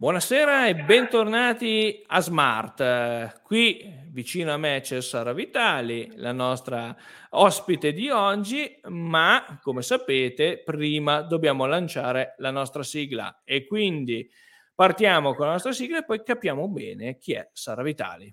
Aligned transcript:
Buonasera 0.00 0.68
e 0.68 0.76
bentornati 0.76 2.04
a 2.06 2.20
Smart. 2.20 3.42
Qui 3.42 4.06
vicino 4.12 4.52
a 4.52 4.56
me 4.56 4.78
c'è 4.80 5.02
Sara 5.02 5.32
Vitali, 5.32 6.12
la 6.14 6.30
nostra 6.30 6.96
ospite 7.30 7.92
di 7.92 8.08
oggi, 8.08 8.78
ma 8.90 9.58
come 9.60 9.82
sapete 9.82 10.62
prima 10.62 11.22
dobbiamo 11.22 11.66
lanciare 11.66 12.36
la 12.38 12.52
nostra 12.52 12.84
sigla 12.84 13.42
e 13.42 13.66
quindi 13.66 14.30
partiamo 14.72 15.34
con 15.34 15.46
la 15.46 15.52
nostra 15.54 15.72
sigla 15.72 15.98
e 15.98 16.04
poi 16.04 16.22
capiamo 16.22 16.68
bene 16.68 17.18
chi 17.18 17.32
è 17.32 17.50
Sara 17.52 17.82
Vitali. 17.82 18.32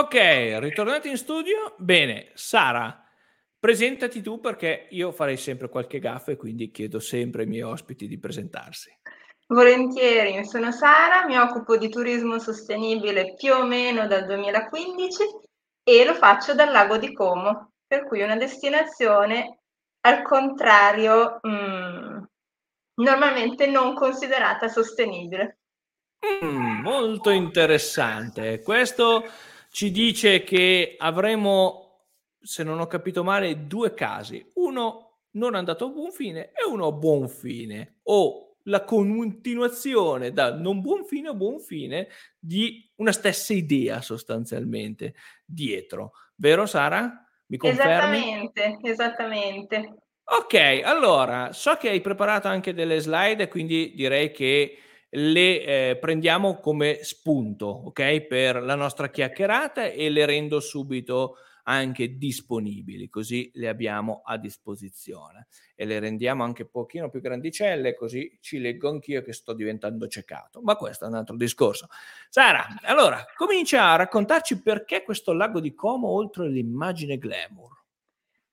Ok, 0.00 0.14
ritornati 0.60 1.10
in 1.10 1.18
studio. 1.18 1.74
Bene, 1.76 2.30
Sara, 2.32 3.04
presentati 3.58 4.22
tu 4.22 4.40
perché 4.40 4.86
io 4.92 5.12
farei 5.12 5.36
sempre 5.36 5.68
qualche 5.68 5.98
gaffa 5.98 6.32
e 6.32 6.36
quindi 6.36 6.70
chiedo 6.70 6.98
sempre 7.00 7.42
ai 7.42 7.48
miei 7.48 7.64
ospiti 7.64 8.08
di 8.08 8.18
presentarsi. 8.18 8.90
Volentieri, 9.48 10.42
sono 10.46 10.72
Sara, 10.72 11.26
mi 11.26 11.36
occupo 11.36 11.76
di 11.76 11.90
turismo 11.90 12.38
sostenibile 12.38 13.34
più 13.34 13.52
o 13.52 13.66
meno 13.66 14.06
dal 14.06 14.24
2015 14.24 15.22
e 15.84 16.04
lo 16.06 16.14
faccio 16.14 16.54
dal 16.54 16.72
lago 16.72 16.96
di 16.96 17.12
Como, 17.12 17.72
per 17.86 18.06
cui 18.06 18.22
una 18.22 18.36
destinazione 18.36 19.58
al 20.06 20.22
contrario 20.22 21.40
mh, 21.42 21.50
mm, 21.50 22.22
normalmente 23.02 23.66
non 23.66 23.94
considerata 23.94 24.66
sostenibile. 24.66 25.58
Mm, 26.42 26.80
molto 26.80 27.28
interessante. 27.28 28.62
Questo 28.62 29.24
ci 29.70 29.90
dice 29.90 30.42
che 30.42 30.96
avremo, 30.98 32.06
se 32.40 32.62
non 32.62 32.80
ho 32.80 32.86
capito 32.86 33.22
male, 33.22 33.66
due 33.66 33.94
casi. 33.94 34.50
Uno 34.54 35.20
non 35.32 35.54
andato 35.54 35.86
a 35.86 35.88
buon 35.88 36.10
fine 36.10 36.50
e 36.52 36.68
uno 36.68 36.88
a 36.88 36.92
buon 36.92 37.28
fine. 37.28 38.00
O 38.04 38.56
la 38.64 38.84
continuazione 38.84 40.32
da 40.32 40.54
non 40.54 40.80
buon 40.80 41.04
fine 41.04 41.28
a 41.28 41.34
buon 41.34 41.60
fine 41.60 42.08
di 42.38 42.90
una 42.96 43.12
stessa 43.12 43.52
idea 43.52 44.00
sostanzialmente 44.02 45.14
dietro. 45.44 46.12
Vero 46.34 46.66
Sara? 46.66 47.24
Mi 47.46 47.56
confermi? 47.56 48.18
Esattamente, 48.18 48.78
esattamente. 48.82 49.94
Ok, 50.24 50.82
allora 50.84 51.52
so 51.52 51.76
che 51.76 51.88
hai 51.88 52.00
preparato 52.00 52.48
anche 52.48 52.72
delle 52.74 53.00
slide, 53.00 53.48
quindi 53.48 53.92
direi 53.94 54.30
che 54.30 54.78
le 55.10 55.90
eh, 55.90 55.96
prendiamo 55.96 56.58
come 56.60 57.00
spunto, 57.02 57.66
ok, 57.66 58.20
per 58.22 58.62
la 58.62 58.74
nostra 58.74 59.10
chiacchierata 59.10 59.86
e 59.86 60.08
le 60.08 60.24
rendo 60.26 60.60
subito 60.60 61.36
anche 61.64 62.16
disponibili, 62.16 63.08
così 63.08 63.50
le 63.54 63.68
abbiamo 63.68 64.22
a 64.24 64.36
disposizione 64.38 65.46
e 65.74 65.84
le 65.84 65.98
rendiamo 65.98 66.42
anche 66.42 66.62
un 66.62 66.70
pochino 66.70 67.10
più 67.10 67.20
grandicelle, 67.20 67.94
così 67.94 68.38
ci 68.40 68.58
leggo 68.58 68.88
anch'io 68.88 69.22
che 69.22 69.32
sto 69.32 69.52
diventando 69.52 70.08
ciecato, 70.08 70.60
ma 70.62 70.76
questo 70.76 71.04
è 71.04 71.08
un 71.08 71.14
altro 71.14 71.36
discorso. 71.36 71.88
Sara, 72.28 72.66
allora, 72.82 73.24
comincia 73.36 73.90
a 73.90 73.96
raccontarci 73.96 74.62
perché 74.62 75.02
questo 75.02 75.32
lago 75.32 75.60
di 75.60 75.74
Como 75.74 76.08
oltre 76.08 76.46
all'immagine 76.46 77.18
glamour. 77.18 77.79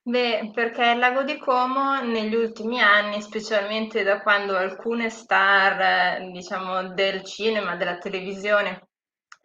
Beh, 0.08 0.52
perché 0.54 0.92
il 0.92 1.00
Lago 1.00 1.24
di 1.24 1.38
Como 1.38 2.00
negli 2.00 2.34
ultimi 2.34 2.80
anni, 2.82 3.22
specialmente 3.22 4.04
da 4.04 4.22
quando 4.22 4.56
alcune 4.56 5.10
star, 5.10 6.22
eh, 6.22 6.32
diciamo, 6.32 6.94
del 6.94 7.24
cinema, 7.26 7.76
della 7.76 7.98
televisione, 7.98 8.88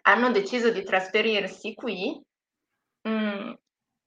hanno 0.02 0.30
deciso 0.30 0.70
di 0.70 0.84
trasferirsi 0.84 1.74
qui, 1.74 2.16
mh, 3.02 3.10
mm, 3.10 3.52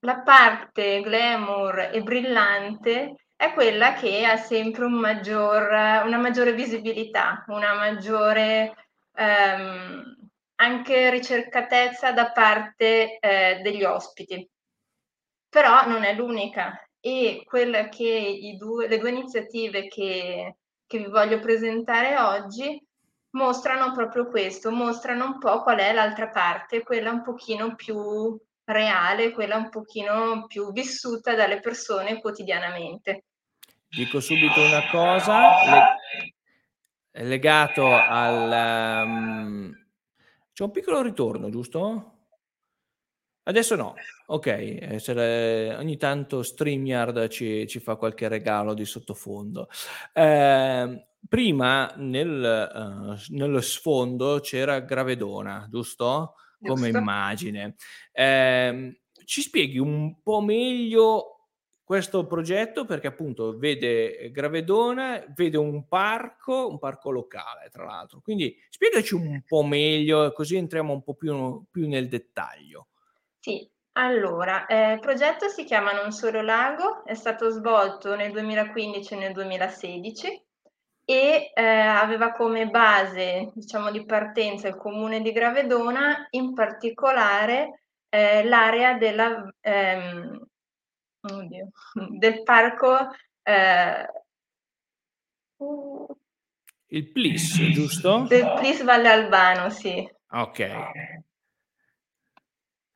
la 0.05 0.21
parte 0.21 1.01
glamour 1.01 1.89
e 1.93 2.01
brillante 2.01 3.15
è 3.35 3.51
quella 3.53 3.93
che 3.93 4.25
ha 4.25 4.37
sempre 4.37 4.85
un 4.85 4.93
maggior, 4.93 5.69
una 6.05 6.17
maggiore 6.17 6.53
visibilità, 6.53 7.43
una 7.47 7.73
maggiore 7.75 8.87
ehm, 9.13 10.29
anche 10.55 11.09
ricercatezza 11.09 12.13
da 12.13 12.31
parte 12.31 13.19
eh, 13.19 13.59
degli 13.61 13.83
ospiti 13.83 14.49
però 15.55 15.87
non 15.87 16.03
è 16.03 16.13
l'unica 16.13 16.85
e 16.99 17.43
quella 17.45 17.87
che 17.87 18.57
due, 18.59 18.89
le 18.89 18.97
due 18.97 19.09
iniziative 19.09 19.87
che, 19.87 20.57
che 20.85 20.97
vi 20.97 21.05
voglio 21.05 21.39
presentare 21.39 22.17
oggi 22.19 22.77
mostrano 23.29 23.93
proprio 23.93 24.27
questo, 24.27 24.69
mostrano 24.69 25.23
un 25.23 25.39
po' 25.39 25.63
qual 25.63 25.77
è 25.77 25.93
l'altra 25.93 26.27
parte, 26.27 26.83
quella 26.83 27.11
un 27.11 27.23
pochino 27.23 27.73
più 27.73 28.37
reale, 28.65 29.31
quella 29.31 29.55
un 29.55 29.69
pochino 29.69 30.45
più 30.45 30.73
vissuta 30.73 31.35
dalle 31.35 31.61
persone 31.61 32.19
quotidianamente. 32.19 33.23
Dico 33.87 34.19
subito 34.19 34.59
una 34.61 34.89
cosa, 34.89 35.95
è 37.11 37.23
legato 37.23 37.93
al... 37.93 39.05
Um, 39.05 39.87
c'è 40.51 40.63
un 40.63 40.71
piccolo 40.71 41.01
ritorno, 41.01 41.49
giusto? 41.49 42.14
Adesso 43.47 43.75
no, 43.75 43.93
ok, 44.25 44.47
eh, 44.47 45.75
ogni 45.75 45.97
tanto 45.97 46.41
StreamYard 46.41 47.27
ci, 47.27 47.67
ci, 47.67 47.79
fa 47.79 47.95
qualche 47.95 48.27
regalo 48.27 48.73
di 48.73 48.85
sottofondo. 48.85 49.69
Eh, 50.13 51.07
prima 51.29 51.93
nel, 51.97 52.71
uh, 52.73 53.35
nello 53.35 53.61
sfondo 53.61 54.39
c'era 54.39 54.79
Gravedona, 54.79 55.67
giusto? 55.69 56.35
Come 56.59 56.85
giusto. 56.85 56.97
immagine. 56.97 57.75
Eh, 58.11 59.01
ci 59.25 59.41
spieghi 59.41 59.77
un 59.77 60.21
po' 60.23 60.41
meglio 60.41 61.35
questo 61.83 62.25
progetto 62.25 62.83
perché 62.85 63.05
appunto 63.05 63.59
vede 63.59 64.31
Gravedona, 64.31 65.23
vede 65.35 65.57
un 65.57 65.87
parco, 65.87 66.67
un 66.67 66.79
parco 66.79 67.11
locale 67.11 67.69
tra 67.69 67.85
l'altro. 67.85 68.21
Quindi 68.21 68.57
spiegaci 68.69 69.13
un 69.13 69.43
po' 69.45 69.63
meglio 69.63 70.31
così 70.31 70.55
entriamo 70.55 70.93
un 70.93 71.03
po' 71.03 71.13
più, 71.13 71.63
più 71.69 71.87
nel 71.87 72.07
dettaglio. 72.07 72.87
Sì, 73.45 73.63
allora, 73.99 74.65
eh, 74.65 74.93
il 74.93 74.99
progetto 74.99 75.49
si 75.49 75.65
chiama 75.65 75.91
Non 75.91 76.11
Solo 76.11 76.41
Lago, 76.41 77.05
è 77.05 77.13
stato 77.13 77.51
svolto 77.51 78.15
nel 78.15 78.31
2015 78.31 79.13
e 79.13 79.17
nel 79.17 79.33
2016 79.33 80.43
e 81.05 81.51
eh, 81.53 81.63
aveva 81.63 82.31
come 82.31 82.67
base, 82.69 83.51
diciamo, 83.53 83.91
di 83.91 84.03
partenza 84.03 84.67
il 84.67 84.77
comune 84.77 85.21
di 85.21 85.31
Gravedona, 85.31 86.25
in 86.31 86.55
particolare 86.55 87.83
eh, 88.09 88.43
l'area 88.45 88.95
della, 88.95 89.47
ehm, 89.61 90.47
oddio, 91.21 91.69
del 92.17 92.41
parco 92.41 92.97
eh, 93.43 94.09
il 96.87 97.11
Plis, 97.11 97.61
giusto? 97.73 98.25
Del 98.27 98.53
Plis 98.57 98.83
Valle 98.83 99.09
Albano, 99.09 99.69
sì. 99.69 100.03
Ok. 100.31 101.33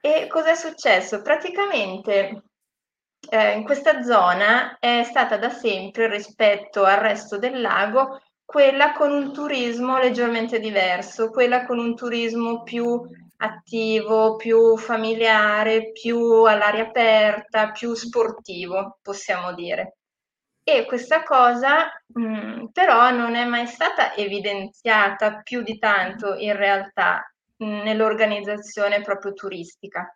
E 0.02 0.28
cosa 0.28 0.52
è 0.52 0.56
successo? 0.56 1.22
Praticamente 1.22 2.44
eh, 3.30 3.52
in 3.52 3.64
questa 3.64 4.02
zona 4.02 4.78
è 4.80 5.04
stata 5.04 5.38
da 5.38 5.50
sempre 5.50 6.08
rispetto 6.08 6.86
al 6.86 7.00
resto 7.00 7.38
del 7.38 7.60
lago 7.60 8.22
quella 8.46 8.94
con 8.94 9.12
un 9.12 9.34
turismo 9.34 9.98
leggermente 10.00 10.60
diverso, 10.60 11.30
quella 11.30 11.66
con 11.66 11.78
un 11.80 11.96
turismo 11.96 12.64
più 12.64 13.00
attivo, 13.42 14.38
più 14.38 14.78
familiare, 14.78 15.92
più 15.92 16.44
all'aria 16.44 16.88
aperta, 16.88 17.72
più 17.72 17.94
sportivo, 17.94 18.98
possiamo 19.02 19.54
dire. 19.54 19.98
E 20.64 20.86
questa 20.86 21.24
cosa 21.24 21.92
mh, 22.08 22.22
mm, 22.22 22.66
però 22.72 23.12
non 23.12 23.36
è 23.36 23.46
mai 23.46 23.68
stata 23.68 24.16
evidenziata 24.16 25.42
più 25.42 25.62
di 25.62 25.78
tanto 25.78 26.36
in 26.36 26.56
realtà 26.56 27.24
nell'organizzazione 27.60 29.02
proprio 29.02 29.34
turistica. 29.34 30.14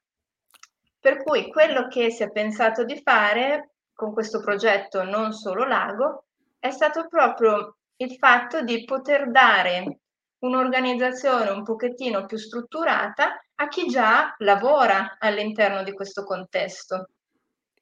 Per 1.00 1.24
cui 1.24 1.50
quello 1.50 1.88
che 1.88 2.12
si 2.12 2.24
è 2.24 2.32
pensato 2.32 2.84
di 2.84 3.02
fare 3.02 3.72
con 3.94 4.14
questo 4.14 4.42
progetto 4.42 5.04
Non 5.04 5.34
Solo 5.34 5.66
Lago 5.66 6.26
è 6.60 6.72
stato 6.72 7.08
proprio 7.08 7.78
il 7.98 8.16
fatto 8.16 8.62
di 8.62 8.84
poter 8.86 9.30
dare 9.30 10.00
un'organizzazione 10.40 11.50
un 11.50 11.64
pochettino 11.64 12.26
più 12.26 12.38
strutturata 12.38 13.42
a 13.56 13.68
chi 13.68 13.88
già 13.88 14.34
lavora 14.40 15.18
all'interno 15.20 15.84
di 15.84 15.94
questo 15.94 16.24
contesto. 16.24 17.10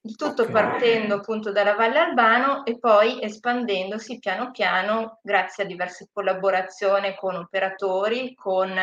Il 0.02 0.16
tutto 0.16 0.44
okay. 0.44 0.54
partendo 0.54 1.16
appunto 1.16 1.52
dalla 1.52 1.76
Valle 1.76 2.00
Albano 2.00 2.66
e 2.66 2.80
poi 2.80 3.22
espandendosi 3.22 4.18
piano 4.18 4.50
piano 4.50 5.20
grazie 5.22 5.64
a 5.64 5.68
diverse 5.68 6.10
collaborazioni 6.12 7.16
con 7.16 7.36
operatori, 7.36 8.34
con 8.34 8.76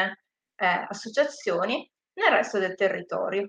eh, 0.58 0.87
associazioni 0.88 1.90
nel 2.14 2.32
resto 2.32 2.58
del 2.58 2.75
territorio. 2.75 3.49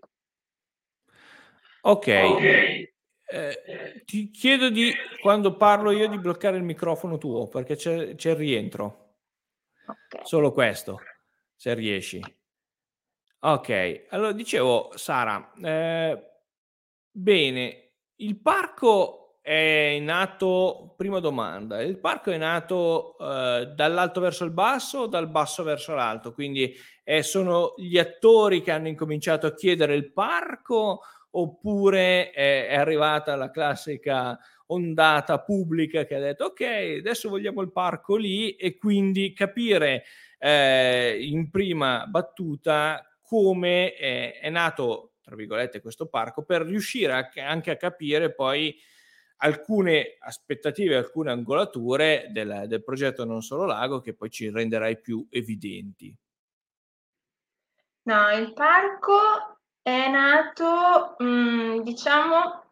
Ok. 1.81 2.07
okay. 2.07 2.93
Eh, 3.31 4.03
ti 4.05 4.31
chiedo 4.31 4.69
di, 4.69 4.91
quando 5.21 5.55
parlo 5.55 5.91
io, 5.91 6.07
di 6.07 6.17
bloccare 6.17 6.57
il 6.57 6.63
microfono 6.63 7.17
tuo 7.17 7.47
perché 7.47 7.75
c'è, 7.75 8.15
c'è 8.15 8.31
il 8.31 8.35
rientro. 8.35 9.15
Okay. 9.85 10.25
Solo 10.25 10.51
questo, 10.51 10.99
se 11.55 11.73
riesci. 11.73 12.21
Ok, 13.41 14.07
allora 14.09 14.33
dicevo, 14.33 14.91
Sara, 14.95 15.53
eh, 15.63 16.29
Bene, 17.11 17.91
il 18.17 18.39
parco 18.39 19.28
è 19.49 19.97
nato, 19.99 20.93
prima 20.95 21.19
domanda, 21.19 21.81
il 21.81 21.97
parco 21.97 22.29
è 22.29 22.37
nato 22.37 23.17
eh, 23.17 23.71
dall'alto 23.73 24.21
verso 24.21 24.45
il 24.45 24.51
basso 24.51 24.99
o 24.99 25.07
dal 25.07 25.27
basso 25.27 25.63
verso 25.63 25.95
l'alto? 25.95 26.33
Quindi 26.33 26.71
eh, 27.03 27.23
sono 27.23 27.73
gli 27.75 27.97
attori 27.97 28.61
che 28.61 28.69
hanno 28.69 28.89
incominciato 28.89 29.47
a 29.47 29.55
chiedere 29.55 29.95
il 29.95 30.11
parco 30.13 31.01
oppure 31.31 32.29
è, 32.29 32.67
è 32.67 32.75
arrivata 32.75 33.35
la 33.35 33.49
classica 33.49 34.37
ondata 34.67 35.39
pubblica 35.39 36.05
che 36.05 36.13
ha 36.13 36.19
detto 36.19 36.43
ok, 36.43 36.97
adesso 36.99 37.27
vogliamo 37.27 37.61
il 37.61 37.71
parco 37.71 38.17
lì 38.17 38.51
e 38.51 38.77
quindi 38.77 39.33
capire 39.33 40.03
eh, 40.37 41.17
in 41.21 41.49
prima 41.49 42.05
battuta 42.05 43.03
come 43.23 43.95
è 43.95 44.47
nato 44.51 45.13
tra 45.23 45.35
virgolette, 45.35 45.81
questo 45.81 46.07
parco 46.07 46.43
per 46.43 46.63
riuscire 46.63 47.13
a, 47.13 47.29
anche 47.47 47.71
a 47.71 47.77
capire 47.77 48.33
poi 48.33 48.75
alcune 49.41 50.17
aspettative, 50.19 50.95
alcune 50.95 51.31
angolature 51.31 52.27
del, 52.31 52.65
del 52.67 52.83
progetto 52.83 53.25
Non 53.25 53.41
Solo 53.41 53.65
Lago 53.65 53.99
che 53.99 54.13
poi 54.13 54.29
ci 54.29 54.49
renderai 54.49 54.99
più 54.99 55.25
evidenti. 55.29 56.15
No, 58.03 58.29
il 58.31 58.53
parco 58.53 59.59
è 59.81 60.09
nato, 60.09 61.15
mh, 61.17 61.25
mm, 61.25 61.79
diciamo, 61.81 62.63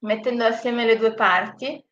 mettendo 0.00 0.44
assieme 0.44 0.86
le 0.86 0.96
due 0.96 1.14
parti, 1.14 1.84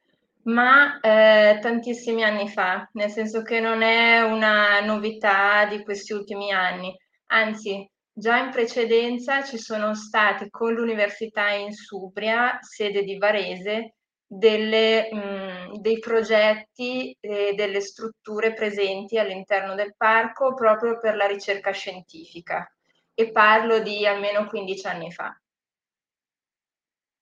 ma 0.44 0.98
eh, 1.00 1.58
tantissimi 1.60 2.24
anni 2.24 2.48
fa, 2.48 2.88
nel 2.94 3.10
senso 3.10 3.42
che 3.42 3.60
non 3.60 3.82
è 3.82 4.22
una 4.22 4.80
novità 4.80 5.66
di 5.66 5.82
questi 5.82 6.12
ultimi 6.12 6.52
anni, 6.52 6.96
anzi 7.26 7.88
Già 8.20 8.36
in 8.36 8.50
precedenza 8.50 9.42
ci 9.42 9.56
sono 9.56 9.94
stati 9.94 10.50
con 10.50 10.74
l'Università 10.74 11.52
in 11.52 11.72
Subria, 11.72 12.58
sede 12.60 13.02
di 13.02 13.16
Varese, 13.16 13.94
delle, 14.32 15.12
mh, 15.12 15.80
dei 15.80 15.98
progetti 15.98 17.16
e 17.18 17.54
delle 17.54 17.80
strutture 17.80 18.54
presenti 18.54 19.18
all'interno 19.18 19.74
del 19.74 19.96
parco 19.96 20.54
proprio 20.54 21.00
per 21.00 21.16
la 21.16 21.26
ricerca 21.26 21.72
scientifica 21.72 22.72
e 23.12 23.32
parlo 23.32 23.80
di 23.80 24.06
almeno 24.06 24.46
15 24.46 24.86
anni 24.86 25.10
fa. 25.10 25.36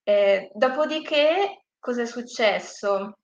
Eh, 0.03 0.51
dopodiché 0.53 1.65
cosa 1.79 2.03
è 2.03 2.07
successo? 2.07 3.17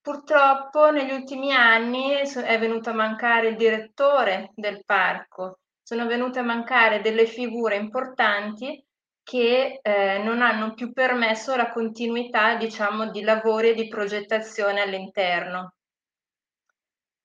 Purtroppo 0.00 0.92
negli 0.92 1.10
ultimi 1.10 1.52
anni 1.52 2.12
è 2.12 2.58
venuto 2.60 2.90
a 2.90 2.94
mancare 2.94 3.48
il 3.48 3.56
direttore 3.56 4.52
del 4.54 4.84
parco 4.84 5.58
sono 5.82 6.06
venute 6.06 6.38
a 6.38 6.42
mancare 6.44 7.00
delle 7.00 7.26
figure 7.26 7.74
importanti 7.74 8.82
che 9.24 9.80
eh, 9.82 10.18
non 10.18 10.42
hanno 10.42 10.74
più 10.74 10.92
permesso 10.92 11.56
la 11.56 11.70
continuità, 11.70 12.56
diciamo, 12.56 13.10
di 13.10 13.22
lavori 13.22 13.70
e 13.70 13.74
di 13.74 13.88
progettazione 13.88 14.82
all'interno. 14.82 15.74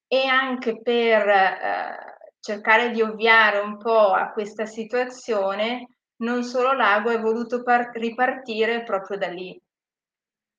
E 0.08 0.26
anche 0.26 0.82
per 0.82 1.28
eh, 1.28 1.98
cercare 2.40 2.92
di 2.92 3.02
ovviare 3.02 3.60
un 3.60 3.78
po' 3.78 4.14
a 4.14 4.32
questa 4.32 4.66
situazione, 4.66 5.90
non 6.22 6.44
solo 6.44 6.72
Lago 6.74 7.10
è 7.12 7.20
voluto 7.20 7.62
par- 7.64 7.92
ripartire 7.94 8.84
proprio 8.84 9.18
da 9.18 9.28
lì, 9.28 9.62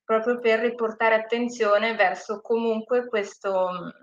proprio 0.03 0.39
per 0.39 0.59
riportare 0.59 1.15
attenzione 1.15 1.95
verso 1.95 2.39
comunque 2.41 3.07
questo, 3.07 3.93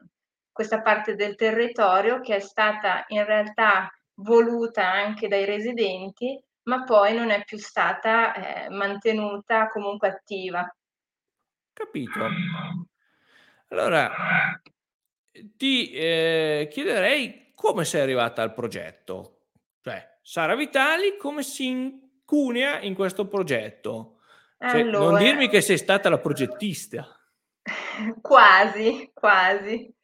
questa 0.52 0.82
parte 0.82 1.14
del 1.14 1.36
territorio 1.36 2.20
che 2.20 2.36
è 2.36 2.40
stata 2.40 3.04
in 3.08 3.24
realtà 3.24 3.88
voluta 4.20 4.90
anche 4.90 5.28
dai 5.28 5.44
residenti, 5.44 6.40
ma 6.68 6.84
poi 6.84 7.14
non 7.14 7.30
è 7.30 7.42
più 7.44 7.58
stata 7.58 8.34
eh, 8.34 8.68
mantenuta 8.68 9.68
comunque 9.68 10.08
attiva. 10.08 10.70
Capito. 11.72 12.28
Allora, 13.68 14.10
ti 15.32 15.90
eh, 15.92 16.68
chiederei 16.70 17.52
come 17.54 17.84
sei 17.84 18.02
arrivata 18.02 18.42
al 18.42 18.52
progetto. 18.52 19.46
Cioè, 19.80 20.18
Sara 20.22 20.54
Vitali 20.54 21.16
come 21.16 21.42
si 21.42 21.66
incunea 21.66 22.80
in 22.80 22.94
questo 22.94 23.26
progetto? 23.26 24.20
Cioè, 24.58 24.80
allora... 24.80 25.10
Non 25.10 25.18
dirmi 25.18 25.48
che 25.48 25.62
sei 25.62 25.78
stata 25.78 26.10
la 26.10 26.18
progettista. 26.18 27.06
quasi, 28.20 29.10
quasi. 29.14 29.94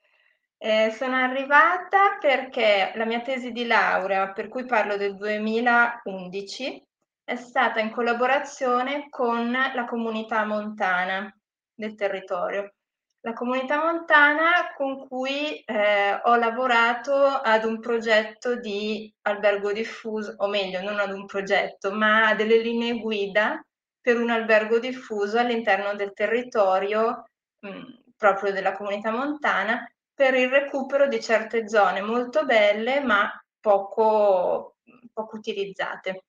Eh, 0.66 0.92
sono 0.92 1.16
arrivata 1.16 2.16
perché 2.18 2.92
la 2.94 3.04
mia 3.04 3.20
tesi 3.20 3.52
di 3.52 3.66
laurea, 3.66 4.32
per 4.32 4.48
cui 4.48 4.64
parlo 4.64 4.96
del 4.96 5.14
2011, 5.14 6.82
è 7.22 7.36
stata 7.36 7.80
in 7.80 7.90
collaborazione 7.90 9.10
con 9.10 9.52
la 9.52 9.84
comunità 9.84 10.46
montana 10.46 11.30
del 11.74 11.94
territorio. 11.94 12.72
La 13.20 13.34
comunità 13.34 13.76
montana 13.84 14.72
con 14.74 15.06
cui 15.06 15.58
eh, 15.66 16.18
ho 16.22 16.34
lavorato 16.36 17.12
ad 17.14 17.64
un 17.64 17.78
progetto 17.78 18.56
di 18.56 19.12
albergo 19.26 19.70
diffuso, 19.70 20.32
o 20.38 20.46
meglio, 20.48 20.80
non 20.80 20.98
ad 20.98 21.12
un 21.12 21.26
progetto, 21.26 21.92
ma 21.92 22.28
a 22.28 22.34
delle 22.34 22.56
linee 22.56 23.00
guida 23.00 23.62
per 24.00 24.18
un 24.18 24.30
albergo 24.30 24.78
diffuso 24.78 25.38
all'interno 25.38 25.94
del 25.94 26.14
territorio 26.14 27.26
mh, 27.60 28.14
proprio 28.16 28.50
della 28.50 28.72
comunità 28.72 29.10
montana 29.10 29.86
per 30.14 30.34
il 30.34 30.48
recupero 30.48 31.08
di 31.08 31.20
certe 31.20 31.68
zone 31.68 32.00
molto 32.00 32.44
belle 32.44 33.00
ma 33.00 33.30
poco, 33.60 34.76
poco 35.12 35.36
utilizzate. 35.36 36.24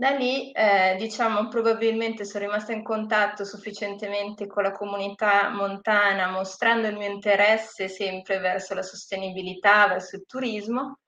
Da 0.00 0.10
lì, 0.10 0.50
eh, 0.52 0.96
diciamo, 0.98 1.48
probabilmente 1.48 2.24
sono 2.24 2.46
rimasta 2.46 2.72
in 2.72 2.82
contatto 2.82 3.44
sufficientemente 3.44 4.46
con 4.46 4.62
la 4.62 4.72
comunità 4.72 5.50
montana, 5.50 6.30
mostrando 6.30 6.86
il 6.88 6.96
mio 6.96 7.10
interesse 7.10 7.86
sempre 7.88 8.38
verso 8.38 8.72
la 8.72 8.82
sostenibilità, 8.82 9.88
verso 9.88 10.16
il 10.16 10.24
turismo. 10.24 11.00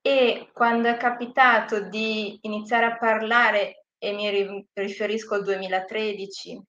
E 0.00 0.50
quando 0.52 0.88
è 0.88 0.96
capitato 0.96 1.80
di 1.80 2.38
iniziare 2.42 2.86
a 2.86 2.96
parlare, 2.96 3.86
e 3.98 4.12
mi 4.12 4.64
riferisco 4.72 5.34
al 5.34 5.42
2013, 5.42 6.62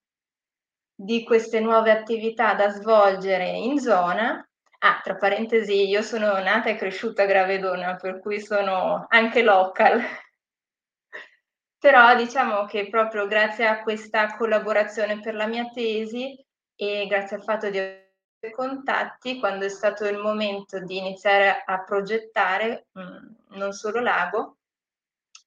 di 1.02 1.24
queste 1.24 1.62
nuove 1.62 1.92
attività 1.92 2.54
da 2.56 2.68
svolgere 2.72 3.48
in 3.52 3.80
zona. 3.80 4.46
Ah, 4.80 5.00
tra 5.02 5.16
parentesi, 5.16 5.88
io 5.88 6.02
sono 6.02 6.38
nata 6.40 6.70
e 6.70 6.76
cresciuta 6.76 7.24
a 7.24 7.26
Gravedona, 7.26 7.96
per 7.96 8.20
cui 8.20 8.42
sono 8.42 9.06
anche 9.08 9.42
local. 9.42 10.02
Però 11.80 12.16
diciamo 12.18 12.66
che 12.66 12.90
proprio 12.90 13.28
grazie 13.28 13.66
a 13.66 13.82
questa 13.82 14.36
collaborazione 14.36 15.22
per 15.22 15.36
la 15.36 15.48
mia 15.48 15.70
tesi 15.70 16.38
e 16.76 17.08
grazie 17.08 17.38
al 17.38 17.44
fatto 17.44 17.70
di 17.70 17.78
avere 17.78 18.54
contatti, 18.54 19.40
quando 19.40 19.64
è 19.66 19.70
stato 19.70 20.06
il 20.06 20.18
momento 20.18 20.80
di 20.80 20.98
iniziare 20.98 21.64
a 21.66 21.82
progettare 21.82 22.88
mh, 22.92 23.02
mm, 23.02 23.58
non 23.58 23.72
solo 23.72 24.02
Lago, 24.02 24.58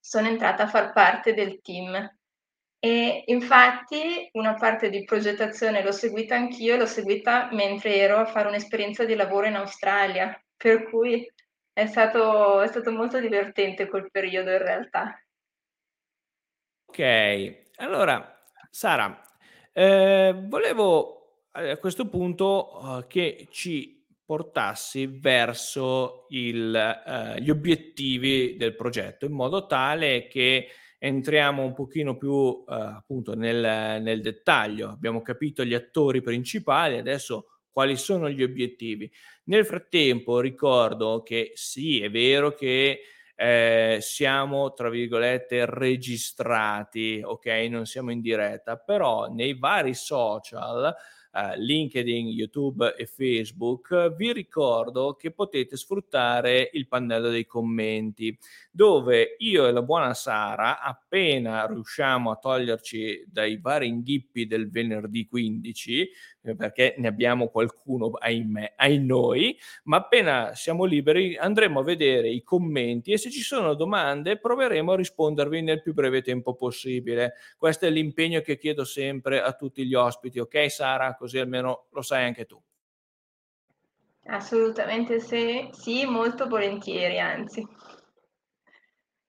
sono 0.01 0.29
entrata 0.29 0.63
a 0.63 0.69
far 0.69 0.93
parte 0.93 1.35
del 1.35 1.61
team 1.61 2.11
e 2.85 3.23
infatti 3.27 4.29
una 4.33 4.55
parte 4.55 4.91
di 4.91 5.05
progettazione 5.05 5.85
l'ho 5.85 5.93
seguita 5.93 6.35
anch'io, 6.35 6.77
l'ho 6.77 6.87
seguita 6.87 7.49
mentre 7.53 7.95
ero 7.95 8.17
a 8.17 8.25
fare 8.25 8.49
un'esperienza 8.49 9.05
di 9.05 9.15
lavoro 9.15 9.47
in 9.47 9.55
Australia, 9.55 10.37
per 10.57 10.91
cui 10.91 11.25
è 11.73 11.87
stato, 11.87 12.61
è 12.61 12.67
stato 12.67 12.91
molto 12.91 13.21
divertente 13.21 13.87
quel 13.87 14.11
periodo 14.11 14.51
in 14.51 14.59
realtà. 14.59 15.25
Ok, 16.87 17.69
allora 17.77 18.45
Sara, 18.69 19.23
eh, 19.73 20.35
volevo 20.49 21.47
a 21.53 21.77
questo 21.77 22.09
punto 22.09 22.81
uh, 22.83 23.07
che 23.07 23.47
ci 23.53 24.05
portassi 24.25 25.07
verso 25.07 26.27
il, 26.31 27.03
uh, 27.07 27.39
gli 27.39 27.51
obiettivi 27.51 28.57
del 28.57 28.75
progetto 28.75 29.25
in 29.25 29.33
modo 29.35 29.67
tale 29.67 30.27
che 30.27 30.67
entriamo 31.05 31.65
un 31.65 31.73
pochino 31.75 32.17
più 32.17 32.65
eh, 32.69 32.75
appunto 32.75 33.35
nel, 33.35 34.01
nel, 34.01 34.21
dettaglio. 34.21 34.89
Abbiamo 34.91 35.21
capito 35.21 35.65
gli 35.65 35.75
attori 35.75 36.21
principali, 36.21 36.97
adesso 36.97 37.59
quali 37.73 37.97
sono 37.97 38.31
gli 38.31 38.41
obiettivi. 38.41 39.11
Nel 39.45 39.67
frattempo 39.67 40.39
ricordo 40.39 41.25
che 41.25 41.51
sì, 41.55 42.01
è 42.01 42.09
vero 42.09 42.55
che 42.55 43.01
eh, 43.35 43.99
siamo, 44.01 44.73
tra 44.75 44.89
virgolette, 44.91 45.65
registrati, 45.67 47.21
ok? 47.25 47.47
Non 47.69 47.85
siamo 47.85 48.13
in 48.13 48.21
diretta, 48.21 48.77
però 48.77 49.27
nei 49.27 49.59
vari 49.59 49.95
social 49.95 50.95
uh, 51.33 51.55
LinkedIn, 51.57 52.29
YouTube 52.29 52.95
e 52.97 53.07
Facebook, 53.07 54.15
vi 54.15 54.33
ricordo 54.33 55.15
che 55.15 55.31
potete 55.31 55.77
sfruttare 55.77 56.71
il 56.73 56.87
pannello 56.89 57.31
dei 57.31 57.47
commenti, 57.47 58.37
dove 58.71 59.37
io 59.39 59.67
e 59.67 59.73
la 59.73 59.83
buona 59.83 60.15
Sara, 60.15 60.81
appena 60.81 61.67
riusciamo 61.67 62.31
a 62.31 62.37
toglierci 62.37 63.25
dai 63.27 63.59
vari 63.59 63.89
inghippi 63.89 64.47
del 64.47 64.71
venerdì 64.71 65.27
15, 65.27 66.11
eh, 66.45 66.57
perché 66.57 66.95
ne 66.99 67.09
abbiamo 67.09 67.49
qualcuno, 67.49 68.11
ahimè, 68.11 68.75
ai 68.77 68.99
noi, 68.99 69.57
ma 69.85 69.99
appena 69.99 70.55
siamo 70.55 70.85
liberi 70.85 71.37
andremo 71.37 71.81
a 71.81 71.85
vedere 71.85 72.29
i 72.31 72.43
commenti 72.43 73.13
e 73.13 73.19
se 73.19 73.31
ci 73.31 73.43
sono 73.43 73.75
domande 73.75 74.39
proveremo 74.39 74.93
a 74.93 74.97
rispondervi 74.97 75.63
nel 75.63 75.83
più 75.83 75.95
breve 75.95 76.23
tempo 76.23 76.55
possibile. 76.55 77.35
Questo 77.57 77.87
è 77.87 77.91
l'impegno 77.91 78.41
che 78.41 78.59
chiedo 78.59 78.85
sempre 78.85 79.41
a 79.41 79.53
tutti 79.53 79.87
gli 79.87 79.95
ospiti, 79.95 80.39
ok 80.39 80.71
Sara? 80.71 81.15
Così 81.23 81.39
almeno 81.39 81.87
lo 81.91 82.03
sai 82.03 82.25
anche 82.25 82.47
tu. 82.47 82.61
Assolutamente 84.25 85.21
sì, 85.21 85.69
sì 85.71 86.05
molto 86.05 86.49
volentieri, 86.49 87.21
anzi. 87.21 87.65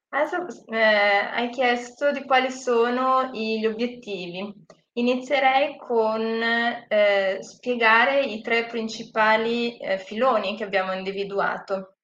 Adesso 0.10 0.66
eh, 0.72 0.80
hai 0.82 1.50
chiesto 1.52 2.12
di 2.12 2.24
quali 2.26 2.50
sono 2.50 3.30
gli 3.32 3.64
obiettivi. 3.64 4.52
Inizierei 4.94 5.78
con 5.78 6.42
eh, 6.42 7.38
spiegare 7.42 8.24
i 8.24 8.42
tre 8.42 8.66
principali 8.66 9.78
eh, 9.78 10.00
filoni 10.00 10.58
che 10.58 10.64
abbiamo 10.64 10.94
individuato. 10.94 11.98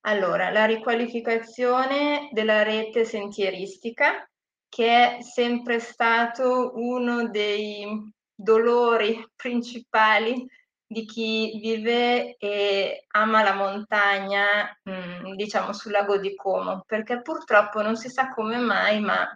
Allora, 0.00 0.50
la 0.50 0.66
riqualificazione 0.66 2.28
della 2.32 2.64
rete 2.64 3.06
sentieristica, 3.06 4.28
che 4.68 5.16
è 5.16 5.22
sempre 5.22 5.78
stato 5.80 6.72
uno 6.74 7.30
dei 7.30 8.16
dolori 8.40 9.28
principali 9.34 10.46
di 10.86 11.04
chi 11.04 11.58
vive 11.60 12.36
e 12.38 13.04
ama 13.08 13.42
la 13.42 13.54
montagna, 13.54 14.78
mm, 14.88 15.34
diciamo 15.34 15.72
sul 15.72 15.92
lago 15.92 16.18
di 16.18 16.34
Como, 16.34 16.84
perché 16.86 17.20
purtroppo 17.20 17.82
non 17.82 17.96
si 17.96 18.08
sa 18.08 18.30
come 18.30 18.56
mai, 18.58 19.00
ma 19.00 19.28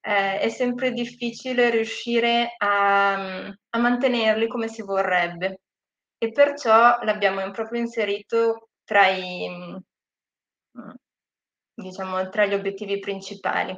eh, 0.00 0.38
è 0.38 0.48
sempre 0.50 0.92
difficile 0.92 1.70
riuscire 1.70 2.54
a, 2.58 3.14
a, 3.48 3.78
mantenerli 3.78 4.46
come 4.46 4.68
si 4.68 4.82
vorrebbe 4.82 5.60
e 6.18 6.30
perciò 6.32 7.00
l'abbiamo 7.02 7.50
proprio 7.50 7.80
inserito 7.80 8.68
tra, 8.84 9.08
i, 9.08 9.48
mm, 9.48 9.76
diciamo, 11.74 12.28
tra 12.28 12.46
gli 12.46 12.54
obiettivi 12.54 12.98
principali. 13.00 13.76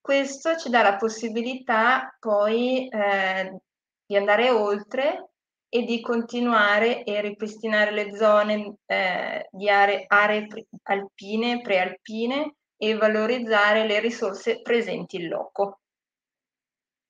Questo 0.00 0.56
ci 0.56 0.70
dà 0.70 0.82
la 0.82 0.96
possibilità 0.96 2.16
poi 2.18 2.88
eh, 2.88 3.60
di 4.06 4.16
andare 4.16 4.50
oltre 4.50 5.30
e 5.68 5.84
di 5.84 6.00
continuare 6.00 7.04
e 7.04 7.20
ripristinare 7.20 7.92
le 7.92 8.16
zone 8.16 8.76
eh, 8.86 9.48
di 9.52 9.68
aree, 9.68 10.04
aree 10.08 10.48
alpine, 10.82 11.60
prealpine 11.60 12.54
e 12.76 12.96
valorizzare 12.96 13.86
le 13.86 14.00
risorse 14.00 14.62
presenti 14.62 15.16
in 15.16 15.28
loco. 15.28 15.80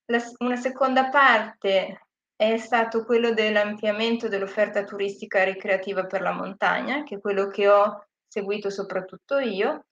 La, 0.06 0.20
una 0.38 0.56
seconda 0.56 1.08
parte 1.08 2.06
è 2.34 2.56
stato 2.56 3.04
quello 3.04 3.32
dell'ampliamento 3.32 4.28
dell'offerta 4.28 4.82
turistica 4.82 5.44
ricreativa 5.44 6.06
per 6.06 6.22
la 6.22 6.32
montagna, 6.32 7.02
che 7.04 7.16
è 7.16 7.20
quello 7.20 7.46
che 7.48 7.68
ho 7.68 8.04
seguito 8.26 8.68
soprattutto 8.68 9.38
io, 9.38 9.86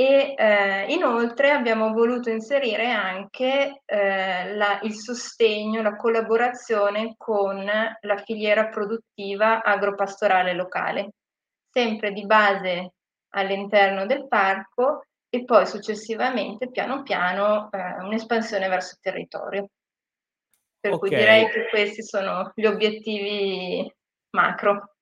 e 0.00 0.34
eh, 0.36 0.92
inoltre 0.92 1.50
abbiamo 1.50 1.92
voluto 1.92 2.30
inserire 2.30 2.88
anche 2.92 3.82
eh, 3.84 4.54
la, 4.54 4.78
il 4.84 4.94
sostegno, 4.94 5.82
la 5.82 5.96
collaborazione 5.96 7.14
con 7.16 7.64
la 7.64 8.16
filiera 8.18 8.68
produttiva 8.68 9.60
agropastorale 9.60 10.52
locale, 10.52 11.14
sempre 11.68 12.12
di 12.12 12.24
base 12.26 12.92
all'interno 13.30 14.06
del 14.06 14.28
parco 14.28 15.02
e 15.28 15.44
poi 15.44 15.66
successivamente, 15.66 16.70
piano 16.70 17.02
piano, 17.02 17.68
eh, 17.72 18.00
un'espansione 18.00 18.68
verso 18.68 18.94
il 18.94 19.00
territorio. 19.00 19.68
Per 20.78 20.92
okay. 20.92 21.08
cui 21.08 21.18
direi 21.18 21.48
che 21.48 21.68
questi 21.70 22.04
sono 22.04 22.52
gli 22.54 22.66
obiettivi 22.66 23.92
macro. 24.30 24.94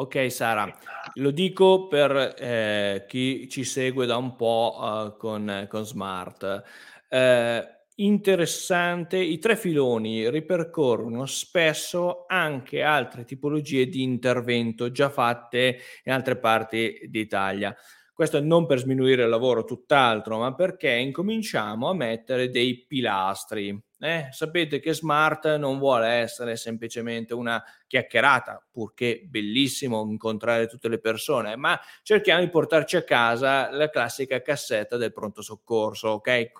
Ok 0.00 0.30
Sara, 0.30 0.72
lo 1.14 1.32
dico 1.32 1.88
per 1.88 2.36
eh, 2.38 3.04
chi 3.08 3.48
ci 3.48 3.64
segue 3.64 4.06
da 4.06 4.16
un 4.16 4.36
po' 4.36 4.76
uh, 4.78 5.16
con, 5.16 5.66
con, 5.68 5.84
Smart. 5.84 6.62
Eh, 7.08 7.68
interessante, 7.96 9.16
i 9.16 9.40
tre 9.40 9.56
filoni 9.56 10.30
ripercorrono 10.30 11.26
spesso 11.26 12.26
anche 12.28 12.80
altre 12.80 13.24
tipologie 13.24 13.88
di 13.88 14.04
intervento 14.04 14.92
già 14.92 15.10
fatte 15.10 15.80
in 16.04 16.12
altre 16.12 16.36
parti 16.36 17.00
d'Italia. 17.08 17.74
Questo 18.12 18.40
non 18.40 18.66
per 18.66 18.78
sminuire 18.78 19.24
il 19.24 19.28
lavoro, 19.28 19.64
tutt'altro, 19.64 20.38
ma 20.38 20.54
perché 20.54 20.92
incominciamo 20.92 21.88
a 21.88 21.94
mettere 21.94 22.50
dei 22.50 22.84
pilastri. 22.86 23.87
Eh? 24.00 24.28
Sapete 24.30 24.78
che 24.78 24.94
Smart 24.94 25.56
non 25.56 25.78
vuole 25.78 26.06
essere 26.08 26.56
semplicemente 26.56 27.34
una 27.34 27.62
chiacchierata, 27.86 28.64
purché 28.70 29.22
bellissimo 29.26 30.04
incontrare 30.08 30.68
tutte 30.68 30.88
le 30.88 31.00
persone, 31.00 31.56
ma 31.56 31.78
cerchiamo 32.02 32.40
di 32.40 32.48
portarci 32.48 32.96
a 32.96 33.02
casa 33.02 33.70
la 33.72 33.90
classica 33.90 34.40
cassetta 34.40 34.96
del 34.96 35.12
pronto 35.12 35.42
soccorso, 35.42 36.08
ok? 36.10 36.50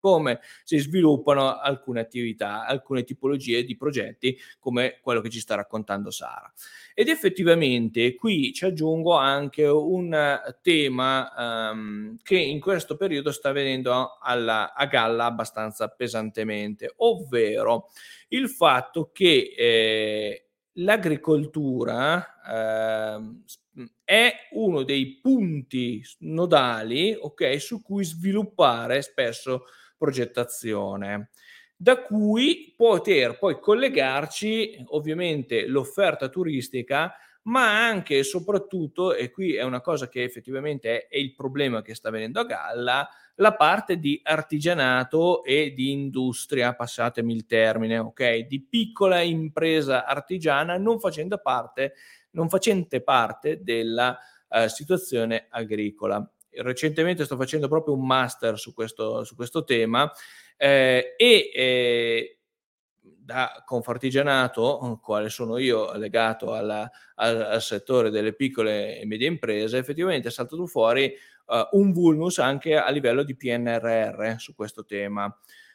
Come 0.00 0.40
si 0.64 0.78
sviluppano 0.78 1.58
alcune 1.58 2.00
attività, 2.00 2.66
alcune 2.66 3.04
tipologie 3.04 3.64
di 3.64 3.76
progetti 3.76 4.38
come 4.58 4.98
quello 5.00 5.20
che 5.20 5.30
ci 5.30 5.40
sta 5.40 5.54
raccontando 5.54 6.10
Sara. 6.10 6.52
Ed 6.94 7.08
effettivamente 7.08 8.14
qui 8.14 8.52
ci 8.52 8.64
aggiungo 8.64 9.14
anche 9.16 9.64
un 9.64 10.40
tema 10.62 11.70
um, 11.70 12.16
che 12.22 12.38
in 12.38 12.60
questo 12.60 12.96
periodo 12.96 13.30
sta 13.32 13.52
venendo 13.52 14.18
alla, 14.20 14.74
a 14.74 14.86
galla 14.86 15.26
abbastanza 15.26 15.88
pesantemente, 15.88 16.92
ovvero 16.96 17.90
il 18.28 18.48
fatto 18.48 19.10
che 19.12 19.54
eh, 19.56 20.48
l'agricoltura 20.74 22.40
eh, 22.46 23.20
è 24.04 24.32
uno 24.52 24.82
dei 24.82 25.18
punti 25.20 26.02
nodali 26.20 27.16
okay, 27.18 27.58
su 27.60 27.82
cui 27.82 28.04
sviluppare 28.04 29.02
spesso 29.02 29.64
progettazione, 29.98 31.30
da 31.76 32.02
cui 32.02 32.72
poter 32.76 33.38
poi 33.38 33.60
collegarci 33.60 34.84
ovviamente 34.88 35.66
l'offerta 35.66 36.28
turistica 36.28 37.14
ma 37.48 37.86
anche 37.86 38.18
e 38.18 38.24
soprattutto, 38.24 39.14
e 39.14 39.30
qui 39.30 39.54
è 39.54 39.62
una 39.62 39.80
cosa 39.80 40.08
che 40.08 40.22
effettivamente 40.22 41.06
è, 41.06 41.16
il 41.16 41.34
problema 41.34 41.82
che 41.82 41.94
sta 41.94 42.10
venendo 42.10 42.40
a 42.40 42.44
galla, 42.44 43.08
la 43.36 43.54
parte 43.54 43.98
di 43.98 44.20
artigianato 44.22 45.42
e 45.44 45.72
di 45.72 45.90
industria, 45.90 46.74
passatemi 46.74 47.32
il 47.32 47.46
termine, 47.46 47.98
ok? 47.98 48.40
Di 48.40 48.62
piccola 48.62 49.20
impresa 49.20 50.04
artigiana 50.04 50.76
non 50.76 50.98
facendo 51.00 51.38
parte, 51.38 51.94
non 52.32 52.48
facente 52.48 53.02
parte 53.02 53.62
della 53.62 54.18
uh, 54.48 54.66
situazione 54.66 55.46
agricola 55.48 56.30
recentemente 56.50 57.24
sto 57.24 57.36
facendo 57.36 57.68
proprio 57.68 57.94
un 57.94 58.06
master 58.06 58.58
su 58.58 58.74
questo, 58.74 59.24
su 59.24 59.34
questo 59.34 59.64
tema 59.64 60.10
eh, 60.56 61.14
e 61.16 61.50
eh, 61.54 62.38
da 63.00 63.62
Confartigianato, 63.64 64.98
quale 65.02 65.28
sono 65.28 65.58
io 65.58 65.94
legato 65.96 66.54
alla, 66.54 66.90
al, 67.16 67.42
al, 67.42 67.60
settore 67.60 68.08
delle 68.08 68.32
piccole 68.32 68.98
e 68.98 69.04
medie 69.04 69.28
imprese, 69.28 69.76
effettivamente 69.76 70.28
è 70.28 70.30
saltato 70.30 70.66
fuori 70.66 71.14
uh, 71.48 71.78
un 71.78 71.92
vulnus 71.92 72.38
anche 72.38 72.78
a 72.78 72.88
livello 72.88 73.22
di 73.22 73.36
PNRR 73.36 74.36
su 74.38 74.54
questo 74.54 74.86
tema. 74.86 75.30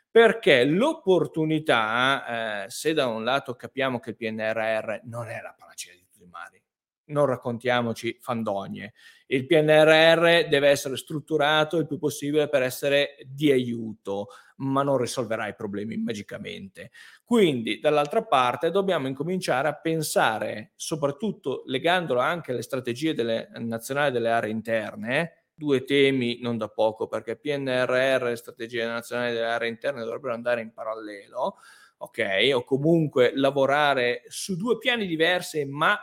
Perché 0.10 0.63
l'opportunità, 0.63 2.65
eh, 2.65 2.70
se 2.70 2.94
da 2.94 3.06
un 3.06 3.24
lato 3.24 3.56
capiamo 3.56 4.00
che 4.00 4.12
il 4.12 4.15
PNRR 4.15 5.01
non 5.03 5.27
è 5.27 5.39
la 5.39 5.56
panacea 5.58 5.94
di 5.94 6.06
tutti 6.08 6.24
i 6.24 6.27
mali, 6.27 6.62
non 7.05 7.25
raccontiamoci 7.25 8.17
fandogne. 8.19 8.93
Il 9.27 9.45
PNRR 9.45 10.48
deve 10.48 10.69
essere 10.69 10.95
strutturato 10.95 11.77
il 11.77 11.88
più 11.88 11.98
possibile 11.98 12.48
per 12.50 12.62
essere 12.62 13.15
di 13.25 13.51
aiuto, 13.51 14.27
ma 14.57 14.83
non 14.83 14.98
risolverà 14.98 15.48
i 15.48 15.55
problemi 15.55 15.98
magicamente. 15.98 16.91
Quindi, 17.24 17.79
dall'altra 17.79 18.24
parte, 18.24 18.72
dobbiamo 18.72 19.07
incominciare 19.07 19.67
a 19.67 19.75
pensare, 19.75 20.74
soprattutto 20.75 21.63
legandolo 21.65 22.19
anche 22.19 22.51
alle 22.51 22.62
strategie 22.62 23.13
delle, 23.13 23.50
nazionali 23.55 24.12
delle 24.12 24.29
aree 24.29 24.51
interne, 24.51 25.48
due 25.55 25.83
temi 25.83 26.39
non 26.41 26.57
da 26.57 26.67
poco, 26.67 27.07
perché 27.07 27.38
PNRR 27.38 28.27
e 28.27 28.36
strategie 28.36 28.86
nazionali 28.86 29.33
delle 29.33 29.45
aree 29.45 29.69
interne 29.69 30.03
dovrebbero 30.03 30.33
andare 30.33 30.62
in 30.62 30.72
parallelo, 30.74 31.57
ok? 31.98 32.51
O 32.53 32.63
comunque 32.63 33.31
lavorare 33.36 34.24
su 34.27 34.55
due 34.55 34.77
piani 34.77 35.07
diversi, 35.07 35.65
ma 35.65 35.98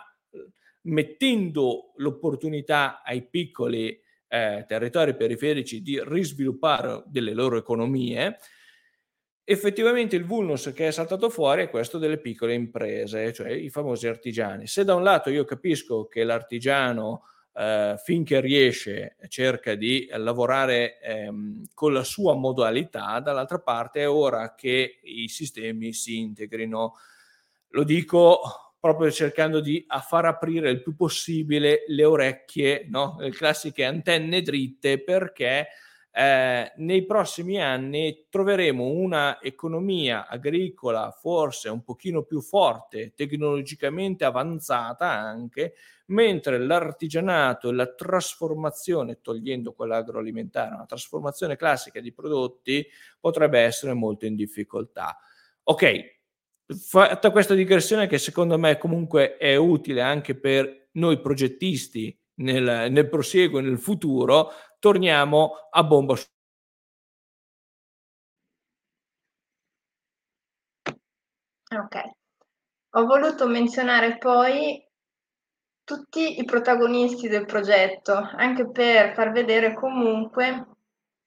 mettendo 0.83 1.93
l'opportunità 1.97 3.03
ai 3.03 3.27
piccoli 3.27 4.01
eh, 4.29 4.65
territori 4.67 5.15
periferici 5.17 5.83
di 5.83 6.01
risviluppare 6.03 7.03
delle 7.07 7.35
loro 7.35 7.57
economie, 7.57 8.39
effettivamente 9.45 10.15
il 10.15 10.25
vulnus 10.25 10.71
che 10.73 10.87
è 10.87 10.91
saltato 10.93 11.29
fuori 11.29 11.63
è 11.63 11.71
questo 11.71 11.99
delle 11.99 12.19
piccole 12.19 12.55
imprese, 12.55 13.33
cioè 13.33 13.51
i 13.51 13.69
famosi 13.69 14.07
artigiani. 14.07 14.67
Se 14.67 14.85
da 14.85 14.95
un 14.95 15.03
lato 15.03 15.31
io 15.31 15.45
capisco 15.45 16.07
che 16.07 16.23
l'artigiano 16.23 17.25
eh, 17.53 17.97
finché 18.03 18.41
riesce 18.41 19.17
cerca 19.29 19.75
di 19.75 20.09
lavorare 20.13 21.01
ehm, 21.01 21.65
con 21.75 21.93
la 21.93 22.05
sua 22.05 22.35
modalità, 22.35 23.19
dall'altra 23.19 23.59
parte 23.59 24.03
è 24.03 24.09
ora 24.09 24.55
che 24.55 25.01
i 25.03 25.27
sistemi 25.29 25.93
si 25.93 26.19
integrino. 26.19 26.95
Lo 27.71 27.83
dico 27.83 28.70
proprio 28.81 29.11
cercando 29.11 29.61
di 29.61 29.85
far 30.09 30.25
aprire 30.25 30.71
il 30.71 30.83
più 30.83 30.97
possibile 30.97 31.85
le 31.87 32.05
orecchie, 32.05 32.87
no? 32.89 33.17
le 33.21 33.31
classiche 33.31 33.85
antenne 33.85 34.41
dritte, 34.41 35.03
perché 35.03 35.69
eh, 36.13 36.73
nei 36.77 37.05
prossimi 37.05 37.63
anni 37.63 38.27
troveremo 38.29 38.85
una 38.85 39.41
economia 39.41 40.27
agricola 40.27 41.11
forse 41.13 41.69
un 41.69 41.85
pochino 41.85 42.23
più 42.23 42.41
forte, 42.41 43.13
tecnologicamente 43.15 44.25
avanzata 44.25 45.09
anche, 45.09 45.75
mentre 46.07 46.59
l'artigianato 46.59 47.69
e 47.69 47.75
la 47.75 47.87
trasformazione, 47.87 49.21
togliendo 49.21 49.73
quella 49.73 49.99
agroalimentare, 49.99 50.75
una 50.75 50.87
trasformazione 50.87 51.57
classica 51.57 52.01
di 52.01 52.13
prodotti 52.13 52.85
potrebbe 53.21 53.61
essere 53.61 53.93
molto 53.93 54.27
in 54.27 54.35
difficoltà. 54.35 55.17
Ok, 55.65 56.20
fatta 56.75 57.31
questa 57.31 57.55
digressione 57.55 58.07
che 58.07 58.19
secondo 58.19 58.59
me 58.59 58.79
comunque 58.79 59.37
è 59.37 59.57
utile 59.57 60.03
anche 60.03 60.39
per 60.39 60.89
noi 60.93 61.21
progettisti 61.21 62.17
nel, 62.41 62.91
nel 62.91 63.09
prosieguo 63.09 63.59
e 63.59 63.62
nel 63.62 63.79
futuro, 63.79 64.50
torniamo 64.79 65.53
a 65.71 65.85
bomba. 65.85 66.15
Ok, 71.73 71.97
ho 72.91 73.05
voluto 73.07 73.47
menzionare 73.47 74.19
poi 74.19 74.85
tutti 75.85 76.41
i 76.41 76.45
protagonisti 76.45 77.29
del 77.29 77.47
progetto, 77.47 78.15
anche 78.15 78.69
per 78.71 79.15
far 79.15 79.31
vedere 79.31 79.75
comunque 79.75 80.67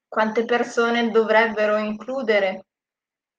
quante 0.08 0.44
persone 0.46 1.10
dovrebbero 1.10 1.78
includere 1.78 2.66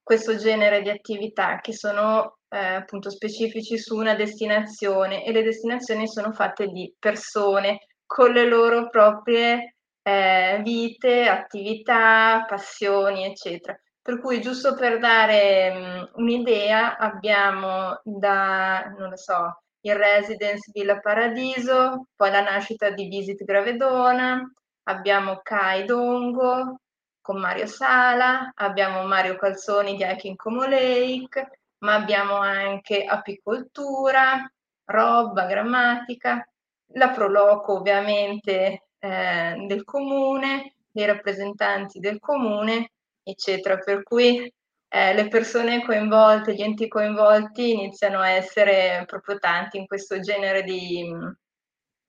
questo 0.04 0.36
genere 0.36 0.82
di 0.82 0.90
attività 0.90 1.58
che 1.60 1.72
sono 1.72 2.36
eh, 2.50 2.58
appunto 2.58 3.10
specifici 3.10 3.78
su 3.78 3.96
una 3.96 4.14
destinazione 4.14 5.24
e 5.24 5.32
le 5.32 5.42
destinazioni 5.42 6.06
sono 6.06 6.32
fatte 6.32 6.68
di 6.68 6.94
persone 6.98 7.86
con 8.06 8.30
le 8.32 8.46
loro 8.46 8.90
proprie 8.90 9.76
eh, 10.02 10.60
vite, 10.62 11.26
attività, 11.26 12.44
passioni, 12.46 13.24
eccetera. 13.24 13.76
Per 14.02 14.20
cui, 14.20 14.42
giusto 14.42 14.74
per 14.74 14.98
dare 14.98 15.72
mh, 15.72 16.10
un'idea, 16.20 16.98
abbiamo 16.98 17.98
da, 18.04 18.92
non 18.98 19.08
lo 19.08 19.16
so, 19.16 19.62
il 19.80 19.94
Residence 19.96 20.70
Villa 20.72 21.00
Paradiso, 21.00 22.08
poi 22.14 22.30
la 22.30 22.42
nascita 22.42 22.90
di 22.90 23.08
Visit 23.08 23.42
Gravedona, 23.44 24.42
abbiamo 24.84 25.40
Kai 25.42 25.86
Dongo 25.86 26.80
con 27.24 27.40
Mario 27.40 27.66
Sala, 27.66 28.52
abbiamo 28.54 29.02
Mario 29.04 29.36
Calzoni 29.36 29.96
di 29.96 30.04
Hiking 30.04 30.36
Como 30.36 30.66
Lake, 30.66 31.60
ma 31.78 31.94
abbiamo 31.94 32.36
anche 32.36 33.02
apicoltura, 33.02 34.46
roba, 34.84 35.46
grammatica, 35.46 36.46
la 36.88 37.08
Proloco 37.08 37.78
ovviamente 37.78 38.88
eh, 38.98 39.64
del 39.66 39.84
comune, 39.84 40.74
dei 40.90 41.06
rappresentanti 41.06 41.98
del 41.98 42.18
comune, 42.18 42.90
eccetera. 43.22 43.78
Per 43.78 44.02
cui 44.02 44.52
eh, 44.88 45.14
le 45.14 45.28
persone 45.28 45.82
coinvolte, 45.82 46.52
gli 46.52 46.60
enti 46.60 46.88
coinvolti 46.88 47.72
iniziano 47.72 48.18
a 48.20 48.32
essere 48.32 49.02
proprio 49.06 49.38
tanti 49.38 49.78
in 49.78 49.86
questo 49.86 50.20
genere 50.20 50.62
di, 50.62 51.10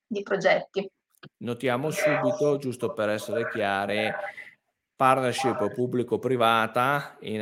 di 0.05 0.21
progetti. 0.23 0.91
Notiamo 1.37 1.89
subito, 1.89 2.57
giusto 2.57 2.91
per 2.91 3.09
essere 3.09 3.49
chiari, 3.49 4.13
partnership 4.95 5.73
pubblico-privata 5.73 7.17
in, 7.21 7.41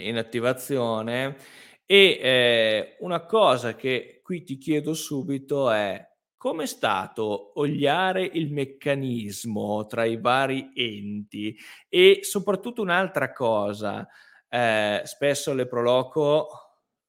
in 0.00 0.16
attivazione 0.16 1.36
e 1.84 2.18
eh, 2.22 2.96
una 3.00 3.26
cosa 3.26 3.74
che 3.74 4.20
qui 4.22 4.44
ti 4.44 4.56
chiedo 4.56 4.94
subito 4.94 5.70
è 5.70 6.08
come 6.42 6.64
è 6.64 6.66
stato 6.66 7.52
oliare 7.60 8.24
il 8.24 8.50
meccanismo 8.50 9.86
tra 9.86 10.04
i 10.04 10.20
vari 10.20 10.72
enti? 10.74 11.56
E 11.88 12.20
soprattutto 12.22 12.82
un'altra 12.82 13.32
cosa, 13.32 14.08
eh, 14.48 15.02
spesso 15.04 15.54
le 15.54 15.68
Proloco 15.68 16.61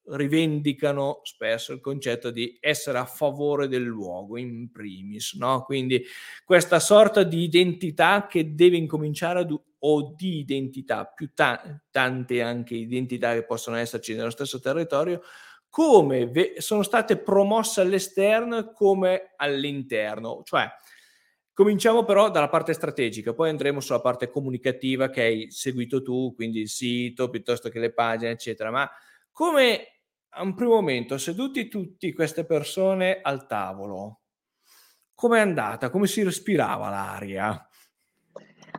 rivendicano 0.06 1.20
spesso 1.22 1.72
il 1.72 1.80
concetto 1.80 2.30
di 2.30 2.56
essere 2.60 2.98
a 2.98 3.06
favore 3.06 3.68
del 3.68 3.84
luogo 3.84 4.36
in 4.36 4.70
primis, 4.70 5.34
no? 5.34 5.62
Quindi 5.62 6.04
questa 6.44 6.78
sorta 6.78 7.22
di 7.22 7.42
identità 7.42 8.26
che 8.26 8.54
deve 8.54 8.76
incominciare 8.76 9.40
ad, 9.40 9.58
o 9.78 10.14
di 10.16 10.38
identità, 10.38 11.04
più 11.06 11.30
ta- 11.34 11.62
tante 11.90 12.42
anche 12.42 12.74
identità 12.74 13.32
che 13.32 13.44
possono 13.44 13.76
esserci 13.76 14.14
nello 14.14 14.30
stesso 14.30 14.60
territorio, 14.60 15.22
come 15.68 16.26
ve- 16.26 16.54
sono 16.58 16.82
state 16.82 17.16
promosse 17.16 17.80
all'esterno 17.80 18.72
come 18.72 19.32
all'interno. 19.36 20.42
Cioè, 20.44 20.68
cominciamo 21.52 22.04
però 22.04 22.30
dalla 22.30 22.48
parte 22.48 22.74
strategica, 22.74 23.32
poi 23.32 23.48
andremo 23.48 23.80
sulla 23.80 24.00
parte 24.00 24.28
comunicativa 24.28 25.08
che 25.08 25.22
hai 25.22 25.50
seguito 25.50 26.02
tu, 26.02 26.34
quindi 26.34 26.60
il 26.60 26.68
sito 26.68 27.28
piuttosto 27.30 27.70
che 27.70 27.78
le 27.78 27.92
pagine, 27.92 28.32
eccetera. 28.32 28.70
Ma 28.70 28.90
come 29.32 29.93
a 30.34 30.42
un 30.42 30.54
primo 30.54 30.74
momento, 30.74 31.16
seduti 31.16 31.68
tutti 31.68 32.12
queste 32.12 32.44
persone 32.44 33.20
al 33.22 33.46
tavolo, 33.46 34.20
com'è 35.14 35.38
andata? 35.38 35.90
Come 35.90 36.06
si 36.06 36.22
respirava 36.22 36.88
l'aria? 36.90 37.68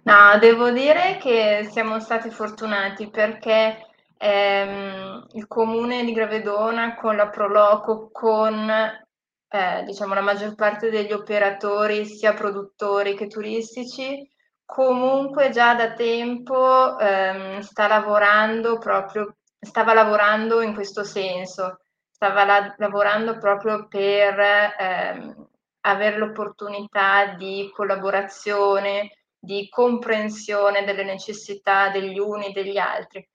No, 0.03 0.37
devo 0.39 0.69
dire 0.71 1.17
che 1.19 1.67
siamo 1.71 1.99
stati 1.99 2.29
fortunati 2.29 3.09
perché 3.09 3.87
ehm, 4.17 5.27
il 5.33 5.47
comune 5.47 6.03
di 6.03 6.11
Gravedona 6.11 6.95
con 6.95 7.15
la 7.15 7.29
Proloco, 7.29 8.09
con 8.11 8.69
eh, 8.69 9.83
diciamo 9.85 10.13
la 10.13 10.21
maggior 10.21 10.53
parte 10.55 10.89
degli 10.89 11.13
operatori, 11.13 12.05
sia 12.05 12.33
produttori 12.33 13.15
che 13.15 13.27
turistici, 13.27 14.29
comunque 14.65 15.49
già 15.49 15.73
da 15.75 15.93
tempo 15.93 16.99
ehm, 16.99 17.59
sta 17.61 17.87
lavorando 17.87 18.77
proprio, 18.77 19.37
stava 19.65 19.93
lavorando 19.93 20.61
in 20.61 20.73
questo 20.73 21.03
senso, 21.03 21.79
stava 22.09 22.45
la- 22.45 22.75
lavorando 22.77 23.37
proprio 23.37 23.87
per 23.87 24.39
ehm, 24.79 25.47
avere 25.81 26.17
l'opportunità 26.17 27.35
di 27.35 27.69
collaborazione, 27.73 29.11
di 29.37 29.67
comprensione 29.69 30.83
delle 30.85 31.03
necessità 31.03 31.89
degli 31.89 32.17
uni 32.19 32.47
e 32.47 32.51
degli 32.51 32.77
altri 32.77 33.27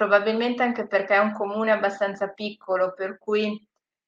probabilmente 0.00 0.62
anche 0.62 0.86
perché 0.86 1.14
è 1.16 1.18
un 1.18 1.34
comune 1.34 1.72
abbastanza 1.72 2.28
piccolo, 2.28 2.94
per 2.94 3.18
cui 3.18 3.62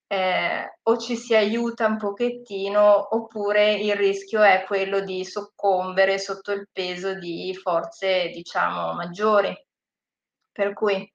eh, 0.07 0.79
o 0.85 0.97
ci 0.97 1.17
si 1.17 1.35
aiuta 1.35 1.87
un 1.87 1.99
pochettino 1.99 3.15
oppure 3.15 3.75
il 3.75 3.95
rischio 3.95 4.43
è 4.43 4.65
quello 4.67 5.01
di 5.01 5.23
soccombere 5.25 6.19
sotto 6.19 6.53
il 6.53 6.67
peso 6.73 7.15
di 7.19 7.55
forze, 7.55 8.31
diciamo, 8.31 8.95
maggiori. 8.95 9.55
Per 10.51 10.73
cui 10.73 11.11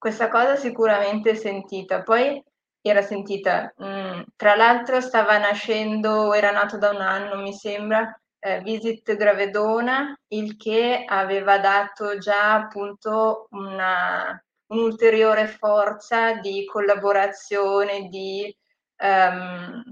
questa 0.00 0.28
cosa 0.28 0.56
sicuramente 0.56 1.34
sentita. 1.34 2.02
Poi 2.02 2.42
era 2.80 3.02
sentita, 3.02 3.72
mh, 3.76 3.84
mm, 3.86 4.20
tra 4.36 4.56
l'altro 4.56 5.00
stava 5.02 5.36
nascendo, 5.38 6.32
era 6.32 6.50
nato 6.52 6.78
da 6.78 6.88
un 6.90 7.02
anno, 7.02 7.36
mi 7.42 7.52
sembra, 7.52 8.18
eh, 8.38 8.60
Visit 8.62 9.14
Gravedona, 9.16 10.18
il 10.28 10.56
che 10.56 11.04
aveva 11.06 11.58
dato 11.58 12.16
già 12.18 12.54
appunto 12.54 13.48
una, 13.50 14.42
un'ulteriore 14.68 15.46
forza 15.46 16.32
di 16.34 16.64
collaborazione, 16.64 18.08
di, 18.08 18.56
um, 19.02 19.82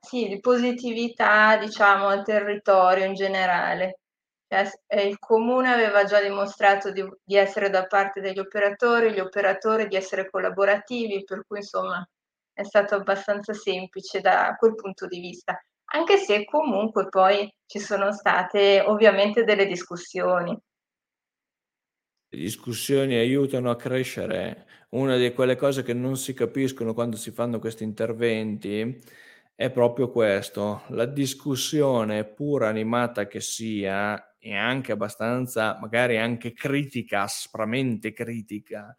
sì, 0.00 0.28
di 0.28 0.40
positività, 0.40 1.56
diciamo, 1.56 2.08
al 2.08 2.22
territorio 2.24 3.06
in 3.06 3.14
generale. 3.14 4.01
Cioè, 4.52 5.00
il 5.00 5.18
comune 5.18 5.72
aveva 5.72 6.04
già 6.04 6.20
dimostrato 6.20 6.92
di, 6.92 7.02
di 7.24 7.36
essere 7.36 7.70
da 7.70 7.86
parte 7.86 8.20
degli 8.20 8.38
operatori, 8.38 9.10
gli 9.10 9.18
operatori 9.18 9.88
di 9.88 9.96
essere 9.96 10.28
collaborativi, 10.28 11.24
per 11.24 11.44
cui 11.46 11.58
insomma 11.58 12.06
è 12.52 12.62
stato 12.62 12.94
abbastanza 12.94 13.54
semplice 13.54 14.20
da 14.20 14.54
quel 14.58 14.74
punto 14.74 15.06
di 15.06 15.20
vista. 15.20 15.58
Anche 15.94 16.18
se 16.18 16.44
comunque 16.44 17.08
poi 17.08 17.50
ci 17.64 17.78
sono 17.78 18.12
state 18.12 18.82
ovviamente 18.86 19.44
delle 19.44 19.64
discussioni. 19.64 20.54
le 22.28 22.38
discussioni 22.38 23.14
aiutano 23.14 23.70
a 23.70 23.76
crescere, 23.76 24.66
una 24.90 25.16
di 25.16 25.32
quelle 25.32 25.56
cose 25.56 25.82
che 25.82 25.94
non 25.94 26.16
si 26.16 26.34
capiscono 26.34 26.92
quando 26.92 27.16
si 27.16 27.30
fanno 27.30 27.58
questi 27.58 27.84
interventi 27.84 29.00
è 29.54 29.70
proprio 29.70 30.10
questo, 30.10 30.82
la 30.88 31.04
discussione 31.06 32.24
pur 32.24 32.64
animata 32.64 33.26
che 33.26 33.40
sia 33.40 34.31
e 34.44 34.56
anche 34.56 34.90
abbastanza 34.90 35.78
magari 35.80 36.18
anche 36.18 36.52
critica, 36.52 37.22
aspramente 37.22 38.12
critica, 38.12 38.96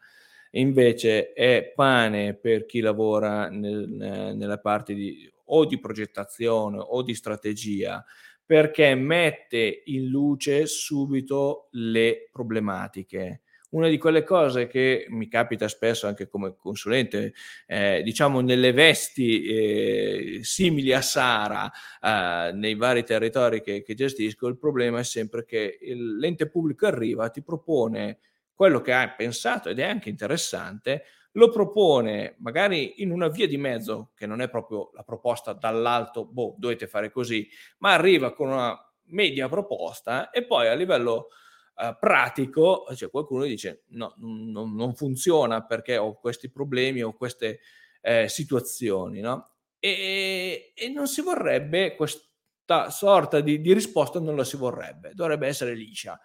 invece 0.52 1.34
è 1.34 1.74
pane 1.76 2.34
per 2.36 2.66
chi 2.66 2.80
lavora 2.80 3.50
nel, 3.50 3.90
nella 3.90 4.60
parte 4.60 4.94
di, 4.94 5.30
o 5.48 5.66
di 5.66 5.78
progettazione 5.80 6.78
o 6.80 7.02
di 7.04 7.14
strategia 7.14 8.04
perché 8.46 8.96
mette 8.96 9.84
in 9.86 10.08
luce 10.08 10.66
subito 10.66 11.68
le 11.72 12.30
problematiche. 12.32 13.42
Una 13.74 13.88
di 13.88 13.98
quelle 13.98 14.24
cose 14.24 14.68
che 14.68 15.08
mi 15.10 15.28
capita 15.28 15.68
spesso 15.68 16.06
anche 16.06 16.28
come 16.28 16.56
consulente, 16.56 17.34
eh, 17.66 18.04
diciamo 18.04 18.40
nelle 18.40 18.72
vesti 18.72 19.46
eh, 19.46 20.40
simili 20.44 20.94
a 20.94 21.02
Sara 21.02 21.72
eh, 22.00 22.52
nei 22.54 22.76
vari 22.76 23.04
territori 23.04 23.62
che, 23.62 23.82
che 23.82 23.96
gestisco, 23.96 24.46
il 24.46 24.60
problema 24.60 25.00
è 25.00 25.04
sempre 25.04 25.44
che 25.44 25.80
il, 25.82 26.18
l'ente 26.18 26.48
pubblico 26.50 26.86
arriva, 26.86 27.32
ti 27.32 27.42
propone 27.42 28.20
quello 28.54 28.80
che 28.80 28.94
hai 28.94 29.10
pensato 29.18 29.70
ed 29.70 29.80
è 29.80 29.86
anche 29.86 30.10
interessante, 30.10 31.06
lo 31.32 31.50
propone 31.50 32.36
magari 32.42 33.02
in 33.02 33.10
una 33.10 33.28
via 33.28 33.48
di 33.48 33.58
mezzo, 33.58 34.12
che 34.16 34.28
non 34.28 34.40
è 34.40 34.50
proprio 34.50 34.92
la 34.94 35.02
proposta 35.02 35.52
dall'alto, 35.54 36.26
boh, 36.26 36.54
dovete 36.60 36.86
fare 36.86 37.10
così, 37.10 37.50
ma 37.80 37.94
arriva 37.94 38.34
con 38.34 38.50
una 38.50 38.78
media 39.06 39.50
proposta 39.50 40.30
e 40.30 40.46
poi 40.46 40.68
a 40.68 40.76
livello 40.76 41.30
uh, 41.76 41.98
pratico, 42.00 42.86
cioè 42.96 43.10
qualcuno 43.10 43.44
dice 43.46 43.84
no, 43.90 44.16
non, 44.18 44.76
non, 44.76 44.96
funziona 44.96 45.66
perché 45.66 45.98
ho 45.98 46.20
questi 46.20 46.50
problemi 46.50 47.02
o 47.02 47.14
queste 47.14 47.60
eh, 48.02 48.28
situazioni, 48.28 49.20
no? 49.20 49.50
E, 49.80 50.74
e, 50.76 50.90
non 50.90 51.08
si 51.08 51.22
vorrebbe 51.22 51.96
questa 51.96 52.90
sorta 52.90 53.42
di, 53.42 53.60
di 53.60 53.74
risposta, 53.74 54.20
non 54.20 54.36
la 54.36 54.44
si 54.44 54.56
vorrebbe, 54.56 55.12
dovrebbe 55.14 55.48
essere 55.48 55.76
liscia 55.76 56.20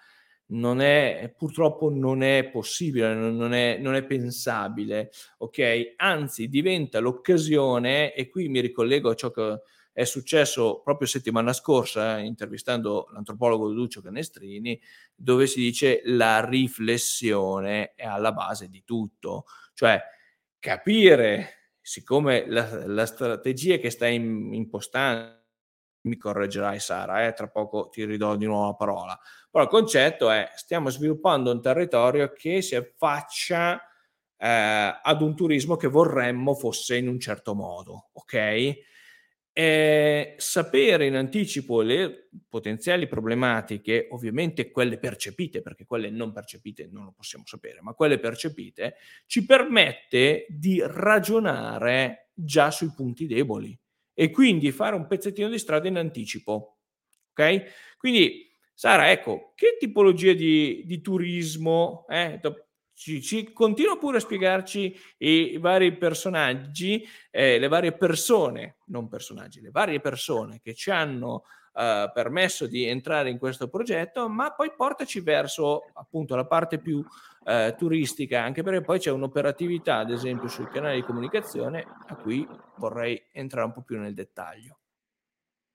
non 0.51 0.81
è, 0.81 1.33
purtroppo 1.37 1.91
non 1.91 2.23
è 2.23 2.49
possibile, 2.49 3.15
non 3.15 3.53
è, 3.53 3.79
non 3.79 3.95
è 3.95 4.05
pensabile, 4.05 5.11
ok? 5.39 5.95
Anzi, 5.97 6.49
diventa 6.49 7.01
l'occasione, 7.01 8.15
e 8.15 8.29
qui 8.29 8.49
mi 8.49 8.61
ricollego 8.61 9.11
a 9.11 9.15
ciò 9.15 9.31
che 9.31 9.61
è 9.99 10.05
successo 10.05 10.81
proprio 10.85 11.09
settimana 11.09 11.53
scorsa, 11.53 12.19
eh, 12.19 12.23
intervistando 12.23 13.09
l'antropologo 13.13 13.67
Lucio 13.67 14.01
Canestrini, 14.01 14.81
dove 15.13 15.49
si 15.49 15.59
dice 15.59 16.03
la 16.05 16.45
riflessione 16.49 17.95
è 17.97 18.07
alla 18.07 18.31
base 18.31 18.69
di 18.69 18.85
tutto, 18.85 19.47
cioè 19.75 20.01
capire, 20.61 21.73
siccome 21.81 22.49
la, 22.49 22.87
la 22.87 23.07
strategia 23.07 23.79
che 23.79 23.91
stai 23.91 24.15
impostando 24.15 25.37
mi 26.03 26.17
correggerai 26.17 26.79
Sara, 26.79 27.27
eh, 27.27 27.33
tra 27.33 27.49
poco 27.49 27.89
ti 27.89 28.05
ridò 28.05 28.37
di 28.37 28.47
nuovo 28.47 28.67
la 28.67 28.75
parola. 28.75 29.21
Però 29.51 29.65
il 29.65 29.69
concetto 29.69 30.31
è 30.31 30.49
stiamo 30.55 30.91
sviluppando 30.91 31.51
un 31.51 31.61
territorio 31.61 32.33
che 32.33 32.63
si 32.63 32.77
affaccia 32.77 33.83
eh, 34.37 35.01
ad 35.03 35.23
un 35.23 35.35
turismo 35.35 35.75
che 35.75 35.89
vorremmo 35.89 36.55
fosse 36.55 36.97
in 36.97 37.09
un 37.09 37.19
certo 37.19 37.57
modo, 37.57 38.11
ok? 38.13 38.87
E 39.59 40.37
sapere 40.37 41.07
in 41.07 41.17
anticipo 41.17 41.81
le 41.81 42.29
potenziali 42.49 43.09
problematiche, 43.09 44.07
ovviamente 44.13 44.71
quelle 44.71 44.99
percepite, 44.99 45.63
perché 45.63 45.85
quelle 45.85 46.11
non 46.11 46.31
percepite 46.31 46.89
non 46.93 47.03
lo 47.03 47.11
possiamo 47.11 47.45
sapere, 47.45 47.81
ma 47.81 47.93
quelle 47.93 48.21
percepite, 48.21 48.95
ci 49.27 49.45
permette 49.45 50.47
di 50.49 50.81
ragionare 50.81 52.31
già 52.33 52.71
sui 52.71 52.93
punti 52.95 53.27
deboli 53.27 53.77
e 54.15 54.31
quindi 54.31 54.71
fare 54.71 54.95
un 54.95 55.09
pezzettino 55.09 55.49
di 55.49 55.59
strada 55.59 55.89
in 55.89 55.97
anticipo. 55.97 56.79
Ok? 57.33 57.97
Quindi, 57.97 58.49
Sara, 58.73 59.11
ecco, 59.11 59.55
che 59.57 59.77
tipologia 59.77 60.35
di, 60.35 60.85
di 60.87 61.01
turismo? 61.01 62.07
Eh, 62.09 62.39
ci, 62.99 63.23
ci, 63.23 63.53
continua 63.53 63.97
pure 63.97 64.17
a 64.17 64.21
spiegarci 64.21 64.95
i 65.19 65.57
vari 65.59 65.97
personaggi, 65.97 67.07
eh, 67.31 67.59
le 67.59 67.69
varie 67.69 67.93
persone, 67.93 68.79
non 68.87 69.09
personaggi, 69.09 69.61
le 69.61 69.71
varie 69.71 70.01
persone 70.01 70.61
che 70.61 70.75
ci 70.75 70.91
hanno 70.91 71.45
eh, 71.75 72.11
permesso 72.13 72.67
di 72.67 72.85
entrare 72.85 73.31
in 73.31 73.39
questo 73.39 73.69
progetto, 73.69 74.29
ma 74.29 74.53
poi 74.53 74.73
portaci 74.77 75.21
verso 75.21 75.91
appunto 75.95 76.35
la 76.35 76.45
parte 76.45 76.79
più 76.79 77.05
eh, 77.45 77.77
turistica, 77.79 78.43
anche 78.43 78.65
perché 78.65 78.81
poi 78.81 78.99
c'è 78.99 79.13
un'operatività, 79.13 79.99
ad 79.99 80.11
esempio, 80.11 80.49
sui 80.49 80.67
canali 80.67 80.97
di 80.97 81.07
comunicazione, 81.07 81.87
a 82.09 82.17
cui 82.17 82.45
vorrei 82.79 83.29
entrare 83.31 83.67
un 83.67 83.73
po' 83.73 83.83
più 83.83 83.97
nel 84.01 84.13
dettaglio. 84.15 84.81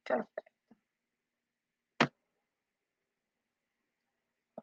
Perfetto. 0.04 0.53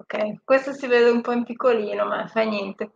Ok, 0.00 0.44
questo 0.44 0.72
si 0.72 0.86
vede 0.86 1.10
un 1.10 1.20
po' 1.20 1.32
in 1.32 1.44
piccolino, 1.44 2.06
ma 2.06 2.26
fa 2.26 2.40
niente. 2.40 2.92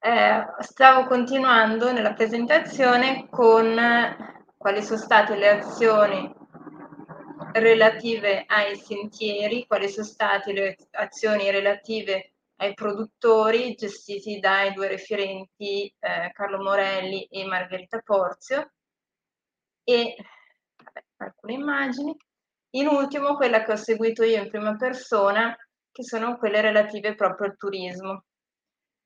Eh, 0.00 0.44
stavo 0.58 1.06
continuando 1.06 1.92
nella 1.92 2.14
presentazione 2.14 3.28
con 3.30 3.76
quali 4.56 4.82
sono 4.82 4.98
state 4.98 5.36
le 5.36 5.48
azioni 5.50 6.34
relative 7.52 8.42
ai 8.48 8.76
sentieri, 8.76 9.66
quali 9.68 9.88
sono 9.88 10.04
state 10.04 10.52
le 10.52 10.76
azioni 10.90 11.48
relative 11.52 12.32
ai 12.56 12.74
produttori 12.74 13.76
gestiti 13.76 14.40
dai 14.40 14.72
due 14.72 14.88
referenti 14.88 15.86
eh, 16.00 16.32
Carlo 16.32 16.60
Morelli 16.60 17.22
e 17.26 17.44
Margherita 17.44 18.00
Porzio 18.00 18.72
e 19.84 20.16
vabbè, 20.82 21.04
alcune 21.18 21.52
immagini. 21.52 22.16
In 22.70 22.88
ultimo 22.88 23.36
quella 23.36 23.62
che 23.62 23.72
ho 23.72 23.76
seguito 23.76 24.24
io 24.24 24.42
in 24.42 24.50
prima 24.50 24.74
persona, 24.76 25.56
che 25.98 26.04
sono 26.04 26.38
quelle 26.38 26.60
relative 26.60 27.16
proprio 27.16 27.48
al 27.48 27.56
turismo. 27.56 28.22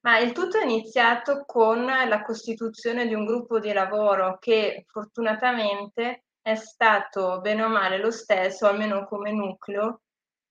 Ma 0.00 0.18
il 0.18 0.32
tutto 0.32 0.58
è 0.58 0.64
iniziato 0.64 1.44
con 1.46 1.86
la 1.86 2.22
costituzione 2.22 3.06
di 3.06 3.14
un 3.14 3.24
gruppo 3.24 3.58
di 3.58 3.72
lavoro 3.72 4.36
che 4.38 4.84
fortunatamente 4.88 6.24
è 6.42 6.54
stato 6.54 7.40
bene 7.40 7.62
o 7.62 7.68
male 7.68 7.96
lo 7.96 8.10
stesso, 8.10 8.66
almeno 8.66 9.06
come 9.06 9.32
nucleo, 9.32 10.02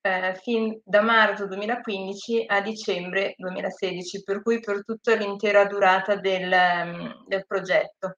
eh, 0.02 0.34
fin 0.42 0.82
da 0.84 1.02
marzo 1.02 1.46
2015 1.46 2.46
a 2.48 2.60
dicembre 2.62 3.36
2016, 3.38 4.24
per 4.24 4.42
cui 4.42 4.60
per 4.62 4.84
tutta 4.84 5.14
l'intera 5.14 5.66
durata 5.66 6.16
del, 6.16 6.52
mm, 6.86 7.28
del 7.28 7.46
progetto. 7.46 8.16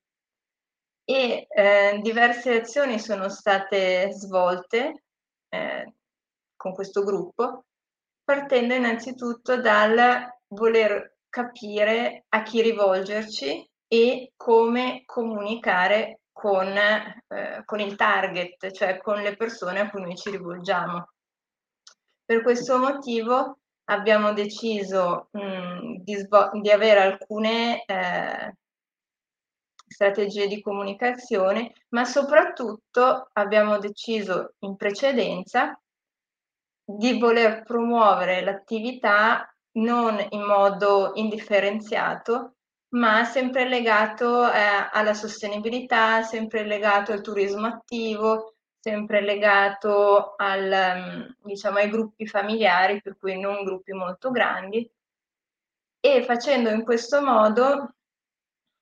E 1.04 1.46
eh, 1.50 2.00
diverse 2.02 2.62
azioni 2.62 3.00
sono 3.00 3.28
state 3.28 4.14
svolte 4.14 5.04
eh, 5.50 5.94
con 6.56 6.74
questo 6.74 7.04
gruppo, 7.04 7.66
partendo 8.24 8.74
innanzitutto 8.74 9.60
dal 9.60 10.30
voler 10.48 11.18
capire 11.30 12.26
a 12.30 12.44
chi 12.44 12.62
rivolgerci 12.62 13.70
e 13.88 14.34
come 14.36 15.04
comunicare 15.06 16.22
con, 16.32 16.68
eh, 16.68 17.62
con 17.66 17.80
il 17.80 17.96
target, 17.96 18.72
cioè 18.72 18.98
con 19.00 19.22
le 19.22 19.36
persone 19.36 19.80
a 19.80 19.90
cui 19.90 20.02
noi 20.02 20.16
ci 20.16 20.30
rivolgiamo. 20.32 21.10
Per 22.26 22.42
questo 22.42 22.78
motivo 22.78 23.60
abbiamo 23.86 24.34
deciso 24.34 25.30
mh, 25.32 26.02
di, 26.04 26.28
di, 26.62 26.70
avere 26.72 27.00
alcune 27.02 27.84
eh, 27.86 28.56
strategie 29.86 30.48
di 30.48 30.62
comunicazione, 30.62 31.74
ma 31.90 32.06
soprattutto 32.06 33.30
abbiamo 33.34 33.78
deciso 33.78 34.56
in 34.60 34.76
precedenza 34.76 35.78
di 36.86 37.18
voler 37.18 37.64
promuovere 37.64 38.44
l'attività 38.44 39.48
non 39.74 40.24
in 40.30 40.42
modo 40.44 41.12
indifferenziato, 41.16 42.56
ma 42.94 43.24
sempre 43.24 43.68
legato 43.68 44.52
eh, 44.52 44.90
alla 44.92 45.14
sostenibilità, 45.14 46.22
sempre 46.22 46.64
legato 46.64 47.12
al 47.12 47.22
turismo 47.22 47.68
attivo, 47.68 48.56
sempre 48.80 49.22
legato 49.22 50.36
al, 50.36 50.70
mm, 50.98 51.32
diciamo, 51.44 51.78
ai 51.78 51.90
gruppi 51.90 52.28
familiari, 52.28 53.02
per 53.02 53.18
cui 53.18 53.40
non 53.40 53.64
gruppi 53.64 53.94
molto 53.94 54.30
grandi. 54.30 54.90
E 56.00 56.24
facendo 56.24 56.70
in 56.70 56.84
questo 56.84 57.22
modo, 57.24 57.96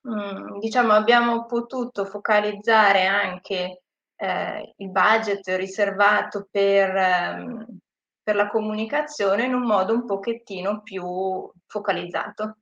mm, 0.08 0.58
diciamo, 0.58 0.92
abbiamo 0.92 1.46
potuto 1.46 2.04
focalizzare 2.04 3.06
anche 3.06 3.82
eh, 4.16 4.74
il 4.76 4.90
budget 4.90 5.46
riservato 5.56 6.48
per, 6.50 6.94
ehm, 6.96 7.78
per 8.22 8.36
la 8.36 8.48
comunicazione 8.48 9.44
in 9.44 9.54
un 9.54 9.62
modo 9.62 9.94
un 9.94 10.06
pochettino 10.06 10.82
più 10.82 11.50
focalizzato. 11.66 12.56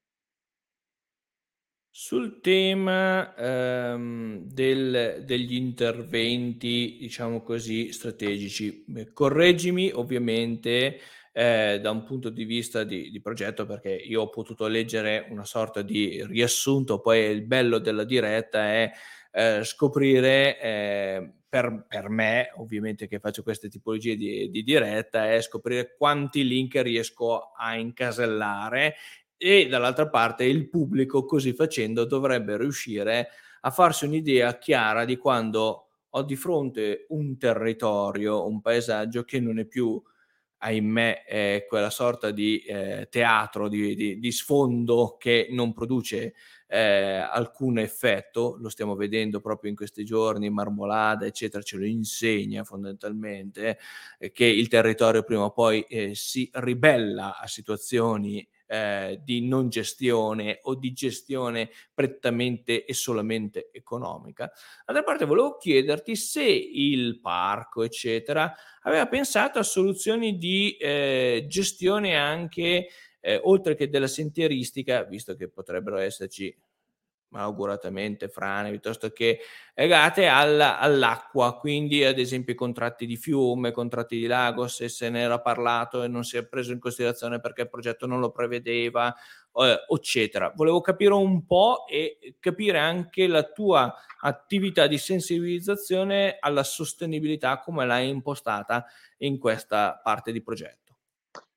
Sul 1.92 2.40
tema 2.40 3.34
ehm, 3.34 4.44
del, 4.44 5.22
degli 5.24 5.54
interventi, 5.54 6.96
diciamo 7.00 7.42
così, 7.42 7.92
strategici, 7.92 8.84
correggimi 9.12 9.90
ovviamente 9.92 11.00
eh, 11.32 11.78
da 11.80 11.90
un 11.90 12.04
punto 12.04 12.30
di 12.30 12.44
vista 12.44 12.84
di, 12.84 13.10
di, 13.10 13.20
progetto, 13.20 13.66
perché 13.66 13.90
io 13.90 14.22
ho 14.22 14.30
potuto 14.30 14.66
leggere 14.66 15.26
una 15.30 15.44
sorta 15.44 15.82
di 15.82 16.24
riassunto, 16.26 17.00
poi 17.00 17.24
il 17.24 17.42
bello 17.42 17.78
della 17.78 18.04
diretta 18.04 18.60
è 18.64 18.90
eh, 19.32 19.64
scoprire 19.64 20.60
eh, 20.60 21.34
per, 21.50 21.84
per, 21.88 22.08
me, 22.08 22.52
ovviamente 22.58 23.08
che 23.08 23.18
faccio 23.18 23.42
queste 23.42 23.68
tipologie 23.68 24.14
di, 24.14 24.48
di, 24.50 24.62
diretta, 24.62 25.32
è 25.32 25.42
scoprire 25.42 25.96
quanti 25.98 26.46
link 26.46 26.76
riesco 26.76 27.50
a 27.56 27.74
incasellare 27.76 28.94
e 29.36 29.66
dall'altra 29.66 30.08
parte 30.08 30.44
il 30.44 30.68
pubblico 30.68 31.24
così 31.24 31.52
facendo 31.52 32.04
dovrebbe 32.04 32.56
riuscire 32.56 33.30
a 33.62 33.70
farsi 33.70 34.04
un'idea 34.04 34.58
chiara 34.58 35.04
di 35.04 35.16
quando 35.16 35.88
ho 36.08 36.22
di 36.22 36.36
fronte 36.36 37.06
un 37.08 37.36
territorio, 37.36 38.46
un 38.46 38.60
paesaggio 38.60 39.24
che 39.24 39.40
non 39.40 39.58
è 39.58 39.64
più 39.64 40.00
ahimè, 40.58 41.24
è 41.24 41.66
quella 41.68 41.90
sorta 41.90 42.30
di 42.30 42.58
eh, 42.60 43.08
teatro, 43.10 43.68
di, 43.68 43.94
di, 43.96 44.18
di, 44.18 44.32
sfondo 44.32 45.16
che 45.18 45.48
non 45.50 45.72
produce 45.72 46.34
eh, 46.72 47.16
alcun 47.16 47.78
effetto, 47.78 48.56
lo 48.60 48.68
stiamo 48.68 48.94
vedendo 48.94 49.40
proprio 49.40 49.70
in 49.70 49.76
questi 49.76 50.04
giorni, 50.04 50.50
Marmolada, 50.50 51.26
eccetera, 51.26 51.64
ce 51.64 51.76
lo 51.76 51.84
insegna 51.84 52.62
fondamentalmente, 52.62 53.78
eh, 54.18 54.30
che 54.30 54.44
il 54.44 54.68
territorio 54.68 55.24
prima 55.24 55.44
o 55.44 55.50
poi 55.50 55.82
eh, 55.82 56.14
si 56.14 56.48
ribella 56.54 57.38
a 57.38 57.48
situazioni 57.48 58.48
eh, 58.68 59.20
di 59.24 59.48
non 59.48 59.68
gestione 59.68 60.60
o 60.62 60.76
di 60.76 60.92
gestione 60.92 61.70
prettamente 61.92 62.84
e 62.84 62.94
solamente 62.94 63.70
economica. 63.72 64.48
D'altra 64.86 65.02
parte 65.02 65.24
volevo 65.24 65.56
chiederti 65.56 66.14
se 66.14 66.44
il 66.44 67.18
parco, 67.20 67.82
eccetera, 67.82 68.54
aveva 68.82 69.08
pensato 69.08 69.58
a 69.58 69.64
soluzioni 69.64 70.38
di 70.38 70.76
eh, 70.76 71.46
gestione 71.48 72.14
anche, 72.14 72.86
eh, 73.20 73.40
oltre 73.44 73.74
che 73.74 73.88
della 73.88 74.06
sentieristica, 74.06 75.04
visto 75.04 75.34
che 75.34 75.48
potrebbero 75.48 75.98
esserci 75.98 76.54
malauguratamente 77.30 78.28
frane 78.28 78.70
piuttosto 78.70 79.10
che 79.10 79.40
legate 79.74 80.26
alla, 80.26 80.78
all'acqua, 80.78 81.56
quindi 81.58 82.04
ad 82.04 82.18
esempio 82.18 82.52
i 82.52 82.56
contratti 82.56 83.06
di 83.06 83.16
fiume, 83.16 83.70
contratti 83.70 84.18
di 84.18 84.26
lago, 84.26 84.66
se 84.66 84.88
se 84.88 85.08
ne 85.10 85.20
era 85.20 85.40
parlato 85.40 86.02
e 86.02 86.08
non 86.08 86.24
si 86.24 86.36
è 86.36 86.44
preso 86.44 86.72
in 86.72 86.80
considerazione 86.80 87.40
perché 87.40 87.62
il 87.62 87.68
progetto 87.70 88.06
non 88.06 88.20
lo 88.20 88.30
prevedeva, 88.30 89.14
eh, 89.54 89.84
eccetera. 89.88 90.52
Volevo 90.54 90.80
capire 90.80 91.14
un 91.14 91.46
po' 91.46 91.86
e 91.86 92.36
capire 92.40 92.78
anche 92.78 93.26
la 93.26 93.44
tua 93.44 93.94
attività 94.22 94.86
di 94.86 94.98
sensibilizzazione 94.98 96.36
alla 96.40 96.64
sostenibilità, 96.64 97.60
come 97.60 97.86
l'hai 97.86 98.08
impostata 98.08 98.86
in 99.18 99.38
questa 99.38 100.00
parte 100.02 100.32
di 100.32 100.42
progetto. 100.42 100.78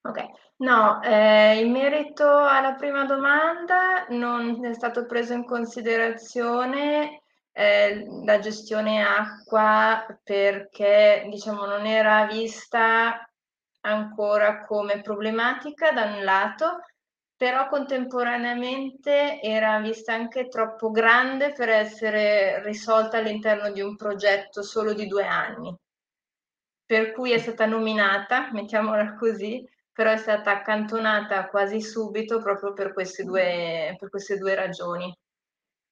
Ok, 0.02 0.21
no, 0.57 1.01
eh, 1.01 1.59
in 1.59 1.71
merito 1.71 2.27
alla 2.27 2.73
prima 2.73 3.05
domanda 3.05 4.05
non 4.09 4.63
è 4.65 4.73
stato 4.73 5.05
preso 5.05 5.33
in 5.33 5.45
considerazione 5.45 7.21
eh, 7.51 8.05
la 8.23 8.39
gestione 8.39 9.03
acqua 9.03 10.05
perché 10.23 11.27
diciamo 11.29 11.65
non 11.65 11.85
era 11.85 12.25
vista 12.25 13.27
ancora 13.81 14.65
come 14.65 15.01
problematica 15.01 15.91
da 15.91 16.05
un 16.05 16.23
lato, 16.23 16.79
però 17.35 17.67
contemporaneamente 17.67 19.41
era 19.41 19.79
vista 19.79 20.13
anche 20.13 20.47
troppo 20.47 20.91
grande 20.91 21.51
per 21.53 21.69
essere 21.69 22.63
risolta 22.63 23.17
all'interno 23.17 23.71
di 23.71 23.81
un 23.81 23.95
progetto 23.95 24.61
solo 24.63 24.93
di 24.93 25.07
due 25.07 25.25
anni. 25.25 25.75
Per 26.85 27.11
cui 27.11 27.31
è 27.31 27.37
stata 27.37 27.65
nominata, 27.65 28.49
mettiamola 28.51 29.15
così, 29.15 29.67
però 29.93 30.12
è 30.12 30.17
stata 30.17 30.51
accantonata 30.51 31.47
quasi 31.47 31.79
subito 31.79 32.39
proprio 32.39 32.73
per 32.73 32.93
queste 32.93 33.23
due, 33.23 33.95
per 33.97 34.10
queste 34.10 34.38
due 34.38 34.56
ragioni. 34.56 35.15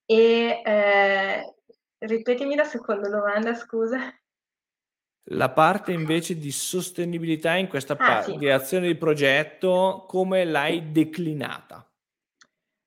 E 0.05 0.61
eh, 0.65 1.55
ripetimi 1.99 2.55
la 2.55 2.63
seconda 2.63 3.07
domanda, 3.07 3.53
scusa. 3.53 4.13
La 5.25 5.51
parte 5.51 5.91
invece 5.91 6.35
di 6.35 6.51
sostenibilità 6.51 7.53
in 7.53 7.67
questa 7.67 7.95
ah, 7.97 8.23
sì. 8.23 8.35
di 8.37 8.49
azione 8.49 8.87
di 8.87 8.95
progetto, 8.95 10.05
come 10.07 10.43
l'hai 10.45 10.91
declinata? 10.91 11.87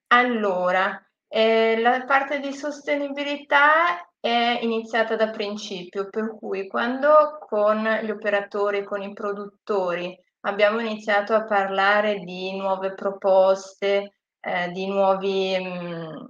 Allora, 0.09 1.01
eh, 1.29 1.81
la 1.81 2.05
parte 2.05 2.41
di 2.41 2.53
sostenibilità 2.53 4.05
è 4.19 4.59
iniziata 4.63 5.15
da 5.15 5.31
principio, 5.31 6.09
per 6.09 6.35
cui 6.37 6.67
quando 6.67 7.39
con 7.39 7.85
gli 8.03 8.11
operatori, 8.11 8.83
con 8.83 9.03
i 9.03 9.13
produttori 9.13 10.19
abbiamo 10.45 10.81
iniziato 10.81 11.35
a 11.35 11.45
parlare 11.45 12.21
di 12.21 12.57
nuove 12.57 12.95
proposte, 12.95 14.15
eh, 14.41 14.71
di 14.71 14.87
nuovi, 14.87 15.57
mh, 15.59 15.69
mm, 15.69 16.25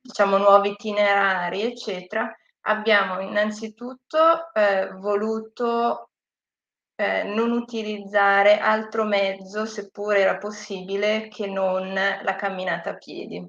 diciamo, 0.00 0.36
nuovi 0.38 0.70
itinerari, 0.70 1.62
eccetera, 1.62 2.32
abbiamo 2.62 3.20
innanzitutto 3.20 4.52
eh, 4.52 4.90
voluto 4.94 6.10
eh, 6.96 7.24
non 7.24 7.52
utilizzare 7.52 8.58
altro 8.58 9.04
mezzo, 9.04 9.66
seppure 9.66 10.20
era 10.20 10.38
possibile, 10.38 11.28
che 11.28 11.46
non 11.46 11.92
la 11.94 12.36
camminata 12.36 12.90
a 12.90 12.96
piedi 12.96 13.46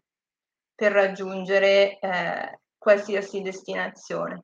per 0.75 0.91
raggiungere 0.91 1.99
eh, 1.99 2.59
qualsiasi 2.77 3.41
destinazione. 3.41 4.43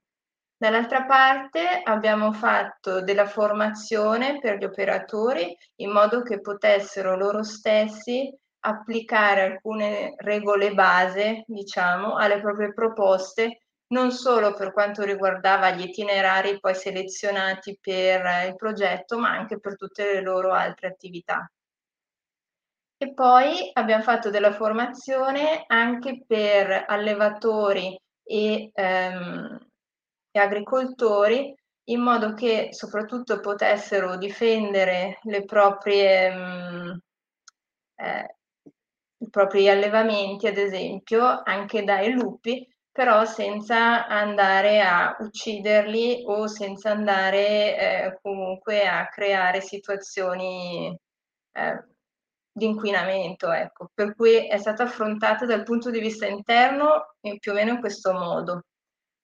Dall'altra 0.62 1.06
parte 1.06 1.82
abbiamo 1.86 2.34
fatto 2.34 3.02
della 3.02 3.26
formazione 3.26 4.39
per 4.39 4.58
gli 4.58 4.65
operatori 4.65 5.58
in 5.78 5.89
modo 5.89 6.22
che 6.22 6.41
potessero 6.41 7.15
loro 7.15 7.43
stessi 7.43 8.30
applicare 8.65 9.43
alcune 9.43 10.15
regole 10.17 10.74
base, 10.74 11.45
diciamo, 11.48 12.17
alle 12.17 12.41
proprie 12.41 12.74
proposte, 12.74 13.62
non 13.93 14.12
solo 14.12 14.54
per 14.54 14.74
quanto 14.74 15.04
riguardava 15.04 15.72
gli 15.72 15.84
itinerari 15.84 16.60
poi 16.60 16.76
selezionati 16.76 17.78
per 17.80 18.50
il 18.50 18.56
progetto, 18.58 19.17
ma 19.17 19.30
anche 19.30 19.62
per 19.62 19.78
tutte 19.78 20.12
le 20.12 20.22
loro 20.22 20.52
altre 20.52 20.89
attività. 20.89 21.50
E 22.98 23.13
poi 23.13 23.69
abbiamo 23.72 24.04
fatto 24.04 24.30
della 24.30 24.52
formazione 24.52 25.63
anche 25.67 26.26
per 26.28 26.84
allevatori 26.86 27.98
e 28.24 28.72
ehm, 28.74 29.68
e 30.32 30.39
agricoltori 30.39 31.54
in 31.89 32.02
modo 32.02 32.34
che 32.34 32.70
soprattutto 32.72 33.39
potessero 33.39 34.15
difendere 34.18 35.20
le 35.24 35.44
proprie, 35.46 36.32
mm, 36.32 36.92
eh, 37.96 38.36
i 39.18 39.30
propri 39.30 39.70
allevamenti, 39.70 40.48
ad 40.48 40.58
esempio, 40.58 41.42
anche 41.44 41.84
dai 41.84 42.12
lupi, 42.12 42.65
però 42.92 43.26
senza 43.26 44.08
andare 44.08 44.82
a 44.82 45.15
ucciderli 45.20 46.24
o 46.26 46.48
senza 46.48 46.92
andare 46.92 47.78
eh, 47.78 48.20
comunque 48.22 48.88
a 48.88 49.08
creare 49.08 49.62
situazioni 49.62 50.96
eh, 51.54 51.86
di 52.52 52.65
inquinamento. 52.65 53.52
Ecco. 53.52 53.89
Per 53.94 54.15
cui 54.15 54.48
è 54.48 54.58
stata 54.58 54.84
affrontata 54.84 55.46
dal 55.46 55.63
punto 55.63 55.89
di 55.89 56.00
vista 56.00 56.28
interno 56.28 57.15
più 57.39 57.52
o 57.52 57.56
meno 57.56 57.74
in 57.74 57.80
questo 57.80 58.13
modo 58.13 58.63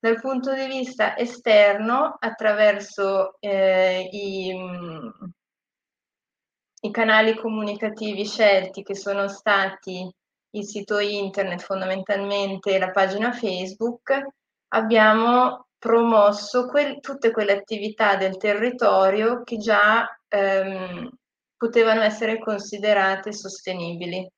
dal 0.06 0.22
punto 0.22 0.54
di 0.54 0.68
vista 0.68 1.18
esterno 1.18 2.15
attraverso 2.20 3.38
eh, 3.39 4.08
i, 4.12 4.54
i 6.82 6.91
canali 6.91 7.36
comunicativi 7.36 8.24
scelti 8.24 8.84
che 8.84 8.94
sono 8.94 9.28
stati 9.28 10.08
il 10.52 10.63
sito 10.63 11.00
internet, 11.00 11.60
fondamentalmente 11.60 12.78
la 12.78 12.91
pagina 12.91 13.32
Facebook, 13.32 14.28
abbiamo 14.74 15.70
promosso 15.80 16.68
quel, 16.68 17.00
tutte 17.00 17.32
quelle 17.32 17.54
attività 17.54 18.15
del 18.15 18.38
territorio 18.38 19.41
che 19.41 19.58
già 19.58 20.08
ehm, 20.28 21.10
potevano 21.58 22.02
essere 22.02 22.38
considerate 22.38 23.34
sostenibili. 23.34 24.30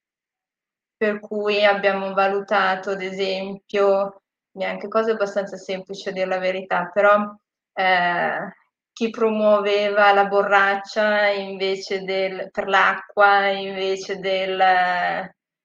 Per 0.96 1.20
cui 1.20 1.66
abbiamo 1.66 2.14
valutato, 2.14 2.92
ad 2.92 3.02
esempio, 3.02 4.22
neanche 4.58 4.88
cose 4.88 5.12
abbastanza 5.12 5.56
semplici 5.58 6.10
a 6.10 6.12
dire 6.12 6.26
la 6.26 6.40
verità, 6.40 6.90
però 6.94 7.34
eh, 7.74 8.54
chi 8.92 9.10
promuoveva 9.12 10.12
la 10.14 10.26
borraccia 10.26 11.28
invece 11.28 12.02
del, 12.04 12.50
per 12.52 12.68
l'acqua 12.68 13.48
invece 13.48 14.18
del, 14.20 14.58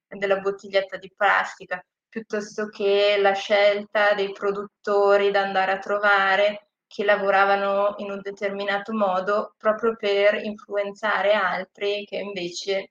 della 0.06 0.36
bottiglietta 0.40 0.98
di 0.98 1.10
plastica, 1.16 1.82
piuttosto 2.08 2.68
che 2.68 3.16
la 3.18 3.32
scelta 3.32 4.12
dei 4.14 4.32
produttori 4.32 5.30
da 5.30 5.40
andare 5.40 5.72
a 5.72 5.78
trovare 5.78 6.68
che 6.86 7.04
lavoravano 7.04 7.94
in 7.98 8.10
un 8.10 8.20
determinato 8.20 8.92
modo 8.92 9.54
proprio 9.56 9.96
per 9.96 10.34
influenzare 10.44 11.32
altri 11.32 12.04
che 12.04 12.16
invece, 12.16 12.90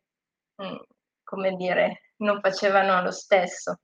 mm, 0.61 0.75
come 1.23 1.51
dire, 1.55 2.13
non 2.17 2.39
facevano 2.41 3.03
lo 3.03 3.11
stesso. 3.11 3.77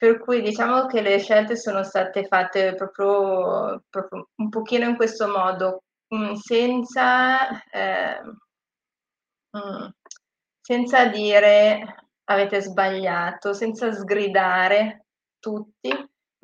Per 0.00 0.18
cui 0.18 0.40
diciamo 0.40 0.86
che 0.86 1.02
le 1.02 1.18
scelte 1.18 1.56
sono 1.58 1.82
state 1.82 2.24
fatte 2.24 2.74
proprio, 2.74 3.84
proprio 3.90 4.30
un 4.36 4.48
pochino 4.48 4.86
in 4.88 4.96
questo 4.96 5.28
modo, 5.28 5.82
mh, 6.08 6.36
senza, 6.36 7.62
eh, 7.68 8.22
senza 10.58 11.04
dire 11.04 12.06
avete 12.24 12.62
sbagliato, 12.62 13.52
senza 13.52 13.92
sgridare 13.92 15.04
tutti, 15.38 15.90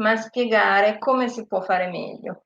ma 0.02 0.16
spiegare 0.16 0.98
come 0.98 1.30
si 1.30 1.46
può 1.46 1.62
fare 1.62 1.88
meglio. 1.88 2.44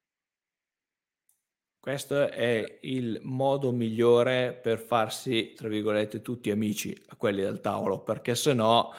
Questo 1.81 2.31
è 2.31 2.79
il 2.83 3.19
modo 3.25 3.73
migliore 3.73 4.53
per 4.53 4.79
farsi, 4.79 5.55
tra 5.55 5.67
virgolette, 5.67 6.23
tutti 6.23 6.53
amici 6.53 6.97
a 7.09 7.17
quelli 7.17 7.41
del 7.41 7.61
tavolo, 7.61 7.99
perché 7.99 8.37
se 8.37 8.53
no 8.53 8.93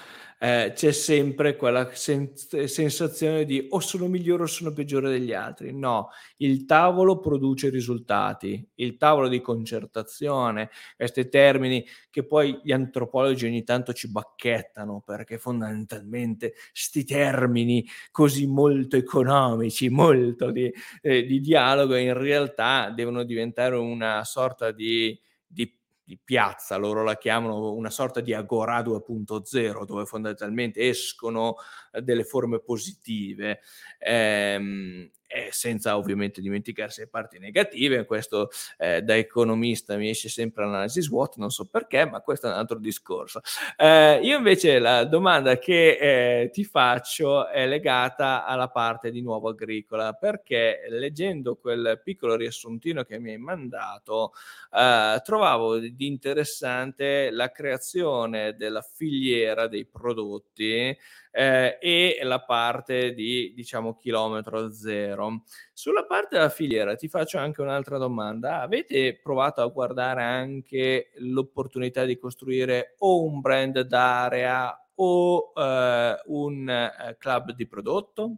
eh, 0.43 0.71
c'è 0.73 0.91
sempre 0.91 1.55
quella 1.55 1.91
sen- 1.93 2.33
sensazione 2.33 3.45
di 3.45 3.67
o 3.69 3.79
sono 3.79 4.07
migliore 4.07 4.43
o 4.43 4.45
sono 4.47 4.73
peggiore 4.73 5.07
degli 5.11 5.33
altri. 5.33 5.71
No, 5.71 6.09
il 6.37 6.65
tavolo 6.65 7.19
produce 7.19 7.69
risultati, 7.69 8.67
il 8.75 8.97
tavolo 8.97 9.27
di 9.27 9.39
concertazione, 9.39 10.71
questi 10.95 11.29
termini 11.29 11.85
che 12.09 12.25
poi 12.25 12.59
gli 12.63 12.71
antropologi 12.71 13.45
ogni 13.45 13.63
tanto 13.63 13.93
ci 13.93 14.09
bacchettano 14.09 15.03
perché 15.05 15.37
fondamentalmente 15.37 16.53
sti 16.73 17.03
termini 17.05 17.85
così 18.09 18.47
molto 18.47 18.95
economici, 18.97 19.89
molto 19.89 20.49
di, 20.49 20.73
eh, 21.01 21.23
di 21.23 21.39
dialogo 21.39 21.95
in 21.95 22.13
realtà 22.17 22.89
devono 22.89 23.23
diventare 23.23 23.75
una 23.75 24.23
sorta 24.23 24.71
di, 24.71 25.15
di 25.45 25.71
di 26.11 26.19
piazza, 26.21 26.75
loro 26.75 27.03
la 27.03 27.17
chiamano 27.17 27.71
una 27.73 27.89
sorta 27.89 28.19
di 28.19 28.33
agora 28.33 28.81
2.0, 28.81 29.85
dove 29.85 30.05
fondamentalmente 30.05 30.89
escono 30.89 31.55
eh, 31.93 32.01
delle 32.01 32.25
forme 32.25 32.59
positive. 32.59 33.61
Ehm, 33.97 35.09
eh, 35.33 35.49
senza 35.51 35.97
ovviamente 35.97 36.41
dimenticarsi 36.41 37.01
le 37.01 37.07
parti 37.07 37.39
negative. 37.39 38.05
Questo 38.05 38.49
eh, 38.77 39.01
da 39.01 39.15
economista 39.15 39.95
mi 39.95 40.09
esce 40.09 40.29
sempre 40.29 40.65
l'analisi 40.65 41.01
SWOT, 41.01 41.37
non 41.37 41.49
so 41.49 41.65
perché, 41.65 42.05
ma 42.05 42.19
questo 42.21 42.47
è 42.47 42.51
un 42.51 42.57
altro 42.57 42.79
discorso. 42.79 43.41
Eh, 43.77 44.19
io 44.21 44.37
invece 44.37 44.79
la 44.79 45.05
domanda 45.05 45.57
che 45.57 45.97
eh, 46.43 46.49
ti 46.51 46.63
faccio 46.63 47.47
è 47.47 47.65
legata 47.65 48.45
alla 48.45 48.69
parte 48.69 49.11
di 49.11 49.21
nuovo 49.21 49.49
agricola, 49.49 50.13
perché 50.13 50.81
leggendo 50.89 51.55
quel 51.55 52.01
piccolo 52.03 52.35
riassuntino 52.35 53.03
che 53.03 53.19
mi 53.19 53.31
hai 53.31 53.37
mandato, 53.37 54.33
eh, 54.73 55.21
trovavo 55.23 55.77
di 55.77 56.07
interessante 56.07 57.29
la 57.31 57.51
creazione 57.51 58.55
della 58.55 58.81
filiera 58.81 59.67
dei 59.67 59.85
prodotti 59.85 60.97
eh, 61.31 61.77
e 61.81 62.19
la 62.23 62.41
parte 62.41 63.13
di 63.13 63.53
diciamo 63.55 63.95
chilometro 63.95 64.71
zero. 64.71 65.43
Sulla 65.73 66.05
parte 66.05 66.35
della 66.35 66.49
filiera 66.49 66.95
ti 66.95 67.07
faccio 67.07 67.37
anche 67.37 67.61
un'altra 67.61 67.97
domanda. 67.97 68.61
Avete 68.61 69.17
provato 69.17 69.61
a 69.61 69.67
guardare 69.67 70.23
anche 70.23 71.11
l'opportunità 71.15 72.05
di 72.05 72.17
costruire 72.17 72.95
o 72.99 73.23
un 73.23 73.39
brand 73.39 73.79
d'area 73.81 74.75
o 74.95 75.53
eh, 75.55 76.21
un 76.25 76.69
eh, 76.69 77.15
club 77.17 77.51
di 77.53 77.67
prodotto? 77.67 78.35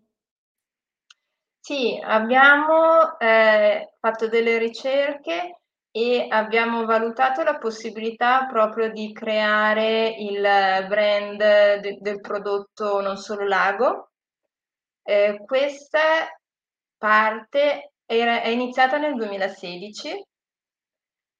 Sì, 1.59 1.99
abbiamo 2.03 3.17
eh, 3.19 3.93
fatto 3.99 4.27
delle 4.27 4.57
ricerche 4.57 5.62
e 5.95 6.25
abbiamo 6.27 6.85
valutato 6.85 7.43
la 7.43 7.59
possibilità 7.59 8.47
proprio 8.47 8.91
di 8.91 9.13
creare 9.13 10.07
il 10.17 10.41
brand 10.87 11.37
de- 11.37 11.97
del 12.01 12.19
prodotto 12.19 12.99
Non 12.99 13.15
Solo 13.17 13.45
Lago. 13.45 14.09
Eh, 15.03 15.39
questa 15.45 16.35
parte 16.97 17.91
era, 18.07 18.41
è 18.41 18.47
iniziata 18.47 18.97
nel 18.97 19.13
2016, 19.13 20.25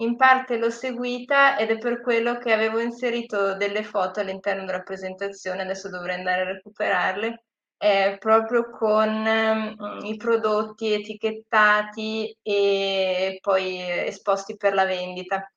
in 0.04 0.16
parte 0.18 0.58
l'ho 0.58 0.70
seguita 0.70 1.58
ed 1.58 1.72
è 1.72 1.80
per 1.80 2.02
quello 2.02 2.38
che 2.38 2.54
avevo 2.54 2.80
inserito 2.80 3.56
delle 3.56 3.84
foto 3.84 4.20
all'interno 4.20 4.66
della 4.66 4.84
presentazione, 4.84 5.64
adesso 5.64 5.90
dovrei 5.90 6.18
andare 6.18 6.42
a 6.42 6.52
recuperarle, 6.54 7.44
eh, 7.84 8.16
proprio 8.18 8.70
con 8.70 9.10
mm, 9.10 10.06
i 10.06 10.16
prodotti 10.16 10.94
etichettati 10.94 12.34
e 12.42 13.40
poi 13.42 13.82
esposti 13.82 14.56
per 14.56 14.74
la 14.74 14.86
vendita. 14.86 15.52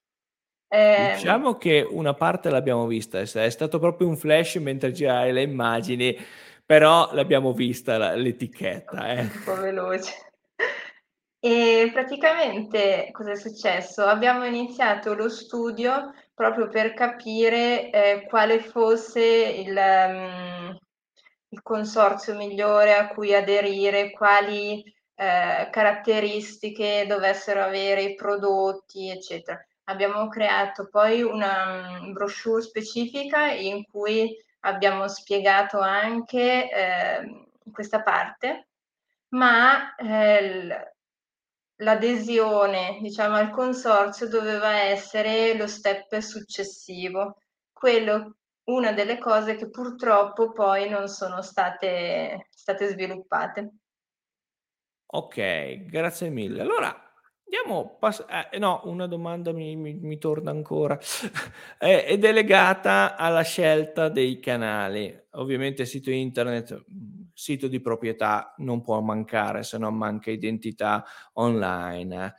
Eh, 0.68 1.12
diciamo 1.14 1.56
che 1.56 1.86
una 1.88 2.14
parte 2.14 2.50
l'abbiamo 2.50 2.86
vista, 2.86 3.20
è 3.20 3.50
stato 3.50 3.78
proprio 3.78 4.08
un 4.08 4.16
flash 4.16 4.56
mentre 4.56 4.90
giravi 4.90 5.30
le 5.30 5.42
immagini, 5.42 6.16
però 6.64 7.10
l'abbiamo 7.12 7.52
vista 7.52 7.96
la, 7.96 8.16
l'etichetta. 8.16 9.06
Eh. 9.06 9.20
Un 9.20 9.42
po' 9.44 9.54
veloce. 9.54 10.12
E 11.38 11.90
praticamente 11.92 13.10
cosa 13.12 13.30
è 13.30 13.36
successo? 13.36 14.02
Abbiamo 14.02 14.44
iniziato 14.44 15.14
lo 15.14 15.28
studio 15.28 16.12
proprio 16.34 16.66
per 16.66 16.92
capire 16.92 17.88
eh, 17.90 18.26
quale 18.28 18.58
fosse 18.58 19.22
il, 19.22 19.76
um, 19.76 20.76
il 21.48 21.62
consorzio 21.62 22.34
migliore 22.34 22.94
a 22.94 23.08
cui 23.08 23.34
aderire, 23.34 24.10
quali 24.10 24.82
eh, 25.14 25.68
caratteristiche 25.70 27.06
dovessero 27.06 27.62
avere 27.62 28.02
i 28.02 28.14
prodotti, 28.14 29.08
eccetera. 29.08 29.58
Abbiamo 29.84 30.28
creato 30.28 30.88
poi 30.88 31.22
una 31.22 32.00
um, 32.00 32.12
brochure 32.12 32.60
specifica 32.60 33.50
in 33.50 33.84
cui 33.84 34.36
abbiamo 34.60 35.06
spiegato 35.08 35.78
anche 35.78 36.70
eh, 36.70 37.46
questa 37.72 38.02
parte, 38.02 38.68
ma 39.28 39.94
eh, 39.94 40.92
l'adesione, 41.76 42.98
diciamo, 43.00 43.36
al 43.36 43.50
consorzio 43.50 44.28
doveva 44.28 44.80
essere 44.82 45.54
lo 45.56 45.66
step 45.66 46.18
successivo, 46.18 47.38
quello 47.72 48.36
una 48.66 48.92
delle 48.92 49.18
cose 49.18 49.56
che 49.56 49.70
purtroppo 49.70 50.52
poi 50.52 50.88
non 50.88 51.08
sono 51.08 51.42
state, 51.42 52.48
state 52.50 52.88
sviluppate. 52.88 53.72
Ok, 55.08 55.84
grazie 55.86 56.30
mille. 56.30 56.62
Allora, 56.62 56.94
andiamo, 57.44 57.96
pass- 57.98 58.24
eh, 58.50 58.58
no, 58.58 58.80
una 58.84 59.06
domanda 59.06 59.52
mi, 59.52 59.76
mi, 59.76 59.94
mi 59.94 60.18
torna 60.18 60.50
ancora, 60.50 60.98
eh, 61.78 62.04
ed 62.08 62.24
è 62.24 62.32
legata 62.32 63.16
alla 63.16 63.42
scelta 63.42 64.08
dei 64.08 64.40
canali. 64.40 65.16
Ovviamente 65.32 65.84
sito 65.84 66.10
internet, 66.10 66.84
sito 67.32 67.68
di 67.68 67.80
proprietà 67.80 68.54
non 68.58 68.82
può 68.82 69.00
mancare, 69.00 69.62
se 69.62 69.78
non 69.78 69.94
manca 69.94 70.30
identità 70.30 71.04
online. 71.34 72.34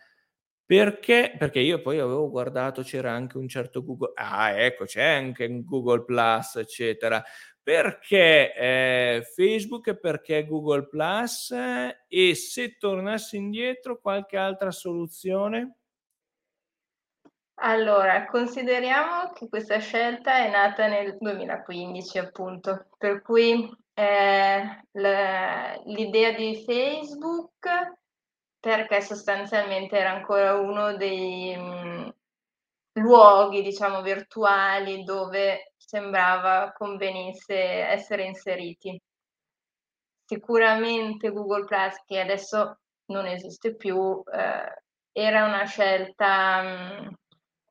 Perché? 0.67 1.34
Perché 1.38 1.62
io 1.62 1.82
poi 1.82 1.97
avevo 1.97 2.30
guardato, 2.30 2.82
c'era 2.82 3.10
anche 3.13 3.38
un 3.38 3.47
certo 3.47 3.86
Google, 3.86 4.12
ah 4.15 4.51
ecco, 4.51 4.84
c'è 4.84 5.01
anche 5.01 5.63
Google 5.63 6.03
Plus, 6.03 6.58
eccetera. 6.58 7.23
Perché 7.63 8.53
eh, 8.53 9.21
Facebook 9.34 9.93
perché 9.95 10.45
Google 10.45 10.88
Plus? 10.89 11.56
E 12.06 12.36
se 12.36 12.75
tornassi 12.77 13.38
indietro, 13.38 14.01
qualche 14.01 14.36
altra 14.36 14.71
soluzione? 14.71 15.77
Allora, 17.60 18.25
consideriamo 18.25 19.32
che 19.32 19.47
questa 19.47 19.80
scelta 19.80 20.36
è 20.36 20.51
nata 20.51 20.88
nel 20.88 21.15
2015, 21.17 22.17
appunto, 22.17 22.88
per 22.97 23.21
cui 23.21 23.73
eh, 23.93 24.84
l'idea 24.91 26.32
di 26.34 26.62
Facebook 26.65 27.95
perché 28.60 29.02
sostanzialmente 29.02 29.98
era 29.98 30.12
ancora 30.12 30.56
uno 30.56 30.96
dei 30.96 31.56
mh, 31.56 31.62
mm, 31.62 32.10
luoghi, 32.93 33.62
diciamo, 33.62 34.02
virtuali 34.02 35.04
dove 35.04 35.74
sembrava 35.78 36.72
convenisse 36.74 37.56
essere 37.56 38.24
inseriti. 38.26 39.00
Sicuramente 40.26 41.32
Google 41.32 41.65
Plus, 41.65 42.04
che 42.06 42.20
adesso 42.20 42.80
non 43.06 43.26
esiste 43.26 43.76
più, 43.76 44.22
eh, 44.32 44.82
era 45.12 45.46
una 45.46 45.65
scelta 45.65 46.62
mh, 46.62 47.06
mm, 47.08 47.13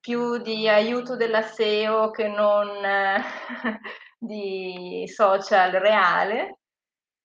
più 0.01 0.39
di 0.39 0.69
aiuto 0.69 1.17
della 1.17 1.43
SEO 1.43 2.11
che 2.11 2.29
non 2.29 2.69
eh, 2.85 3.23
di 4.19 5.05
social 5.09 5.73
reale 5.73 6.59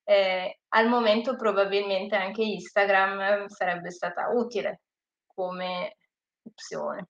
eh, 0.04 0.61
al 0.74 0.88
momento 0.88 1.36
probabilmente 1.36 2.16
anche 2.16 2.44
Instagram 2.44 3.48
sarebbe 3.48 3.92
stata 3.92 4.30
utile 4.30 4.82
come 5.26 5.98
opzione. 6.44 7.08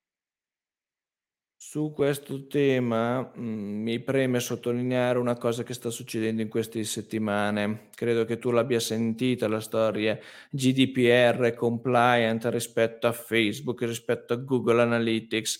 Su 1.64 1.92
questo 1.94 2.48
tema 2.48 3.22
mh, 3.22 3.40
mm, 3.40 3.82
mi 3.84 4.00
preme 4.00 4.40
sottolineare 4.40 5.20
una 5.20 5.38
cosa 5.38 5.62
che 5.62 5.76
sta 5.76 5.92
succedendo 5.92 6.42
in 6.42 6.50
queste 6.50 6.84
settimane. 6.84 7.90
Credo 7.94 8.26
che 8.26 8.40
tu 8.40 8.50
l'abbia 8.50 8.80
sentita 8.80 9.48
la 9.48 9.60
storia 9.60 10.18
GDPR 10.50 11.54
compliant 11.54 12.46
rispetto 12.46 13.06
a 13.06 13.12
Facebook, 13.12 13.84
rispetto 13.84 14.34
a 14.34 14.38
Google 14.38 14.82
Analytics 14.82 15.60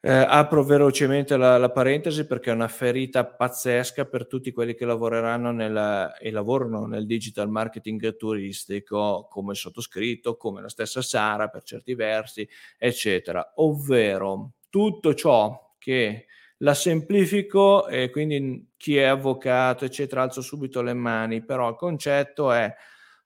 Eh, 0.00 0.12
apro 0.12 0.62
velocemente 0.62 1.36
la, 1.36 1.58
la, 1.58 1.70
parentesi 1.72 2.24
perché 2.24 2.50
è 2.50 2.54
una 2.54 2.68
ferita 2.68 3.26
pazzesca 3.26 4.04
per 4.04 4.28
tutti 4.28 4.52
quelli 4.52 4.74
che 4.76 4.84
lavoreranno 4.84 5.50
nel, 5.50 6.14
e 6.20 6.30
lavorano 6.30 6.86
nel 6.86 7.04
digital 7.04 7.50
marketing 7.50 8.16
turistico, 8.16 9.26
come 9.28 9.54
sottoscritto, 9.54 10.36
come 10.36 10.62
la 10.62 10.68
stessa 10.68 11.02
Sara 11.02 11.48
per 11.48 11.64
certi 11.64 11.94
versi, 11.96 12.48
eccetera. 12.78 13.54
Ovvero 13.56 14.52
tutto 14.70 15.14
ciò 15.14 15.74
che 15.78 16.26
la 16.58 16.74
semplifico 16.74 17.88
e 17.88 18.10
quindi 18.10 18.70
chi 18.76 18.96
è 18.96 19.04
avvocato, 19.04 19.84
eccetera, 19.84 20.22
alzo 20.22 20.42
subito 20.42 20.80
le 20.80 20.94
mani, 20.94 21.44
però 21.44 21.68
il 21.70 21.76
concetto 21.76 22.52
è 22.52 22.72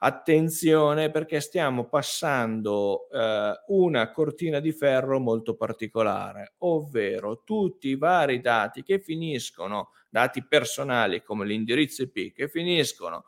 attenzione 0.05 1.11
perché 1.11 1.40
stiamo 1.40 1.88
passando 1.88 3.09
eh, 3.09 3.53
una 3.68 4.11
cortina 4.11 4.59
di 4.59 4.72
ferro 4.72 5.20
molto 5.20 5.55
particolare, 5.55 6.55
ovvero 6.59 7.42
tutti 7.44 7.88
i 7.88 7.96
vari 7.96 8.40
dati 8.40 8.82
che 8.82 8.98
finiscono, 8.98 9.90
dati 10.11 10.44
personali 10.44 11.22
come 11.22 11.46
l'indirizzo 11.46 12.03
IP, 12.03 12.34
che 12.34 12.48
finiscono 12.48 13.26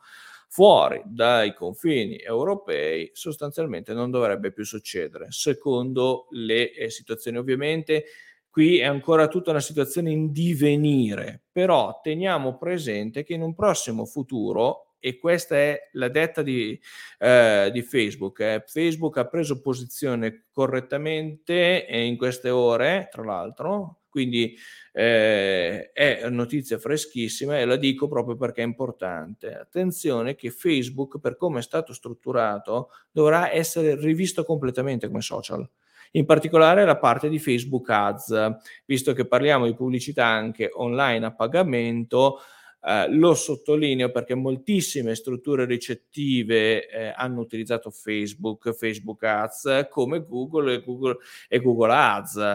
fuori 0.49 1.01
dai 1.05 1.53
confini 1.53 2.17
europei, 2.17 3.09
sostanzialmente 3.13 3.93
non 3.93 4.11
dovrebbe 4.11 4.51
più 4.51 4.65
succedere, 4.65 5.27
secondo 5.29 6.27
le 6.31 6.73
eh, 6.73 6.89
situazioni. 6.89 7.37
Ovviamente 7.37 8.05
qui 8.49 8.79
è 8.79 8.85
ancora 8.85 9.29
tutta 9.29 9.51
una 9.51 9.61
situazione 9.61 10.11
in 10.11 10.33
divenire, 10.33 11.43
però 11.53 12.01
teniamo 12.01 12.57
presente 12.57 13.23
che 13.23 13.33
in 13.33 13.41
un 13.41 13.53
prossimo 13.53 14.05
futuro 14.05 14.84
e 15.05 15.19
questa 15.19 15.55
è 15.55 15.89
la 15.91 16.07
detta 16.07 16.41
di, 16.41 16.79
eh, 17.19 17.69
di 17.71 17.83
Facebook. 17.83 18.39
Eh. 18.39 18.63
Facebook 18.65 19.17
ha 19.17 19.27
preso 19.27 19.61
posizione 19.61 20.45
correttamente 20.51 21.85
in 21.87 22.17
queste 22.17 22.49
ore, 22.49 23.07
tra 23.11 23.23
l'altro, 23.23 23.99
quindi 24.09 24.57
eh, 24.91 25.91
è 25.91 26.27
notizia 26.29 26.79
freschissima 26.79 27.59
e 27.59 27.65
la 27.65 27.75
dico 27.75 28.07
proprio 28.07 28.35
perché 28.35 28.63
è 28.63 28.65
importante. 28.65 29.53
Attenzione 29.53 30.33
che 30.33 30.49
Facebook, 30.49 31.19
per 31.19 31.37
come 31.37 31.59
è 31.59 31.61
stato 31.61 31.93
strutturato, 31.93 32.89
dovrà 33.11 33.53
essere 33.53 33.95
rivisto 33.95 34.43
completamente 34.43 35.05
come 35.05 35.21
social 35.21 35.69
in 36.15 36.25
particolare 36.25 36.85
la 36.85 36.97
parte 36.97 37.27
di 37.27 37.39
Facebook 37.39 37.89
Ads, 37.89 38.55
visto 38.85 39.11
che 39.11 39.27
parliamo 39.27 39.65
di 39.65 39.75
pubblicità 39.75 40.25
anche 40.25 40.69
online 40.73 41.25
a 41.25 41.33
pagamento, 41.33 42.39
eh, 42.87 43.07
lo 43.09 43.33
sottolineo 43.33 44.11
perché 44.11 44.35
moltissime 44.35 45.15
strutture 45.15 45.65
ricettive 45.65 46.87
eh, 46.87 47.13
hanno 47.15 47.39
utilizzato 47.41 47.89
Facebook, 47.89 48.73
Facebook 48.73 49.23
Ads 49.23 49.87
come 49.89 50.23
Google 50.23 50.75
e 50.75 50.83
Google, 50.83 51.17
e 51.49 51.59
Google 51.59 51.93
Ads. 51.93 52.53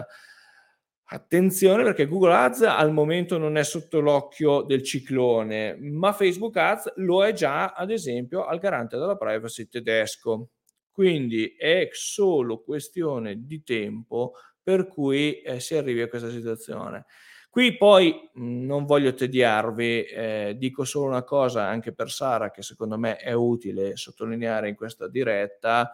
Attenzione 1.13 1.83
perché 1.83 2.07
Google 2.07 2.33
Ads 2.33 2.61
al 2.61 2.93
momento 2.93 3.37
non 3.37 3.57
è 3.57 3.63
sotto 3.65 3.99
l'occhio 3.99 4.61
del 4.61 4.83
ciclone, 4.83 5.75
ma 5.81 6.13
Facebook 6.13 6.55
Ads 6.55 6.93
lo 6.95 7.25
è 7.25 7.33
già, 7.33 7.73
ad 7.73 7.91
esempio, 7.91 8.45
al 8.45 8.59
garante 8.59 8.97
della 8.97 9.17
privacy 9.17 9.67
tedesco. 9.67 10.51
Quindi 10.89 11.55
è 11.57 11.89
solo 11.91 12.61
questione 12.61 13.45
di 13.45 13.63
tempo 13.63 14.33
per 14.63 14.87
cui 14.87 15.41
eh, 15.41 15.59
si 15.59 15.75
arrivi 15.75 16.01
a 16.01 16.07
questa 16.07 16.29
situazione. 16.29 17.05
Qui 17.51 17.75
poi 17.75 18.29
non 18.35 18.85
voglio 18.85 19.13
tediarvi, 19.13 20.03
eh, 20.05 20.55
dico 20.57 20.85
solo 20.85 21.07
una 21.07 21.23
cosa 21.23 21.67
anche 21.67 21.91
per 21.91 22.09
Sara 22.09 22.49
che 22.49 22.61
secondo 22.61 22.97
me 22.97 23.17
è 23.17 23.33
utile 23.33 23.97
sottolineare 23.97 24.69
in 24.69 24.75
questa 24.75 25.09
diretta, 25.09 25.91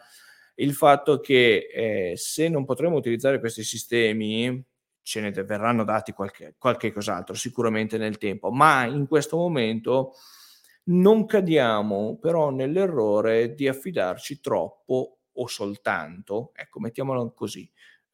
il 0.57 0.75
fatto 0.75 1.19
che 1.19 1.67
eh, 1.73 2.13
se 2.15 2.47
non 2.47 2.63
potremo 2.63 2.95
utilizzare 2.95 3.39
questi 3.39 3.63
sistemi 3.63 4.63
ce 5.01 5.19
ne 5.19 5.31
verranno 5.31 5.83
dati 5.83 6.11
qualche, 6.11 6.53
qualche 6.59 6.91
cos'altro 6.91 7.33
sicuramente 7.33 7.97
nel 7.97 8.19
tempo, 8.19 8.51
ma 8.51 8.85
in 8.85 9.07
questo 9.07 9.35
momento 9.35 10.13
non 10.89 11.25
cadiamo 11.25 12.19
però 12.21 12.51
nell'errore 12.51 13.55
di 13.55 13.67
affidarci 13.67 14.39
troppo 14.41 15.21
o 15.31 15.47
soltanto, 15.47 16.51
ecco 16.53 16.79
mettiamolo 16.79 17.31
così, 17.33 17.67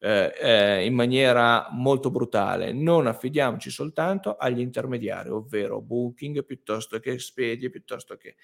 eh, 0.04 0.34
eh, 0.38 0.84
in 0.84 0.92
maniera 0.92 1.68
molto 1.70 2.10
brutale. 2.10 2.72
Non 2.74 3.06
affidiamoci 3.06 3.70
soltanto 3.70 4.36
agli 4.36 4.60
intermediari, 4.60 5.30
ovvero 5.30 5.80
Booking 5.80 6.44
piuttosto 6.44 6.98
che 7.00 7.12
Expedia, 7.12 7.70
piuttosto 7.70 8.16
che... 8.16 8.36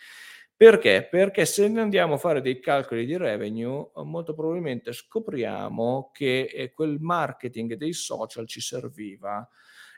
Perché? 0.56 1.06
Perché 1.10 1.44
se 1.44 1.66
andiamo 1.66 2.14
a 2.14 2.18
fare 2.18 2.40
dei 2.40 2.60
calcoli 2.60 3.04
di 3.04 3.16
revenue, 3.16 3.90
molto 4.04 4.34
probabilmente 4.34 4.92
scopriamo 4.92 6.10
che 6.14 6.50
eh, 6.52 6.72
quel 6.72 6.98
marketing 6.98 7.74
dei 7.74 7.92
social 7.92 8.46
ci 8.46 8.62
serviva 8.62 9.46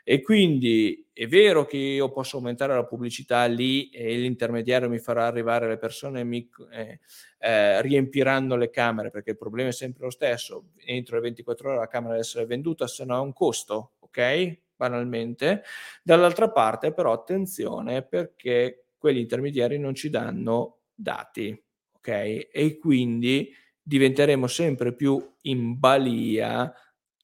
e 0.03 0.21
quindi 0.21 1.07
è 1.13 1.27
vero 1.27 1.65
che 1.65 1.77
io 1.77 2.11
posso 2.11 2.37
aumentare 2.37 2.73
la 2.73 2.85
pubblicità 2.85 3.45
lì 3.45 3.89
e 3.89 4.17
l'intermediario 4.17 4.89
mi 4.89 4.99
farà 4.99 5.25
arrivare 5.27 5.67
le 5.67 5.77
persone 5.77 6.21
e 6.21 6.23
mi 6.23 6.49
eh, 6.71 6.99
eh, 7.39 7.81
riempiranno 7.81 8.55
le 8.57 8.69
camere, 8.69 9.11
perché 9.11 9.31
il 9.31 9.37
problema 9.37 9.69
è 9.69 9.71
sempre 9.73 10.03
lo 10.03 10.09
stesso. 10.09 10.71
Entro 10.85 11.15
le 11.15 11.21
24 11.21 11.69
ore 11.69 11.77
la 11.77 11.87
camera 11.87 12.11
deve 12.13 12.23
essere 12.23 12.45
venduta, 12.45 12.87
se 12.87 13.05
no 13.05 13.15
ha 13.15 13.21
un 13.21 13.31
costo, 13.31 13.93
ok? 13.99 14.57
Banalmente. 14.75 15.63
Dall'altra 16.01 16.51
parte, 16.51 16.91
però, 16.93 17.13
attenzione 17.13 18.01
perché 18.03 18.87
quegli 18.97 19.19
intermediari 19.19 19.77
non 19.77 19.95
ci 19.95 20.09
danno 20.09 20.79
dati, 20.93 21.57
ok? 21.93 22.49
E 22.51 22.77
quindi 22.81 23.53
diventeremo 23.81 24.47
sempre 24.47 24.93
più 24.93 25.21
in 25.43 25.77
balia 25.79 26.73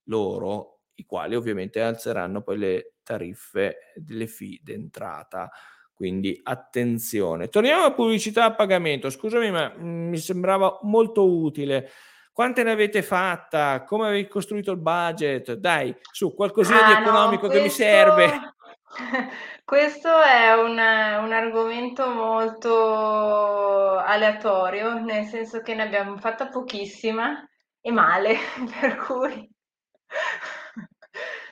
loro 0.03 0.78
i 0.99 1.05
quali 1.05 1.35
ovviamente 1.35 1.81
alzeranno 1.81 2.41
poi 2.41 2.57
le 2.57 2.93
tariffe 3.03 3.93
delle 3.95 4.27
fee 4.27 4.59
d'entrata. 4.61 5.49
Quindi 5.93 6.39
attenzione. 6.41 7.49
Torniamo 7.49 7.81
alla 7.81 7.93
pubblicità 7.93 8.45
a 8.45 8.53
pagamento. 8.53 9.09
Scusami, 9.09 9.51
ma 9.51 9.73
mm, 9.77 10.09
mi 10.09 10.17
sembrava 10.17 10.79
molto 10.83 11.29
utile. 11.29 11.89
Quante 12.31 12.63
ne 12.63 12.71
avete 12.71 13.01
fatta? 13.01 13.83
Come 13.83 14.07
avete 14.07 14.29
costruito 14.29 14.71
il 14.71 14.77
budget? 14.77 15.55
Dai, 15.55 15.93
su 16.11 16.33
qualcosina 16.33 16.85
ah, 16.85 16.87
di 16.87 17.01
economico 17.01 17.47
no, 17.47 17.51
questo... 17.51 17.57
che 17.57 17.61
mi 17.63 17.69
serve. 17.69 18.53
Questo 19.69 20.09
è 20.19 20.53
un, 20.53 20.71
un, 20.71 21.31
argomento 21.31 22.09
molto 22.09 23.97
aleatorio, 23.97 24.99
nel 24.99 25.25
senso 25.25 25.61
che 25.61 25.75
ne 25.75 25.83
abbiamo 25.83 26.17
fatta 26.17 26.47
pochissima 26.47 27.47
e 27.79 27.91
male, 27.91 28.35
per 28.79 28.95
cui 28.95 29.47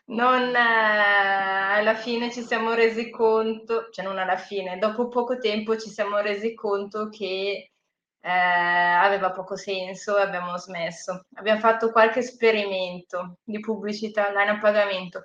non 0.10 0.56
eh, 0.56 0.60
alla 0.60 1.96
fine 1.96 2.32
ci 2.32 2.44
siamo 2.44 2.74
resi 2.74 3.10
conto, 3.10 3.90
cioè 3.92 4.06
non 4.06 4.18
alla 4.18 4.38
fine, 4.38 4.78
dopo 4.78 5.08
poco 5.08 5.38
tempo 5.38 5.78
ci 5.78 5.90
siamo 5.90 6.20
resi 6.20 6.54
conto 6.54 7.10
che 7.10 7.72
eh, 8.20 8.30
aveva 8.30 9.32
poco 9.32 9.56
senso 9.56 10.18
e 10.18 10.22
abbiamo 10.22 10.58
smesso. 10.58 11.26
Abbiamo 11.36 11.60
fatto 11.60 11.92
qualche 11.92 12.20
esperimento 12.20 13.38
di 13.44 13.60
pubblicità 13.60 14.28
online 14.28 14.52
a 14.52 14.60
pagamento. 14.60 15.24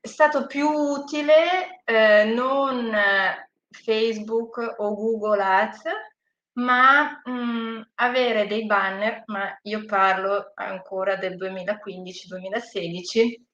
È 0.00 0.06
stato 0.06 0.46
più 0.46 0.68
utile 0.68 1.82
eh, 1.84 2.24
non 2.24 2.92
Facebook 3.70 4.74
o 4.78 4.94
Google 4.94 5.42
Ads, 5.42 5.82
ma 6.52 7.20
mh, 7.24 7.30
mm, 7.30 7.80
avere 7.96 8.46
dei 8.46 8.66
banner, 8.66 9.24
ma 9.26 9.58
io 9.62 9.84
parlo 9.84 10.52
ancora 10.54 11.16
del 11.16 11.36
2015-2016, 11.36 13.45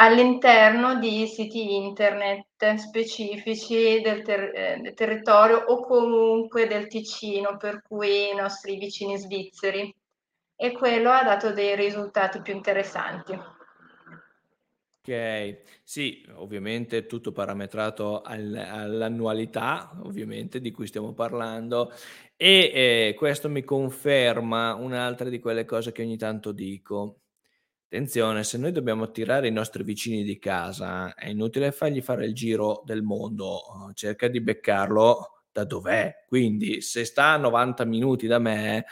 all'interno 0.00 0.98
di 0.98 1.26
siti 1.26 1.76
internet 1.76 2.74
specifici 2.76 4.00
del, 4.00 4.22
ter- 4.22 4.52
eh, 4.54 4.78
del, 4.80 4.94
territorio 4.94 5.58
o 5.58 5.84
comunque 5.84 6.66
del 6.66 6.88
Ticino, 6.88 7.58
per 7.58 7.82
cui 7.82 8.30
i 8.30 8.34
nostri 8.34 8.76
vicini 8.78 9.18
svizzeri. 9.18 9.94
E 10.56 10.72
quello 10.72 11.10
ha 11.10 11.22
dato 11.22 11.52
dei 11.52 11.74
risultati 11.76 12.40
più 12.40 12.54
interessanti. 12.54 13.32
Ok, 15.02 15.62
sì, 15.82 16.26
ovviamente 16.34 17.06
tutto 17.06 17.32
parametrato 17.32 18.20
al, 18.20 18.54
all'annualità, 18.54 19.98
ovviamente, 20.02 20.60
di 20.60 20.70
cui 20.70 20.86
stiamo 20.86 21.14
parlando, 21.14 21.92
e 22.36 22.70
eh, 23.08 23.14
questo 23.16 23.48
mi 23.48 23.64
conferma 23.64 24.74
un'altra 24.74 25.30
di 25.30 25.38
quelle 25.40 25.64
cose 25.64 25.92
che 25.92 26.02
ogni 26.02 26.18
tanto 26.18 26.52
dico. 26.52 27.19
Attenzione, 27.92 28.44
se 28.44 28.56
noi 28.56 28.70
dobbiamo 28.70 29.02
attirare 29.02 29.48
i 29.48 29.50
nostri 29.50 29.82
vicini 29.82 30.22
di 30.22 30.38
casa, 30.38 31.12
è 31.12 31.28
inutile 31.28 31.72
fargli 31.72 32.00
fare 32.00 32.24
il 32.24 32.34
giro 32.34 32.82
del 32.84 33.02
mondo, 33.02 33.90
cerca 33.94 34.28
di 34.28 34.40
beccarlo 34.40 35.42
da 35.50 35.64
dov'è. 35.64 36.24
Quindi, 36.28 36.82
se 36.82 37.04
sta 37.04 37.32
a 37.32 37.36
90 37.36 37.84
minuti 37.84 38.28
da 38.28 38.38
me, 38.38 38.84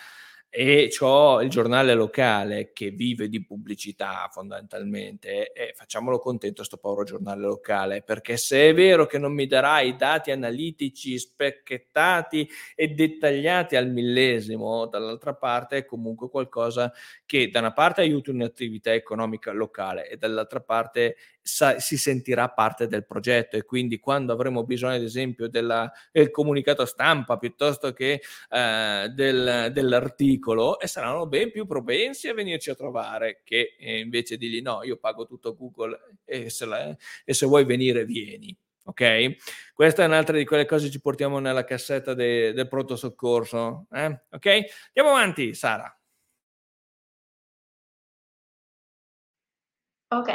e 0.51 0.91
ho 1.01 1.43
il 1.43 1.51
giornale 1.51 1.93
locale 1.93 2.73
che 2.73 2.91
vive 2.91 3.29
di 3.29 3.45
pubblicità 3.45 4.29
fondamentalmente 4.33 5.53
e 5.53 5.75
facciamolo 5.75 6.19
contento 6.19 6.65
sto 6.65 6.79
povero 6.79 7.05
giornale 7.05 7.43
locale 7.43 8.03
perché 8.03 8.39
se 8.39 8.71
è 8.71 8.75
vero 8.75 9.07
che 9.07 9.19
non 9.19 9.35
mi 9.35 9.47
darai 9.47 9.95
dati 9.97 10.31
analitici 10.31 11.19
specchettati 11.19 12.49
e 12.75 12.89
dettagliati 12.89 13.77
al 13.77 13.91
millesimo 13.91 14.87
dall'altra 14.87 15.35
parte 15.35 15.79
è 15.79 15.85
comunque 15.85 16.31
qualcosa 16.31 16.93
che 17.27 17.51
da 17.51 17.59
una 17.59 17.75
parte 17.75 18.01
aiuta 18.01 18.31
un'attività 18.31 18.95
economica 18.95 19.53
locale 19.53 20.09
e 20.09 20.17
dall'altra 20.17 20.61
parte 20.61 21.17
sa, 21.49 21.79
si 21.79 21.97
sentirà 21.97 22.51
parte 22.51 22.87
del 22.87 23.07
progetto 23.07 23.57
e 23.57 23.65
quindi 23.65 23.99
quando 23.99 24.33
avremo 24.33 24.65
bisogno 24.65 24.97
ad 24.97 25.03
esempio 25.03 25.49
della, 25.49 25.91
del 26.13 26.31
comunicato 26.31 26.85
stampa 26.85 27.39
piuttosto 27.39 27.93
che 27.93 28.21
eh, 28.51 29.09
del, 29.15 29.71
dell'articolo 29.73 30.79
e 30.79 30.87
saranno 30.87 31.27
ben 31.27 31.51
più 31.51 31.67
propensi 31.67 32.29
a 32.29 32.35
venirci 32.35 32.71
a 32.71 32.75
trovare 32.75 33.41
che 33.45 33.77
eh, 33.79 33.99
invece 33.99 34.37
di 34.37 34.51
lì 34.51 34.61
no, 34.61 34.83
io 34.85 34.99
pago 34.99 35.27
tutto 35.27 35.57
Google 35.57 36.19
e 36.25 36.51
se, 36.51 36.67
la, 36.67 36.95
e 37.25 37.35
se 37.35 37.47
vuoi 37.47 37.65
venire 37.65 38.05
vieni. 38.05 38.55
Ok? 38.85 39.37
Questa 39.75 40.03
è 40.03 40.07
un'altra 40.07 40.37
di 40.37 40.45
quelle 40.45 40.67
cose 40.67 40.87
che 40.87 40.93
ci 40.93 41.01
portiamo 41.01 41.39
nella 41.39 41.65
cassetta 41.65 42.15
de, 42.15 42.53
del 42.53 42.69
pronto 42.69 42.97
soccorso. 42.97 43.87
Eh? 43.91 44.21
Ok? 44.31 44.47
Andiamo 44.95 45.17
avanti, 45.17 45.55
Sara. 45.55 45.93
Ok, 50.11 50.31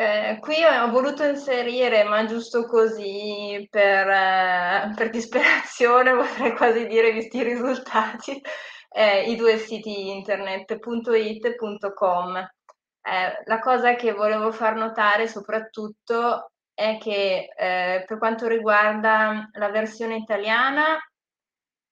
eh, 0.00 0.38
qui 0.40 0.54
ho 0.64 0.90
voluto 0.90 1.24
inserire, 1.24 2.04
ma 2.04 2.24
giusto 2.24 2.64
così 2.64 3.66
per, 3.70 4.08
eh, 4.08 4.92
per 4.96 5.10
disperazione, 5.10 6.16
potrei 6.16 6.56
quasi 6.56 6.86
dire, 6.86 7.12
visti 7.12 7.36
i 7.36 7.42
risultati, 7.42 8.40
eh, 8.88 9.30
i 9.30 9.36
due 9.36 9.58
siti 9.58 10.08
internet 10.08 10.70
.it 10.70 11.44
e 11.44 11.56
.com. 11.94 12.34
Eh, 12.36 13.42
la 13.44 13.58
cosa 13.58 13.94
che 13.94 14.12
volevo 14.14 14.52
far 14.52 14.74
notare 14.74 15.28
soprattutto 15.28 16.52
è 16.72 16.96
che 16.98 17.50
per 17.54 18.16
quanto 18.18 18.48
riguarda 18.48 19.50
la 19.52 19.68
versione 19.68 20.16
italiana 20.16 20.98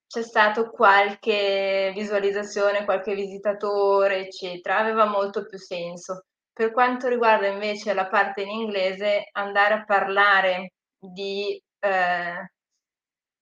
c'è 0.06 0.22
stato 0.22 0.70
qualche 0.70 1.92
visualizzazione, 1.94 2.86
qualche 2.86 3.14
visitatore, 3.14 4.20
eccetera, 4.26 4.78
aveva 4.78 5.04
molto 5.04 5.44
più 5.46 5.58
senso. 5.58 6.22
Per 6.58 6.72
quanto 6.72 7.06
riguarda 7.06 7.46
invece 7.46 7.94
la 7.94 8.08
parte 8.08 8.42
in 8.42 8.48
inglese, 8.50 9.28
andare 9.30 9.74
a 9.74 9.84
parlare 9.84 10.72
di 10.98 11.56
eh, 11.78 12.50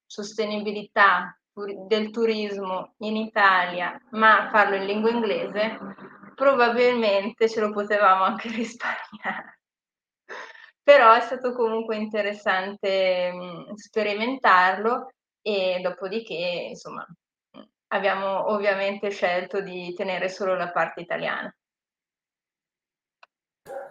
sostenibilità 0.04 1.34
del 1.88 2.10
turismo 2.10 2.92
in 2.98 3.16
Italia, 3.16 3.98
ma 4.10 4.50
farlo 4.50 4.76
in 4.76 4.84
lingua 4.84 5.08
inglese, 5.08 5.78
probabilmente 6.34 7.48
ce 7.48 7.60
lo 7.60 7.72
potevamo 7.72 8.22
anche 8.24 8.50
risparmiare. 8.52 9.60
Però 10.82 11.14
è 11.14 11.20
stato 11.20 11.54
comunque 11.54 11.96
interessante 11.96 13.32
mh, 13.32 13.76
sperimentarlo 13.76 15.08
e 15.40 15.80
dopodiché, 15.80 16.66
insomma, 16.68 17.06
abbiamo 17.94 18.50
ovviamente 18.52 19.08
scelto 19.08 19.62
di 19.62 19.94
tenere 19.94 20.28
solo 20.28 20.54
la 20.54 20.70
parte 20.70 21.00
italiana. 21.00 21.50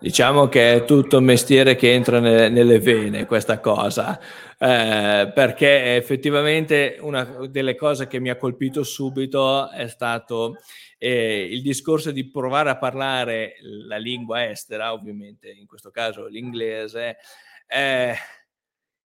Diciamo 0.06 0.48
che 0.50 0.72
è 0.72 0.86
tutto 0.86 1.18
un 1.18 1.24
mestiere 1.24 1.76
che 1.76 1.92
entra 1.92 2.20
nelle, 2.20 2.48
nelle 2.48 2.78
vene 2.78 3.26
questa 3.26 3.60
cosa, 3.60 4.20
eh, 4.60 5.32
perché 5.34 5.96
effettivamente 5.96 6.98
una 7.00 7.24
delle 7.48 7.74
cose 7.74 8.06
che 8.06 8.20
mi 8.20 8.30
ha 8.30 8.38
colpito 8.38 8.84
subito 8.84 9.68
è 9.72 9.88
stato 9.88 10.58
eh, 11.00 11.48
il 11.50 11.64
discorso 11.64 12.12
di 12.12 12.30
provare 12.30 12.70
a 12.70 12.78
parlare 12.78 13.56
la 13.88 13.98
lingua 13.98 14.48
estera, 14.48 14.94
ovviamente 14.94 15.50
in 15.50 15.66
questo 15.66 15.90
caso 15.90 16.28
l'inglese, 16.28 17.18
eh, 17.66 18.14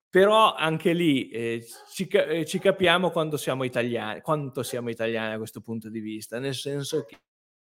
però 0.07 0.53
anche 0.53 0.93
lì 0.93 1.29
eh, 1.29 1.65
ci, 1.91 2.07
ci, 2.45 2.59
capiamo 2.59 3.09
quando 3.09 3.37
siamo 3.37 3.63
italiani, 3.63 4.21
quanto 4.21 4.61
siamo 4.61 4.91
italiani 4.91 5.33
a 5.33 5.37
questo 5.37 5.61
punto 5.61 5.89
di 5.89 5.99
vista, 5.99 6.37
nel 6.37 6.53
senso 6.53 7.07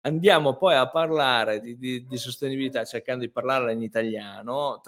andiamo 0.03 0.57
poi 0.57 0.75
a 0.75 0.89
parlare 0.89 1.61
di, 1.61 1.77
di, 1.79 2.07
di 2.07 2.17
sostenibilità 2.17 2.85
cercando 2.85 3.25
di 3.25 3.31
parlarla 3.31 3.73
in 3.73 3.83
italiano, 3.83 4.81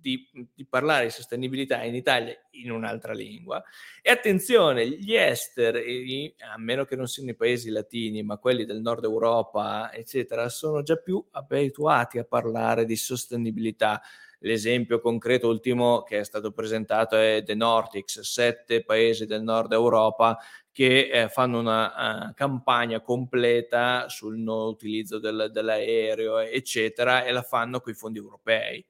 di, 0.00 0.28
di, 0.54 0.66
parlare 0.66 1.04
di 1.04 1.10
sostenibilità 1.10 1.82
in 1.82 1.94
Italia 1.94 2.34
in 2.52 2.70
un'altra 2.70 3.12
lingua. 3.12 3.62
E 4.02 4.10
attenzione, 4.10 4.88
gli 4.88 5.14
esteri, 5.14 6.34
a 6.38 6.58
meno 6.58 6.84
che 6.84 6.96
non 6.96 7.06
siano 7.06 7.30
i 7.30 7.36
paesi 7.36 7.70
latini, 7.70 8.22
ma 8.22 8.38
quelli 8.38 8.64
del 8.64 8.80
nord 8.80 9.04
Europa, 9.04 9.92
eccetera, 9.92 10.48
sono 10.48 10.82
già 10.82 10.96
più 10.96 11.22
abituati 11.32 12.18
a 12.18 12.24
parlare 12.24 12.84
di 12.84 12.96
sostenibilità. 12.96 14.00
L'esempio 14.42 15.00
concreto 15.00 15.48
ultimo 15.48 16.02
che 16.02 16.20
è 16.20 16.24
stato 16.24 16.50
presentato 16.52 17.16
è 17.16 17.42
The 17.44 17.54
Nordics, 17.54 18.20
sette 18.20 18.82
paesi 18.84 19.26
del 19.26 19.42
nord 19.42 19.72
Europa 19.72 20.38
che 20.72 21.10
eh, 21.10 21.28
fanno 21.28 21.58
una 21.58 22.28
uh, 22.28 22.34
campagna 22.34 23.00
completa 23.00 24.08
sul 24.08 24.38
non 24.38 24.68
utilizzo 24.68 25.18
del, 25.18 25.50
dell'aereo, 25.52 26.38
eccetera, 26.38 27.24
e 27.24 27.32
la 27.32 27.42
fanno 27.42 27.80
con 27.80 27.92
i 27.92 27.96
fondi 27.96 28.18
europei 28.18 28.84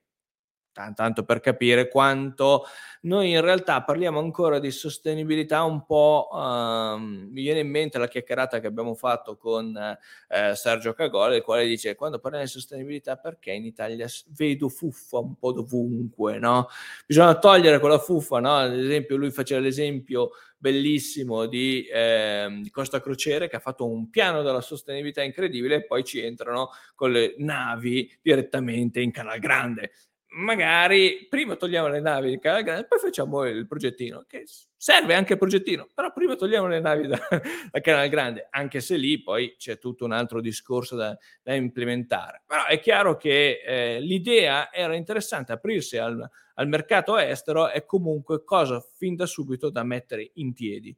tanto 0.95 1.24
per 1.24 1.41
capire 1.41 1.89
quanto 1.89 2.64
noi 3.03 3.31
in 3.31 3.41
realtà 3.41 3.83
parliamo 3.83 4.18
ancora 4.18 4.59
di 4.59 4.70
sostenibilità 4.70 5.62
un 5.62 5.87
po', 5.87 6.28
um, 6.33 7.28
mi 7.31 7.41
viene 7.41 7.61
in 7.61 7.70
mente 7.70 7.97
la 7.97 8.09
chiacchierata 8.09 8.61
che 8.61 8.66
abbiamo 8.66 8.95
fatto 8.95 9.39
con 9.39 9.74
eh, 9.74 10.55
Sergio 10.55 10.93
Cagole, 10.93 11.37
il 11.37 11.43
quale 11.43 11.66
dice 11.66 11.95
quando 11.95 12.18
parliamo 12.18 12.45
di 12.45 12.51
sostenibilità 12.51 13.16
perché 13.16 13.53
in 13.53 13.64
Italia 13.64 14.07
vedo 14.37 14.68
fuffa 14.68 15.16
un 15.18 15.37
po' 15.37 15.53
dovunque, 15.53 16.39
no? 16.39 16.68
Bisogna 17.07 17.39
togliere 17.39 17.78
quella 17.78 17.99
fuffa, 17.99 18.39
no? 18.39 18.57
Ad 18.57 18.78
esempio 18.78 19.16
lui 19.16 19.31
faceva 19.31 19.61
l'esempio 19.61 20.33
bellissimo 20.59 21.47
di, 21.47 21.87
eh, 21.87 22.68
Costa 22.70 23.01
Crociere 23.01 23.49
che 23.49 23.57
ha 23.57 23.61
fatto 23.61 23.87
un 23.89 24.11
piano 24.11 24.43
della 24.43 24.61
sostenibilità 24.61 25.22
incredibile 25.22 25.76
e 25.76 25.85
poi 25.87 26.05
ci 26.05 26.20
entrano 26.20 26.68
con 26.95 27.12
le 27.12 27.35
navi 27.39 28.14
direttamente 28.20 29.01
in 29.01 29.11
Canal 29.11 29.39
Grande 29.39 29.93
magari 30.33 31.26
prima 31.28 31.57
togliamo 31.57 31.89
le 31.89 32.01
navi 32.01 32.31
di 32.31 32.39
Canal 32.39 32.62
Grande, 32.62 32.87
poi 32.87 32.99
facciamo 32.99 33.45
il 33.47 33.66
progettino, 33.66 34.24
che 34.28 34.45
serve 34.76 35.14
anche 35.14 35.33
il 35.33 35.39
progettino, 35.39 35.89
però 35.93 36.12
prima 36.12 36.37
togliamo 36.37 36.68
le 36.68 36.81
navi 36.81 37.09
da, 37.09 37.18
da 37.70 37.81
Canal 37.81 38.09
Grande, 38.09 38.47
anche 38.51 38.81
se 38.81 38.97
lì 38.97 39.22
poi 39.22 39.57
c'è 39.57 39.78
tutto 39.78 40.05
un 40.05 40.12
altro 40.12 40.41
discorso 40.41 40.95
da, 40.95 41.16
da 41.43 41.55
implementare. 41.55 42.43
Però 42.47 42.64
è 42.66 42.78
chiaro 42.81 43.16
che 43.16 43.61
eh, 43.64 44.01
l'idea 44.01 44.72
era 44.72 44.95
interessante, 44.95 45.53
aprirsi 45.53 45.97
al, 45.97 46.28
al 46.55 46.68
mercato 46.68 47.16
estero 47.16 47.68
è 47.68 47.85
comunque 47.85 48.45
cosa 48.45 48.81
fin 48.97 49.16
da 49.16 49.26
subito 49.26 49.70
da 49.70 49.83
mettere 49.83 50.31
in 50.35 50.53
piedi, 50.53 50.97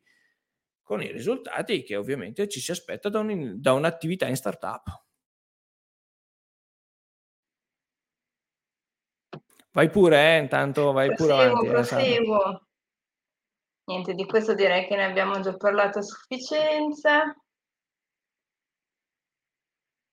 con 0.82 1.02
i 1.02 1.10
risultati 1.10 1.82
che 1.82 1.96
ovviamente 1.96 2.48
ci 2.48 2.60
si 2.60 2.70
aspetta 2.70 3.08
da, 3.08 3.20
un, 3.20 3.54
da 3.60 3.72
un'attività 3.72 4.26
in 4.26 4.36
startup. 4.36 5.01
Vai 9.74 9.88
pure, 9.88 10.36
eh, 10.36 10.38
intanto 10.38 10.92
vai 10.92 11.08
proseguo, 11.14 11.34
pure 11.34 11.44
avanti. 11.44 11.66
Eh, 11.66 11.70
proseguo. 11.70 12.66
Niente, 13.84 14.14
di 14.14 14.26
questo 14.26 14.54
direi 14.54 14.86
che 14.86 14.96
ne 14.96 15.04
abbiamo 15.04 15.40
già 15.40 15.56
parlato 15.56 15.98
a 15.98 16.02
sufficienza. 16.02 17.34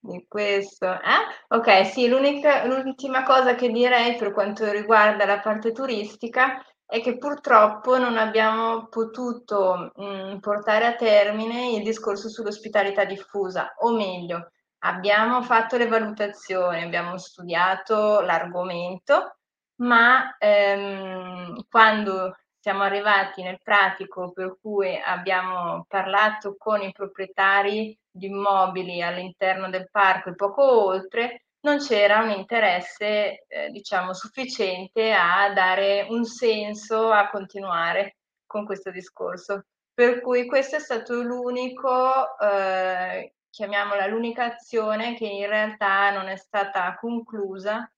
Di 0.01 0.26
questo, 0.30 0.86
eh? 0.93 1.26
Ok, 1.49 1.86
sì, 1.88 2.07
l'ultima 2.07 3.24
cosa 3.24 3.55
che 3.55 3.70
direi 3.70 4.16
per 4.16 4.32
quanto 4.32 4.72
riguarda 4.72 5.26
la 5.26 5.39
parte 5.39 5.74
turistica 5.74 6.64
è 6.86 7.01
che 7.01 7.18
purtroppo 7.18 7.97
non 7.97 8.18
abbiamo 8.18 8.88
potuto 8.88 9.91
mh, 9.93 10.03
mm, 10.03 10.38
portare 10.39 10.86
a 10.86 10.95
termine 10.95 11.72
il 11.74 11.84
discorso 11.84 12.30
sull'ospitalità 12.30 13.03
diffusa, 13.03 13.76
o 13.80 13.91
meglio, 13.91 14.51
abbiamo 14.80 15.43
fatto 15.43 15.76
le 15.78 15.88
valutazioni, 15.88 16.82
abbiamo 16.82 17.18
studiato 17.18 18.22
l'argomento, 18.22 19.38
ma 19.80 20.36
ehm, 20.38 21.63
quando 21.69 22.36
siamo 22.59 22.84
arrivati 22.84 23.41
nel 23.41 23.59
pratico 23.63 24.32
per 24.32 24.57
cui 24.61 24.99
abbiamo 25.03 25.86
parlato 25.88 26.55
con 26.57 26.82
i 26.82 26.91
proprietari 26.91 27.97
di 28.11 28.27
immobili 28.27 29.01
all'interno 29.01 29.69
del 29.69 29.89
parco 29.89 30.30
e 30.30 30.36
poco 30.36 30.86
oltre, 30.86 31.45
non 31.61 31.77
c'era 31.80 32.21
un 32.21 32.32
interesse, 32.32 33.45
eh, 33.47 33.69
diciamo, 33.71 34.13
sufficiente 34.13 35.13
a 35.13 35.51
dare 35.53 36.05
un 36.09 36.25
senso 36.25 37.11
a 37.11 37.30
continuare 37.30 38.17
con 38.45 38.65
questo 38.65 38.91
discorso. 38.91 39.65
Per 39.93 40.21
cui 40.21 40.45
questo 40.47 40.77
è 40.77 40.80
stato 40.80 41.21
l'unico, 41.21 42.38
eh, 42.39 43.34
chiamiamola 43.49 44.07
l'unica 44.07 44.45
azione 44.45 45.15
che 45.15 45.25
in 45.25 45.47
realtà 45.47 46.11
non 46.11 46.27
è 46.27 46.36
stata 46.38 46.95
conclusa 46.95 47.89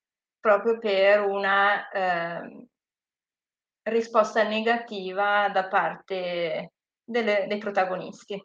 proprio 0.41 0.79
per 0.79 1.21
una 1.21 1.89
eh, 1.89 2.67
risposta 3.83 4.43
negativa 4.43 5.49
da 5.49 5.67
parte 5.67 6.73
delle, 7.03 7.45
dei 7.47 7.57
protagonisti. 7.59 8.43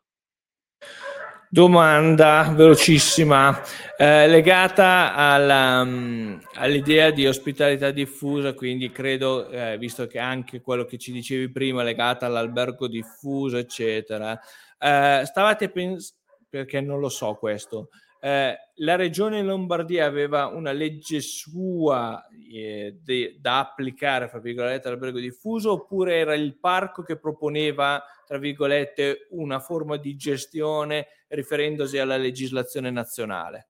domanda 1.49 2.53
velocissima 2.55 3.63
eh, 3.97 4.29
legata 4.29 5.15
alla, 5.15 5.81
um, 5.81 6.39
all'idea 6.55 7.11
di 7.11 7.27
ospitalità 7.27 7.91
diffusa, 7.93 8.53
quindi 8.53 8.91
credo, 8.91 9.49
eh, 9.49 9.79
visto 9.79 10.07
che 10.07 10.19
anche 10.19 10.61
quello 10.61 10.85
che 10.85 10.99
ci 10.99 11.13
dicevi 11.13 11.51
prima 11.51 11.83
legata 11.83 12.27
all'albergo 12.27 12.89
diffuso, 12.89 13.57
eccetera, 13.57 14.39
eh, 14.79 15.23
stavate 15.25 15.71
pensando, 15.71 16.25
perché 16.49 16.81
non 16.81 17.01
lo 17.01 17.09
so 17.09 17.35
questo, 17.35 17.89
eh, 18.21 18.59
la 18.75 18.97
regione 18.97 19.43
Lombardia 19.43 20.07
aveva 20.07 20.47
una 20.47 20.73
legge 20.73 21.21
sua 21.21 22.27
eh, 22.53 22.99
de, 23.03 23.37
da 23.39 23.61
applicare, 23.61 24.29
fra 24.29 24.39
virgolette, 24.39 24.89
all'albergo 24.89 25.19
diffuso, 25.19 25.73
oppure 25.73 26.17
era 26.17 26.35
il 26.35 26.59
parco 26.59 27.03
che 27.03 27.19
proponeva, 27.19 28.03
tra 28.27 28.39
virgolette, 28.39 29.29
una 29.31 29.61
forma 29.61 29.97
di 29.97 30.17
gestione 30.17 31.07
riferendosi 31.29 31.99
alla 31.99 32.17
legislazione 32.17 32.91
nazionale? 32.91 33.69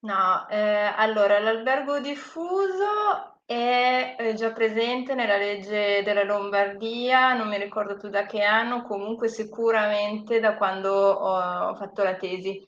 No, 0.00 0.48
eh, 0.48 0.92
allora 0.96 1.38
l'albergo 1.38 2.00
diffuso 2.00 3.38
è 3.44 4.16
eh, 4.16 4.34
già 4.34 4.52
presente 4.52 5.14
nella 5.14 5.36
legge 5.36 6.02
della 6.02 6.22
Lombardia, 6.22 7.34
non 7.34 7.48
mi 7.48 7.58
ricordo 7.58 7.96
più 7.96 8.08
da 8.08 8.24
che 8.24 8.42
anno, 8.42 8.82
comunque 8.82 9.28
sicuramente 9.28 10.40
da 10.40 10.56
quando 10.56 10.92
ho, 10.92 11.68
ho 11.68 11.74
fatto 11.74 12.02
la 12.02 12.14
tesi 12.14 12.64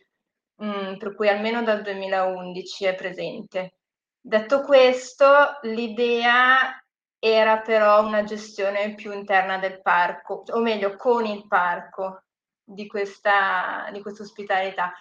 mh, 0.63 0.97
per 0.99 1.15
cui 1.15 1.29
almeno 1.29 1.63
dal 1.63 1.83
2011 1.83 2.85
è 2.85 2.95
presente. 2.95 3.75
Detto 4.21 4.63
questo, 4.63 5.59
l'idea 5.63 6.83
era 7.19 7.61
però 7.61 8.05
una 8.07 8.23
gestione 8.25 8.95
più 8.95 9.13
interna 9.13 9.59
del 9.59 9.81
parco, 9.83 10.45
o 10.49 10.61
meglio 10.61 10.97
con 10.97 11.27
il 11.27 11.47
parco 11.49 12.23
di 12.65 12.87
questa, 12.87 13.89
di 13.93 14.01
questa 14.01 14.23
ospitalità. 14.23 14.93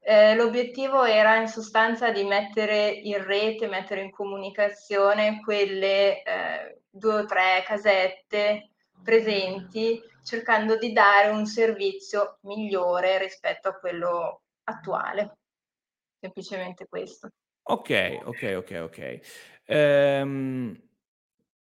Eh, 0.00 0.34
l'obiettivo 0.36 1.04
era 1.04 1.36
in 1.36 1.48
sostanza 1.48 2.10
di 2.10 2.24
mettere 2.24 2.88
in 2.88 3.22
rete, 3.24 3.66
mettere 3.66 4.02
in 4.02 4.10
comunicazione 4.10 5.40
quelle 5.42 6.22
eh, 6.22 6.80
due 6.88 7.14
o 7.14 7.24
tre 7.26 7.62
casette 7.66 8.70
presenti, 9.02 10.00
cercando 10.24 10.76
di 10.76 10.92
dare 10.92 11.28
un 11.30 11.46
servizio 11.46 12.38
migliore 12.42 13.18
rispetto 13.18 13.68
a 13.68 13.74
quello 13.74 14.42
attuale. 14.68 15.38
Semplicemente 16.20 16.86
questo. 16.88 17.30
Ok, 17.62 18.20
ok, 18.24 18.54
ok, 18.56 18.80
ok. 18.82 19.20
Ehm, 19.66 20.82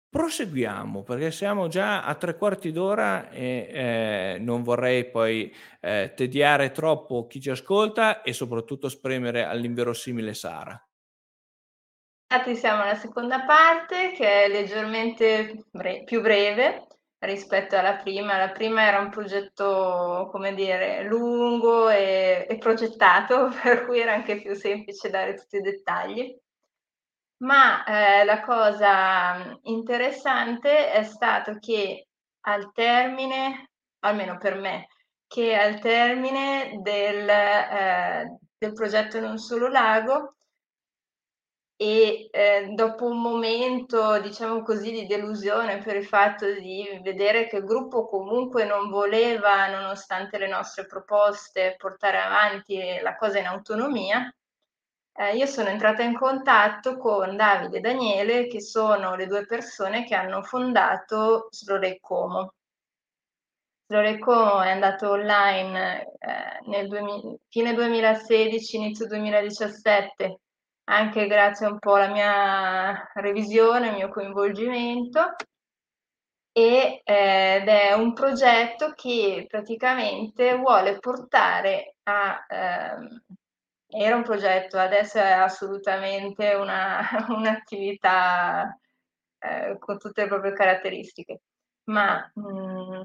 proseguiamo 0.09 1.03
perché 1.03 1.31
siamo 1.31 1.67
già 1.67 2.03
a 2.03 2.15
tre 2.15 2.35
quarti 2.35 2.71
d'ora 2.71 3.29
e 3.29 3.69
eh, 3.71 4.37
non 4.39 4.63
vorrei 4.63 5.09
poi 5.09 5.53
eh, 5.79 6.13
tediare 6.15 6.71
troppo 6.71 7.27
chi 7.27 7.41
ci 7.41 7.49
ascolta 7.49 8.21
e 8.21 8.33
soprattutto 8.33 8.89
spremere 8.89 9.43
all'inverosimile 9.43 10.33
Sara. 10.33 10.79
Siamo 12.55 12.81
alla 12.81 12.95
seconda 12.95 13.45
parte 13.45 14.11
che 14.11 14.43
è 14.43 14.47
leggermente 14.49 15.65
bre- 15.71 16.03
più 16.03 16.21
breve 16.21 16.87
rispetto 17.25 17.75
alla 17.77 17.95
prima. 17.97 18.37
La 18.37 18.51
prima 18.51 18.83
era 18.83 18.99
un 18.99 19.09
progetto, 19.09 20.29
come 20.31 20.53
dire, 20.53 21.03
lungo 21.03 21.89
e, 21.89 22.45
e 22.49 22.57
progettato, 22.57 23.49
per 23.61 23.85
cui 23.85 23.99
era 23.99 24.13
anche 24.13 24.41
più 24.41 24.53
semplice 24.55 25.09
dare 25.09 25.35
tutti 25.35 25.57
i 25.57 25.61
dettagli. 25.61 26.37
Ma 27.37 27.83
eh, 27.83 28.23
la 28.23 28.41
cosa 28.41 29.59
interessante 29.63 30.91
è 30.91 31.03
stato 31.03 31.57
che 31.59 32.07
al 32.41 32.71
termine, 32.71 33.71
almeno 33.99 34.37
per 34.37 34.55
me, 34.55 34.87
che 35.27 35.55
al 35.55 35.79
termine 35.79 36.79
del, 36.81 37.27
eh, 37.27 38.37
del 38.57 38.73
progetto 38.73 39.19
Non 39.19 39.37
Solo 39.37 39.67
Lago 39.67 40.34
e 41.77 42.29
eh, 42.31 42.67
dopo 42.73 43.05
un 43.05 43.21
momento, 43.21 44.19
diciamo 44.21 44.61
così, 44.63 44.91
di 44.91 45.05
delusione 45.07 45.79
per 45.79 45.97
il 45.97 46.05
fatto 46.05 46.45
di 46.53 46.99
vedere 47.03 47.47
che 47.47 47.57
il 47.57 47.65
gruppo 47.65 48.07
comunque 48.07 48.65
non 48.65 48.89
voleva, 48.89 49.67
nonostante 49.67 50.37
le 50.37 50.47
nostre 50.47 50.85
proposte, 50.85 51.75
portare 51.77 52.19
avanti 52.21 52.79
la 53.01 53.15
cosa 53.17 53.39
in 53.39 53.47
autonomia, 53.47 54.33
eh, 55.17 55.35
io 55.35 55.45
sono 55.45 55.69
entrata 55.69 56.03
in 56.03 56.15
contatto 56.17 56.97
con 56.97 57.35
Davide 57.35 57.77
e 57.77 57.81
Daniele, 57.81 58.47
che 58.47 58.61
sono 58.61 59.15
le 59.15 59.27
due 59.27 59.45
persone 59.45 60.05
che 60.05 60.15
hanno 60.15 60.43
fondato. 60.43 61.47
Slowly 61.51 61.99
Como 64.19 64.61
è 64.61 64.69
andato 64.71 65.09
online 65.11 66.03
eh, 66.19 66.59
nel 66.67 66.87
2000, 66.87 67.37
fine 67.49 67.73
2016, 67.73 68.75
inizio 68.77 69.07
2017 69.07 70.39
anche 70.85 71.27
grazie 71.27 71.67
un 71.67 71.79
po' 71.79 71.95
alla 71.95 72.11
mia 72.11 73.11
revisione, 73.15 73.89
al 73.89 73.95
mio 73.95 74.09
coinvolgimento. 74.09 75.35
E, 76.51 77.01
eh, 77.03 77.55
ed 77.61 77.67
è 77.67 77.93
un 77.93 78.13
progetto 78.13 78.93
che 78.95 79.45
praticamente 79.47 80.55
vuole 80.57 80.99
portare 80.99 81.95
a... 82.03 82.45
Ehm, 82.47 83.23
era 83.87 84.15
un 84.15 84.23
progetto, 84.23 84.77
adesso 84.77 85.19
è 85.19 85.31
assolutamente 85.31 86.53
una, 86.53 86.99
un'attività 87.29 88.77
eh, 89.39 89.77
con 89.79 89.97
tutte 89.97 90.23
le 90.23 90.27
proprie 90.27 90.53
caratteristiche, 90.53 91.41
ma 91.85 92.29
mh, 92.33 92.41
mm, 92.41 93.01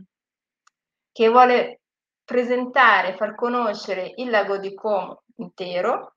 che 1.13 1.29
vuole 1.29 1.81
presentare, 2.25 3.15
far 3.17 3.35
conoscere 3.35 4.13
il 4.17 4.31
lago 4.31 4.59
di 4.59 4.75
Como 4.75 5.23
intero 5.37 6.15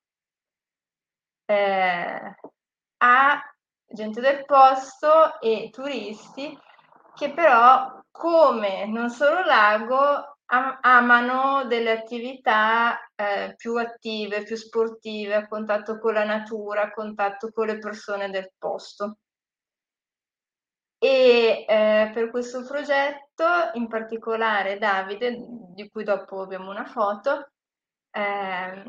eh, 1.45 2.35
a 2.97 3.55
gente 3.85 4.21
del 4.21 4.45
posto 4.45 5.39
e 5.39 5.69
turisti 5.71 6.57
che 7.15 7.31
però 7.33 8.01
come 8.11 8.85
non 8.85 9.09
solo 9.09 9.43
lago 9.43 10.37
am- 10.45 10.77
amano 10.81 11.65
delle 11.65 11.91
attività 11.91 12.99
eh, 13.15 13.53
più 13.55 13.75
attive, 13.75 14.43
più 14.43 14.55
sportive, 14.55 15.35
a 15.35 15.47
contatto 15.47 15.99
con 15.99 16.13
la 16.13 16.25
natura, 16.25 16.83
a 16.83 16.91
contatto 16.91 17.51
con 17.51 17.67
le 17.67 17.77
persone 17.77 18.29
del 18.29 18.51
posto. 18.57 19.17
E 20.97 21.65
eh, 21.67 22.11
per 22.13 22.29
questo 22.29 22.63
progetto, 22.65 23.45
in 23.73 23.87
particolare 23.87 24.77
Davide, 24.77 25.35
di 25.73 25.89
cui 25.89 26.03
dopo 26.03 26.41
abbiamo 26.41 26.69
una 26.69 26.85
foto, 26.85 27.49
eh, 28.11 28.83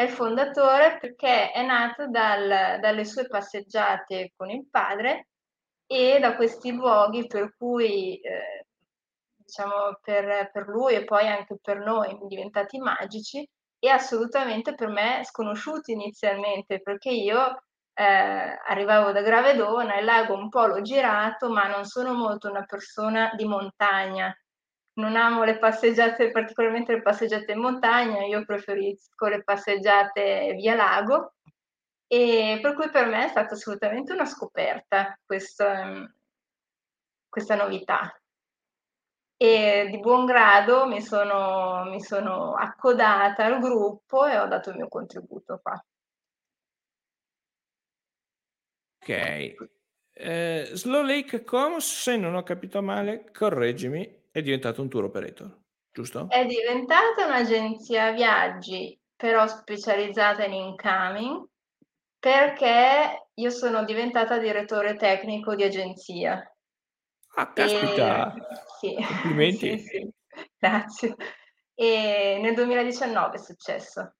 è 0.00 0.04
il 0.04 0.10
fondatore 0.10 0.96
perché 0.98 1.52
è 1.52 1.62
nato 1.62 2.08
dal, 2.08 2.80
dalle 2.80 3.04
sue 3.04 3.26
passeggiate 3.26 4.32
con 4.34 4.48
il 4.48 4.66
padre 4.70 5.28
e 5.86 6.18
da 6.18 6.36
questi 6.36 6.72
luoghi 6.72 7.26
per 7.26 7.54
cui, 7.56 8.18
eh, 8.20 8.66
diciamo, 9.36 9.98
per, 10.02 10.50
per 10.52 10.68
lui 10.68 10.94
e 10.94 11.04
poi 11.04 11.28
anche 11.28 11.58
per 11.60 11.80
noi 11.80 12.16
diventati 12.28 12.78
magici 12.78 13.46
e 13.78 13.88
assolutamente 13.88 14.74
per 14.74 14.88
me 14.88 15.22
sconosciuti 15.24 15.92
inizialmente 15.92 16.80
perché 16.80 17.10
io 17.10 17.62
eh, 17.92 18.04
arrivavo 18.66 19.12
da 19.12 19.20
Gravedona, 19.20 19.98
il 19.98 20.04
lago 20.06 20.34
un 20.34 20.48
po' 20.48 20.64
l'ho 20.64 20.80
girato, 20.80 21.50
ma 21.50 21.66
non 21.68 21.84
sono 21.84 22.14
molto 22.14 22.48
una 22.48 22.64
persona 22.64 23.32
di 23.36 23.44
montagna, 23.44 24.34
non 24.94 25.16
amo 25.16 25.44
le 25.44 25.58
passeggiate, 25.58 26.30
particolarmente 26.30 26.92
le 26.92 27.02
passeggiate 27.02 27.52
in 27.52 27.60
montagna, 27.60 28.24
io 28.24 28.44
preferisco 28.44 29.26
le 29.26 29.42
passeggiate 29.42 30.54
via 30.54 30.74
lago 30.74 31.34
e 32.06 32.58
per 32.60 32.74
cui 32.74 32.90
per 32.90 33.06
me 33.06 33.26
è 33.26 33.28
stata 33.28 33.54
assolutamente 33.54 34.12
una 34.12 34.24
scoperta 34.24 35.18
questa, 35.24 35.80
ehm, 35.82 36.14
questa 37.28 37.54
novità. 37.54 38.14
E 39.36 39.88
di 39.90 39.98
buon 40.00 40.26
grado 40.26 40.86
mi 40.86 41.00
sono, 41.00 41.84
mi 41.84 42.00
sono 42.02 42.54
accodata 42.54 43.44
al 43.46 43.58
gruppo 43.58 44.26
e 44.26 44.36
ho 44.36 44.46
dato 44.46 44.70
il 44.70 44.76
mio 44.76 44.88
contributo 44.88 45.58
qua. 45.62 45.82
Ok. 49.02 49.54
Eh, 50.12 50.70
Slow 50.74 51.02
Lake 51.02 51.42
Coms, 51.44 52.02
se 52.02 52.16
non 52.18 52.34
ho 52.34 52.42
capito 52.42 52.82
male, 52.82 53.30
correggimi, 53.32 54.19
è 54.30 54.42
diventato 54.42 54.80
un 54.80 54.88
tour 54.88 55.04
operator, 55.04 55.58
giusto? 55.92 56.28
È 56.28 56.44
diventata 56.46 57.26
un'agenzia 57.26 58.12
viaggi, 58.12 58.98
però 59.16 59.46
specializzata 59.46 60.44
in 60.44 60.52
incoming, 60.52 61.46
perché 62.18 63.28
io 63.34 63.50
sono 63.50 63.84
diventata 63.84 64.38
direttore 64.38 64.96
tecnico 64.96 65.54
di 65.54 65.64
agenzia. 65.64 66.54
Ah, 67.34 67.52
caspita! 67.52 68.34
E, 68.34 68.42
sì, 68.78 68.94
Complimenti! 68.94 69.78
sì, 69.78 69.86
sì, 69.86 70.10
grazie. 70.58 71.16
E 71.74 72.38
nel 72.40 72.54
2019 72.54 73.36
è 73.36 73.38
successo. 73.38 74.14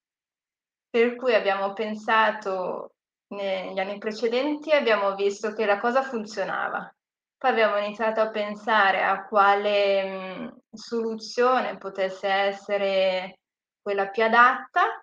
Per 0.91 1.15
cui 1.15 1.35
abbiamo 1.35 1.73
pensato 1.73 2.95
negli 3.29 3.79
anni 3.79 3.99
precedenti, 3.99 4.73
abbiamo 4.73 5.15
visto 5.15 5.53
che 5.53 5.67
la 5.67 5.79
cosa 5.79 6.03
funzionava 6.03 6.93
poi 7.41 7.51
abbiamo 7.53 7.79
iniziato 7.79 8.21
a 8.21 8.29
pensare 8.29 9.03
a 9.03 9.25
quale 9.27 10.05
mh, 10.45 10.59
soluzione 10.75 11.79
potesse 11.79 12.29
essere 12.29 13.39
quella 13.81 14.09
più 14.11 14.25
adatta 14.25 15.03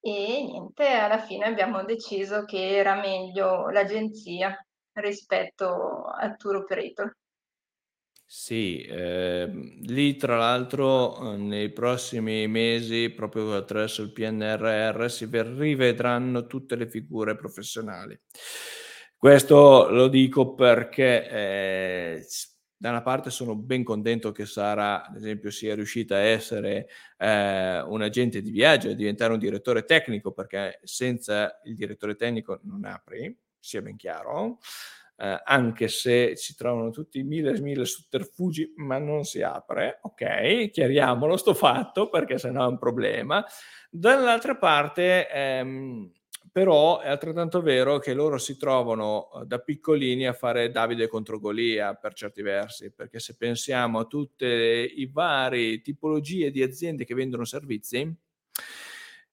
e 0.00 0.44
niente, 0.44 0.86
alla 0.86 1.18
fine 1.18 1.46
abbiamo 1.46 1.82
deciso 1.84 2.44
che 2.44 2.76
era 2.76 2.96
meglio 3.00 3.70
l'agenzia 3.70 4.54
rispetto 4.98 6.04
al 6.04 6.36
tour 6.36 6.56
operator. 6.56 7.10
Sì, 8.34 8.82
ehm, 8.88 9.82
lì 9.82 10.16
tra 10.16 10.36
l'altro, 10.36 11.20
uhm, 11.20 11.46
nei 11.48 11.70
prossimi 11.70 12.48
mesi, 12.48 13.10
proprio 13.10 13.54
attraverso 13.54 14.02
il 14.02 14.10
PNRR, 14.12 15.10
si 15.10 15.28
rivedranno 15.30 16.46
tutte 16.46 16.74
le 16.76 16.88
figure 16.88 17.36
professionali. 17.36 18.18
Questo 19.24 19.88
lo 19.90 20.08
dico 20.08 20.52
perché, 20.52 22.18
s 22.26 22.50
da 22.76 22.90
una 22.90 23.02
parte 23.02 23.30
sono 23.30 23.54
ben 23.54 23.84
contento 23.84 24.32
che 24.32 24.44
Sara, 24.46 25.06
ad 25.06 25.14
esempio, 25.14 25.52
sia 25.52 25.76
riuscita 25.76 26.16
a 26.16 26.18
essere, 26.18 26.88
ehm, 27.18 27.84
un 27.88 28.02
agente 28.02 28.42
di 28.42 28.50
viaggio 28.50 28.88
e 28.88 28.96
diventare 28.96 29.32
un 29.32 29.38
direttore 29.38 29.84
tecnico, 29.84 30.32
perché 30.32 30.80
senza 30.82 31.60
il 31.62 31.76
direttore 31.76 32.16
tecnico 32.16 32.58
non 32.64 32.84
apri, 32.84 33.32
sia 33.60 33.80
ben 33.80 33.94
chiaro 33.94 34.58
eh, 35.18 35.40
anche 35.44 35.86
se 35.86 36.34
si 36.34 36.56
trovano 36.56 36.90
tutti 36.90 37.22
mille, 37.22 37.60
mille 37.60 37.84
sotterfugi, 37.84 38.72
ma 38.78 38.98
non 38.98 39.22
si 39.22 39.40
apre, 39.42 40.00
ok, 40.02 40.70
chiariamolo 40.70 41.36
sto 41.36 41.54
fatto 41.54 42.08
perché 42.08 42.38
sennò 42.38 42.64
è 42.64 42.68
un 42.68 42.78
problema. 42.78 43.44
Dall'altra 43.88 44.56
parte, 44.56 45.28
ehm, 45.30 46.10
però 46.52 47.00
è 47.00 47.08
altrettanto 47.08 47.62
vero 47.62 47.98
che 47.98 48.12
loro 48.12 48.36
si 48.36 48.58
trovano 48.58 49.30
eh, 49.32 49.46
da 49.46 49.58
piccolini 49.58 50.26
a 50.26 50.34
fare 50.34 50.70
Davide 50.70 51.08
contro 51.08 51.40
Golia 51.40 51.94
per 51.94 52.12
certi 52.12 52.42
versi, 52.42 52.92
perché 52.92 53.18
se 53.18 53.36
pensiamo 53.36 53.98
a 53.98 54.04
tutte 54.04 54.46
i 54.46 55.06
varie 55.06 55.80
tipologie 55.80 56.50
di 56.50 56.62
aziende 56.62 57.06
che 57.06 57.14
vendono 57.14 57.46
servizi, 57.46 58.14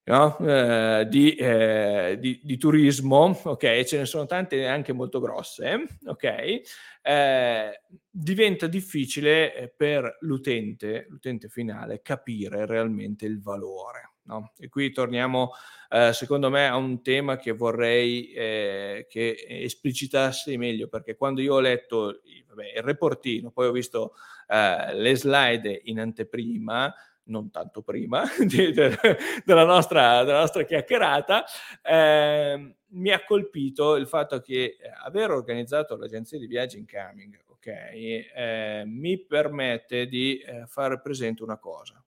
no? 0.05 0.37
eh, 0.39 1.07
di, 1.09 1.35
eh, 1.35 2.17
di, 2.19 2.39
di, 2.41 2.57
turismo, 2.57 3.37
ok? 3.43 3.83
Ce 3.83 3.97
ne 3.97 4.05
sono 4.05 4.25
tante 4.25 4.65
anche 4.65 4.93
molto 4.93 5.19
grosse, 5.19 5.87
ok? 6.05 6.61
Eh, 7.01 7.81
diventa 8.09 8.67
difficile 8.67 9.55
eh, 9.55 9.73
per 9.75 10.17
l'utente, 10.21 11.05
l'utente 11.09 11.49
finale, 11.49 12.01
capire 12.01 12.65
realmente 12.65 13.25
il 13.25 13.41
valore. 13.41 14.13
No? 14.29 14.51
E 14.59 14.69
qui 14.69 14.91
torniamo, 14.91 15.53
eh, 15.89 16.13
secondo 16.13 16.51
me, 16.51 16.67
a 16.67 16.75
un 16.75 17.01
tema 17.01 17.37
che 17.37 17.51
vorrei 17.51 18.31
eh, 18.31 19.07
che 19.09 19.45
esplicitassi 19.47 20.55
meglio, 20.55 20.87
perché 20.87 21.15
quando 21.15 21.41
io 21.41 21.55
ho 21.55 21.59
letto 21.59 22.21
vabbè, 22.47 22.73
il 22.77 22.83
reportino, 22.83 23.49
poi 23.49 23.67
ho 23.67 23.71
visto 23.71 24.13
le 24.51 25.15
slide 25.15 25.81
in 25.85 25.99
anteprima, 25.99 26.91
non 27.25 27.51
tanto 27.51 27.83
prima 27.83 28.23
della, 28.41 29.63
nostra, 29.63 30.23
della, 30.23 30.39
nostra, 30.39 30.63
chiacchierata, 30.63 31.45
eh, 31.83 32.75
mi 32.87 33.11
ha 33.11 33.23
colpito 33.23 33.95
il 33.95 34.07
fatto 34.07 34.39
che 34.39 34.77
eh, 34.79 34.91
aver 35.03 35.29
organizzato 35.29 35.95
l'agenzia 35.95 36.39
di 36.39 36.47
viaggi 36.47 36.79
incoming 36.79 37.39
okay, 37.47 38.25
eh, 38.33 38.83
mi 38.85 39.19
permette 39.19 40.07
di 40.07 40.39
eh, 40.39 40.65
fare 40.65 40.99
presente 40.99 41.43
una 41.43 41.57
cosa. 41.57 42.01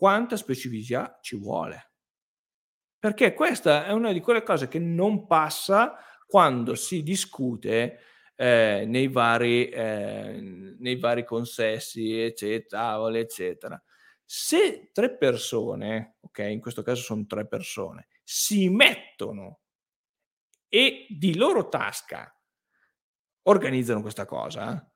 Quanta 0.00 0.38
specificità 0.38 1.18
ci 1.20 1.36
vuole? 1.36 1.90
Perché 2.98 3.34
questa 3.34 3.84
è 3.84 3.92
una 3.92 4.14
di 4.14 4.20
quelle 4.20 4.42
cose 4.42 4.66
che 4.66 4.78
non 4.78 5.26
passa 5.26 5.94
quando 6.26 6.74
si 6.74 7.02
discute 7.02 7.98
eh, 8.34 8.84
nei, 8.86 9.08
vari, 9.08 9.68
eh, 9.68 10.74
nei 10.78 10.96
vari 10.98 11.22
consessi, 11.26 12.18
eccetera, 12.18 12.82
tavole, 12.82 13.20
eccetera. 13.20 13.82
Se 14.24 14.88
tre 14.90 15.18
persone, 15.18 16.16
ok, 16.20 16.38
in 16.48 16.62
questo 16.62 16.80
caso 16.80 17.02
sono 17.02 17.26
tre 17.26 17.46
persone, 17.46 18.08
si 18.24 18.70
mettono 18.70 19.60
e 20.66 21.08
di 21.10 21.36
loro 21.36 21.68
tasca 21.68 22.34
organizzano 23.42 24.00
questa 24.00 24.24
cosa 24.24 24.89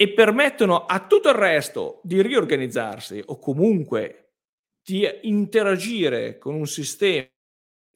e 0.00 0.14
permettono 0.14 0.86
a 0.86 1.06
tutto 1.06 1.28
il 1.28 1.34
resto 1.34 2.00
di 2.04 2.22
riorganizzarsi 2.22 3.22
o 3.26 3.38
comunque 3.38 4.36
di 4.82 5.06
interagire 5.24 6.38
con 6.38 6.54
un 6.54 6.66
sistema 6.66 7.28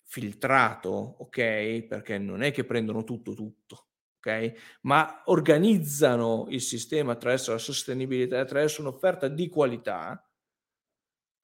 filtrato, 0.07 0.91
ok? 0.91 1.87
Perché 1.89 2.19
non 2.19 2.43
è 2.43 2.53
che 2.53 2.65
prendono 2.65 3.05
tutto 3.05 3.33
tutto, 3.33 3.87
ok? 4.19 4.53
Ma 4.83 5.23
organizzano 5.25 6.45
il 6.51 6.61
sistema 6.61 7.13
attraverso 7.13 7.53
la 7.53 7.59
sostenibilità, 7.59 8.39
attraverso 8.39 8.83
un'offerta 8.83 9.29
di 9.29 9.49
qualità 9.49 10.31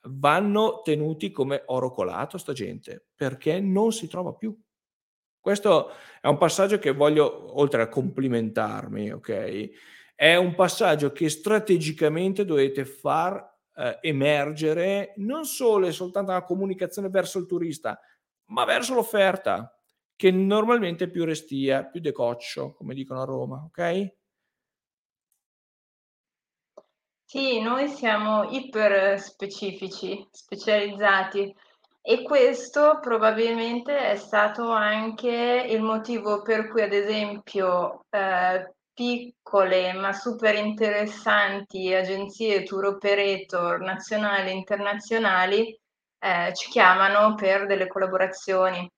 vanno 0.08 0.82
tenuti 0.82 1.30
come 1.30 1.62
oro 1.68 1.90
colato 1.90 2.36
sta 2.36 2.52
gente, 2.52 3.06
perché 3.14 3.60
non 3.60 3.92
si 3.92 4.08
trova 4.08 4.34
più. 4.34 4.54
Questo 5.40 5.92
è 6.20 6.26
un 6.26 6.36
passaggio 6.36 6.78
che 6.78 6.92
voglio, 6.92 7.58
oltre 7.58 7.80
a 7.80 7.88
complimentarmi, 7.88 9.10
ok? 9.10 9.70
È 10.20 10.36
un 10.36 10.54
passaggio 10.54 11.12
che 11.12 11.30
strategicamente 11.30 12.44
dovete 12.44 12.84
far 12.84 13.56
eh, 13.74 14.00
emergere 14.02 15.14
non 15.16 15.46
solo 15.46 15.86
e 15.86 15.92
soltanto 15.92 16.32
la 16.32 16.44
comunicazione 16.44 17.08
verso 17.08 17.38
il 17.38 17.46
turista, 17.46 17.98
ma 18.50 18.66
verso 18.66 18.92
l'offerta, 18.92 19.74
che 20.14 20.30
normalmente 20.30 21.04
è 21.04 21.08
più 21.08 21.24
restia, 21.24 21.86
più 21.86 22.02
decoccio, 22.02 22.74
come 22.74 22.92
dicono 22.92 23.22
a 23.22 23.24
Roma, 23.24 23.64
ok? 23.64 24.14
Sì, 27.24 27.58
noi 27.62 27.88
siamo 27.88 28.42
iper 28.50 29.18
specifici, 29.18 30.28
specializzati 30.30 31.56
e 32.02 32.22
questo 32.22 32.98
probabilmente 33.00 33.96
è 34.10 34.16
stato 34.16 34.68
anche 34.68 35.64
il 35.66 35.80
motivo 35.80 36.42
per 36.42 36.68
cui, 36.68 36.82
ad 36.82 36.92
esempio, 36.92 38.04
eh, 38.10 38.74
piccole 38.92 39.92
ma 39.92 40.12
super 40.12 40.54
interessanti 40.54 41.92
agenzie 41.94 42.62
tour 42.64 42.86
operator 42.86 43.80
nazionali 43.80 44.50
e 44.50 44.54
internazionali 44.54 45.78
eh, 46.18 46.52
ci 46.54 46.70
chiamano 46.70 47.34
per 47.34 47.66
delle 47.66 47.88
collaborazioni. 47.88 48.88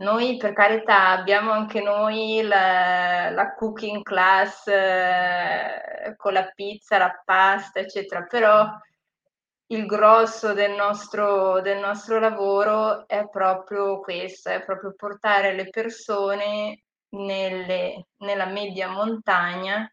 Noi 0.00 0.36
per 0.36 0.52
carità 0.52 1.08
abbiamo 1.08 1.50
anche 1.50 1.80
noi 1.80 2.42
la, 2.42 3.30
la 3.30 3.54
cooking 3.54 4.02
class 4.02 4.66
eh, 4.68 6.14
con 6.16 6.32
la 6.32 6.48
pizza, 6.54 6.98
la 6.98 7.20
pasta, 7.24 7.80
eccetera, 7.80 8.22
però 8.22 8.68
il 9.70 9.86
grosso 9.86 10.54
del 10.54 10.72
nostro, 10.72 11.60
del 11.60 11.78
nostro 11.78 12.18
lavoro 12.20 13.06
è 13.08 13.28
proprio 13.28 14.00
questo, 14.00 14.50
è 14.50 14.62
proprio 14.64 14.94
portare 14.96 15.54
le 15.54 15.68
persone 15.68 16.84
nelle, 17.10 18.06
nella 18.18 18.46
media 18.46 18.88
montagna 18.88 19.90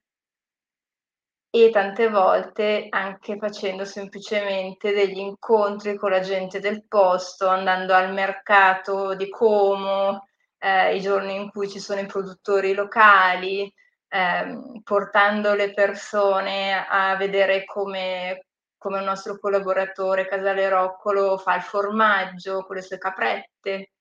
e 1.49 1.69
tante 1.69 2.09
volte 2.09 2.87
anche 2.89 3.37
facendo 3.37 3.85
semplicemente 3.85 4.91
degli 4.91 5.19
incontri 5.19 5.95
con 5.95 6.11
la 6.11 6.19
gente 6.19 6.59
del 6.59 6.85
posto, 6.85 7.47
andando 7.47 7.93
al 7.93 8.11
mercato 8.11 9.15
di 9.15 9.29
Como, 9.29 10.27
eh, 10.57 10.95
i 10.97 10.99
giorni 10.99 11.35
in 11.35 11.49
cui 11.51 11.69
ci 11.69 11.79
sono 11.79 12.01
i 12.01 12.05
produttori 12.07 12.73
locali, 12.73 13.71
eh, 14.09 14.81
portando 14.83 15.53
le 15.53 15.73
persone 15.73 16.85
a 16.87 17.15
vedere 17.15 17.63
come, 17.63 18.47
come 18.77 18.97
il 18.99 19.05
nostro 19.05 19.39
collaboratore 19.39 20.27
Casale 20.27 20.67
Roccolo 20.67 21.37
fa 21.37 21.55
il 21.55 21.61
formaggio 21.61 22.65
con 22.65 22.75
le 22.75 22.81
sue 22.81 22.97
caprette. 22.97 23.91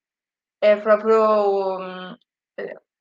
È 0.59 0.81
proprio 0.81 1.77
um, 1.77 2.19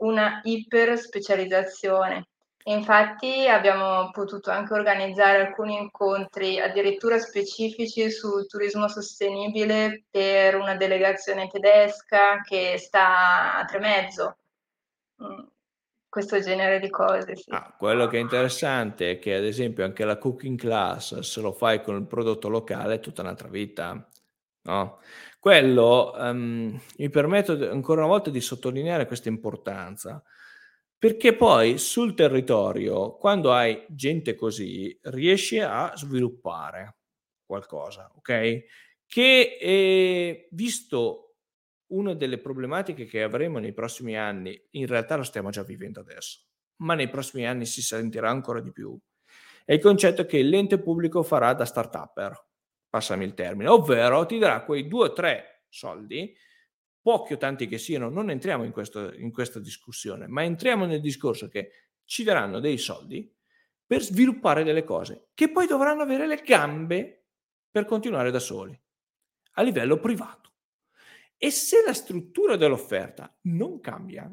una 0.04 0.42
iper 0.44 0.98
specializzazione. 0.98 2.28
Infatti 2.66 3.48
abbiamo 3.48 4.10
potuto 4.12 4.50
anche 4.50 4.74
organizzare 4.74 5.48
alcuni 5.48 5.78
incontri 5.78 6.62
addirittura 6.62 7.20
specifici 7.20 8.10
sul 8.10 8.48
turismo 8.48 8.88
sostenibile 8.88 10.06
per 10.10 10.56
una 10.56 10.76
delegazione 10.76 11.50
tedesca 11.50 12.42
che 12.42 12.78
sta 12.78 13.58
a 13.58 13.66
Tremezzo. 13.66 14.38
Mm, 15.22 15.44
questo 16.08 16.40
genere 16.40 16.80
di 16.80 16.90
cose, 16.90 17.36
sì. 17.36 17.52
Ah, 17.52 17.76
quello 17.78 18.08
che 18.08 18.18
è 18.18 18.22
interessante 18.22 19.12
è 19.12 19.20
che 19.20 19.36
ad 19.36 19.44
esempio 19.44 19.84
anche 19.84 20.06
la 20.06 20.18
cooking 20.18 20.58
class, 20.58 21.20
se 21.20 21.42
lo 21.42 21.52
fai 21.52 21.82
con 21.82 21.98
il 21.98 22.08
prodotto 22.08 22.48
locale, 22.48 22.96
è 22.96 23.00
tutta 23.02 23.24
un'altra 23.24 23.50
vita. 23.50 24.08
No? 24.66 25.00
Quello 25.44 26.14
um, 26.16 26.80
mi 27.00 27.10
permetto 27.10 27.52
ancora 27.70 28.00
una 28.00 28.10
volta 28.10 28.30
di 28.30 28.40
sottolineare 28.40 29.06
questa 29.06 29.28
importanza 29.28 30.24
perché 30.98 31.36
poi 31.36 31.78
sul 31.78 32.14
territorio, 32.14 33.18
quando 33.18 33.52
hai 33.52 33.86
gente 33.90 34.36
così, 34.36 34.98
riesci 35.02 35.60
a 35.60 35.92
sviluppare 35.98 36.96
qualcosa, 37.46 38.10
ok? 38.16 38.64
Che 39.06 39.58
eh, 39.60 40.48
visto 40.52 41.36
una 41.88 42.14
delle 42.14 42.38
problematiche 42.38 43.04
che 43.04 43.22
avremo 43.22 43.60
nei 43.60 43.74
prossimi 43.74 44.18
anni, 44.18 44.58
in 44.72 44.88
realtà 44.88 45.18
lo 45.18 45.24
stiamo 45.24 45.50
già 45.50 45.64
vivendo 45.64 46.00
adesso, 46.00 46.40
ma 46.78 46.94
nei 46.94 47.10
prossimi 47.10 47.46
anni 47.46 47.66
si 47.66 47.82
sentirà 47.82 48.30
ancora 48.30 48.62
di 48.62 48.72
più, 48.72 48.98
è 49.66 49.74
il 49.74 49.82
concetto 49.82 50.26
che 50.26 50.42
l'ente 50.42 50.80
pubblico 50.80 51.22
farà 51.22 51.54
da 51.54 51.66
start-upper, 51.66 52.46
passami 52.94 53.24
il 53.24 53.34
termine, 53.34 53.70
ovvero 53.70 54.24
ti 54.28 54.38
darà 54.38 54.64
quei 54.64 54.88
due 54.88 55.06
o 55.06 55.14
tre 55.14 55.64
soldi, 55.68 56.32
pochi 57.02 57.34
o 57.34 57.38
tanti 57.38 57.66
che 57.66 57.80
siano, 57.80 58.08
non 58.08 58.30
entriamo 58.30 58.64
in, 58.64 58.72
questo, 58.72 59.12
in 59.16 59.32
questa 59.32 59.58
discussione, 59.60 60.28
ma 60.28 60.44
entriamo 60.44 60.86
nel 60.86 61.02
discorso 61.02 61.48
che 61.48 61.72
ci 62.06 62.24
daranno 62.24 62.60
dei 62.60 62.78
soldi 62.78 63.36
per 63.84 64.04
sviluppare 64.04 64.64
delle 64.64 64.84
cose 64.84 65.30
che 65.34 65.50
poi 65.50 65.66
dovranno 65.66 66.04
avere 66.04 66.28
le 66.28 66.44
gambe 66.46 67.30
per 67.72 67.86
continuare 67.86 68.30
da 68.30 68.38
soli, 68.38 68.80
a 69.54 69.64
livello 69.64 69.98
privato. 69.98 70.52
E 71.36 71.50
se 71.50 71.84
la 71.84 71.96
struttura 71.96 72.58
dell'offerta 72.58 73.36
non 73.46 73.80
cambia, 73.80 74.32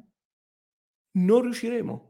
non 1.13 1.41
riusciremo. 1.41 2.10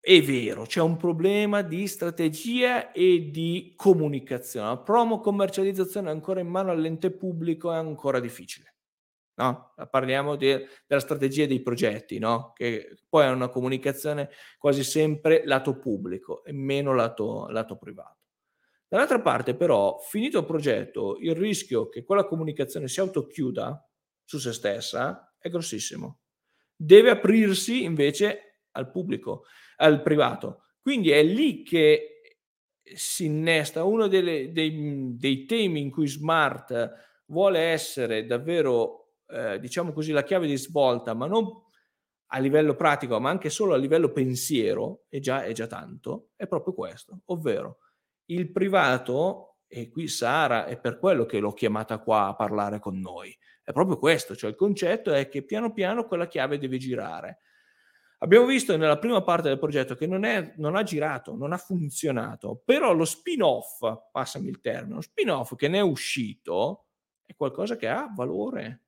È 0.00 0.22
vero, 0.22 0.64
c'è 0.64 0.80
un 0.80 0.96
problema 0.96 1.62
di 1.62 1.86
strategia 1.86 2.92
e 2.92 3.30
di 3.30 3.74
comunicazione. 3.76 4.68
La 4.68 4.78
promo 4.78 5.20
commercializzazione 5.20 6.08
ancora 6.08 6.40
in 6.40 6.48
mano 6.48 6.70
all'ente 6.70 7.10
pubblico 7.10 7.72
è 7.72 7.76
ancora 7.76 8.20
difficile. 8.20 8.74
No? 9.34 9.74
Parliamo 9.90 10.36
de, 10.36 10.66
della 10.86 11.00
strategia 11.00 11.46
dei 11.46 11.60
progetti, 11.62 12.18
no? 12.18 12.52
che 12.54 12.96
poi 13.08 13.26
è 13.26 13.30
una 13.30 13.48
comunicazione 13.48 14.30
quasi 14.56 14.82
sempre 14.82 15.42
lato 15.44 15.78
pubblico 15.78 16.42
e 16.44 16.52
meno 16.52 16.94
lato, 16.94 17.48
lato 17.48 17.76
privato. 17.76 18.16
Dall'altra 18.88 19.20
parte, 19.20 19.54
però, 19.54 19.98
finito 19.98 20.38
il 20.38 20.46
progetto, 20.46 21.18
il 21.20 21.36
rischio 21.36 21.88
che 21.88 22.04
quella 22.04 22.24
comunicazione 22.24 22.88
si 22.88 23.00
autochiuda 23.00 23.86
su 24.24 24.38
se 24.38 24.52
stessa 24.52 25.34
è 25.38 25.50
grossissimo. 25.50 26.20
Deve 26.74 27.10
aprirsi 27.10 27.84
invece 27.84 28.62
al 28.72 28.90
pubblico, 28.90 29.44
al 29.78 30.02
privato. 30.02 30.62
Quindi 30.80 31.10
è 31.10 31.22
lì 31.22 31.62
che 31.62 32.14
si 32.82 33.26
innesta 33.26 33.84
uno 33.84 34.06
delle, 34.06 34.52
dei, 34.52 35.16
dei 35.16 35.44
temi 35.44 35.80
in 35.80 35.90
cui 35.90 36.06
Smart 36.06 37.22
vuole 37.26 37.60
essere 37.60 38.24
davvero 38.24 38.98
eh, 39.28 39.58
diciamo 39.58 39.92
così, 39.92 40.12
la 40.12 40.22
chiave 40.24 40.46
di 40.46 40.56
svolta, 40.56 41.14
ma 41.14 41.26
non 41.26 41.46
a 42.30 42.38
livello 42.38 42.74
pratico, 42.74 43.18
ma 43.20 43.30
anche 43.30 43.50
solo 43.50 43.74
a 43.74 43.78
livello 43.78 44.12
pensiero, 44.12 45.04
è 45.08 45.18
già, 45.18 45.44
è 45.44 45.52
già 45.52 45.66
tanto, 45.66 46.30
è 46.36 46.46
proprio 46.46 46.74
questo, 46.74 47.20
ovvero 47.26 47.78
il 48.26 48.50
privato, 48.50 49.56
e 49.66 49.88
qui 49.88 50.08
Sara 50.08 50.66
è 50.66 50.78
per 50.78 50.98
quello 50.98 51.24
che 51.24 51.38
l'ho 51.38 51.52
chiamata 51.52 51.98
qua 51.98 52.28
a 52.28 52.34
parlare 52.34 52.78
con 52.80 52.98
noi, 52.98 53.34
è 53.62 53.72
proprio 53.72 53.98
questo, 53.98 54.34
cioè 54.36 54.50
il 54.50 54.56
concetto 54.56 55.12
è 55.12 55.28
che 55.28 55.42
piano 55.42 55.72
piano 55.72 56.06
quella 56.06 56.26
chiave 56.26 56.58
deve 56.58 56.78
girare. 56.78 57.38
Abbiamo 58.20 58.46
visto 58.46 58.76
nella 58.76 58.98
prima 58.98 59.22
parte 59.22 59.48
del 59.48 59.58
progetto 59.58 59.94
che 59.94 60.06
non, 60.06 60.24
è, 60.24 60.54
non 60.56 60.74
ha 60.74 60.82
girato, 60.82 61.36
non 61.36 61.52
ha 61.52 61.56
funzionato, 61.56 62.60
però 62.64 62.92
lo 62.92 63.04
spin-off, 63.04 63.80
passami 64.10 64.48
il 64.48 64.60
termine, 64.60 64.96
lo 64.96 65.00
spin-off 65.00 65.54
che 65.54 65.68
ne 65.68 65.78
è 65.78 65.82
uscito 65.82 66.86
è 67.24 67.34
qualcosa 67.36 67.76
che 67.76 67.88
ha 67.88 68.10
valore, 68.12 68.82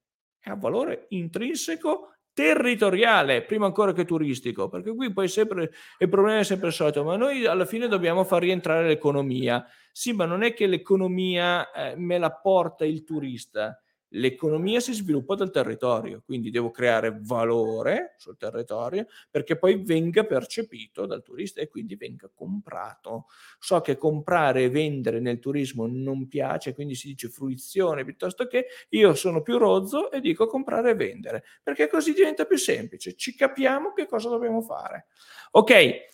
ha 0.44 0.56
valore 0.56 1.06
intrinseco 1.10 2.14
territoriale, 2.32 3.42
prima 3.42 3.66
ancora 3.66 3.92
che 3.92 4.04
turistico, 4.04 4.68
perché 4.68 4.94
qui 4.94 5.12
poi 5.12 5.28
sempre 5.28 5.70
il 5.98 6.08
problema 6.08 6.38
è 6.38 6.44
sempre 6.44 6.68
il 6.68 6.74
solito, 6.74 7.04
ma 7.04 7.16
noi 7.16 7.44
alla 7.44 7.66
fine 7.66 7.86
dobbiamo 7.86 8.24
far 8.24 8.42
rientrare 8.42 8.86
l'economia. 8.86 9.64
Sì, 9.92 10.12
ma 10.12 10.24
non 10.24 10.42
è 10.42 10.54
che 10.54 10.66
l'economia 10.66 11.70
eh, 11.70 11.96
me 11.96 12.18
la 12.18 12.32
porta 12.32 12.84
il 12.84 13.04
turista, 13.04 13.80
L'economia 14.14 14.80
si 14.80 14.92
sviluppa 14.92 15.36
dal 15.36 15.52
territorio, 15.52 16.22
quindi 16.24 16.50
devo 16.50 16.70
creare 16.70 17.16
valore 17.20 18.14
sul 18.16 18.36
territorio 18.36 19.06
perché 19.30 19.56
poi 19.56 19.76
venga 19.84 20.24
percepito 20.24 21.06
dal 21.06 21.22
turista 21.22 21.60
e 21.60 21.68
quindi 21.68 21.94
venga 21.94 22.28
comprato. 22.34 23.26
So 23.60 23.80
che 23.80 23.96
comprare 23.96 24.64
e 24.64 24.70
vendere 24.70 25.20
nel 25.20 25.38
turismo 25.38 25.86
non 25.86 26.26
piace, 26.26 26.74
quindi 26.74 26.96
si 26.96 27.06
dice 27.08 27.28
fruizione 27.28 28.04
piuttosto 28.04 28.46
che 28.46 28.66
io 28.88 29.14
sono 29.14 29.42
più 29.42 29.58
rozzo 29.58 30.10
e 30.10 30.20
dico 30.20 30.46
comprare 30.46 30.90
e 30.90 30.94
vendere, 30.94 31.44
perché 31.62 31.86
così 31.88 32.12
diventa 32.12 32.46
più 32.46 32.56
semplice, 32.56 33.14
ci 33.14 33.36
capiamo 33.36 33.92
che 33.92 34.06
cosa 34.06 34.28
dobbiamo 34.28 34.60
fare. 34.62 35.06
Ok, 35.52 36.08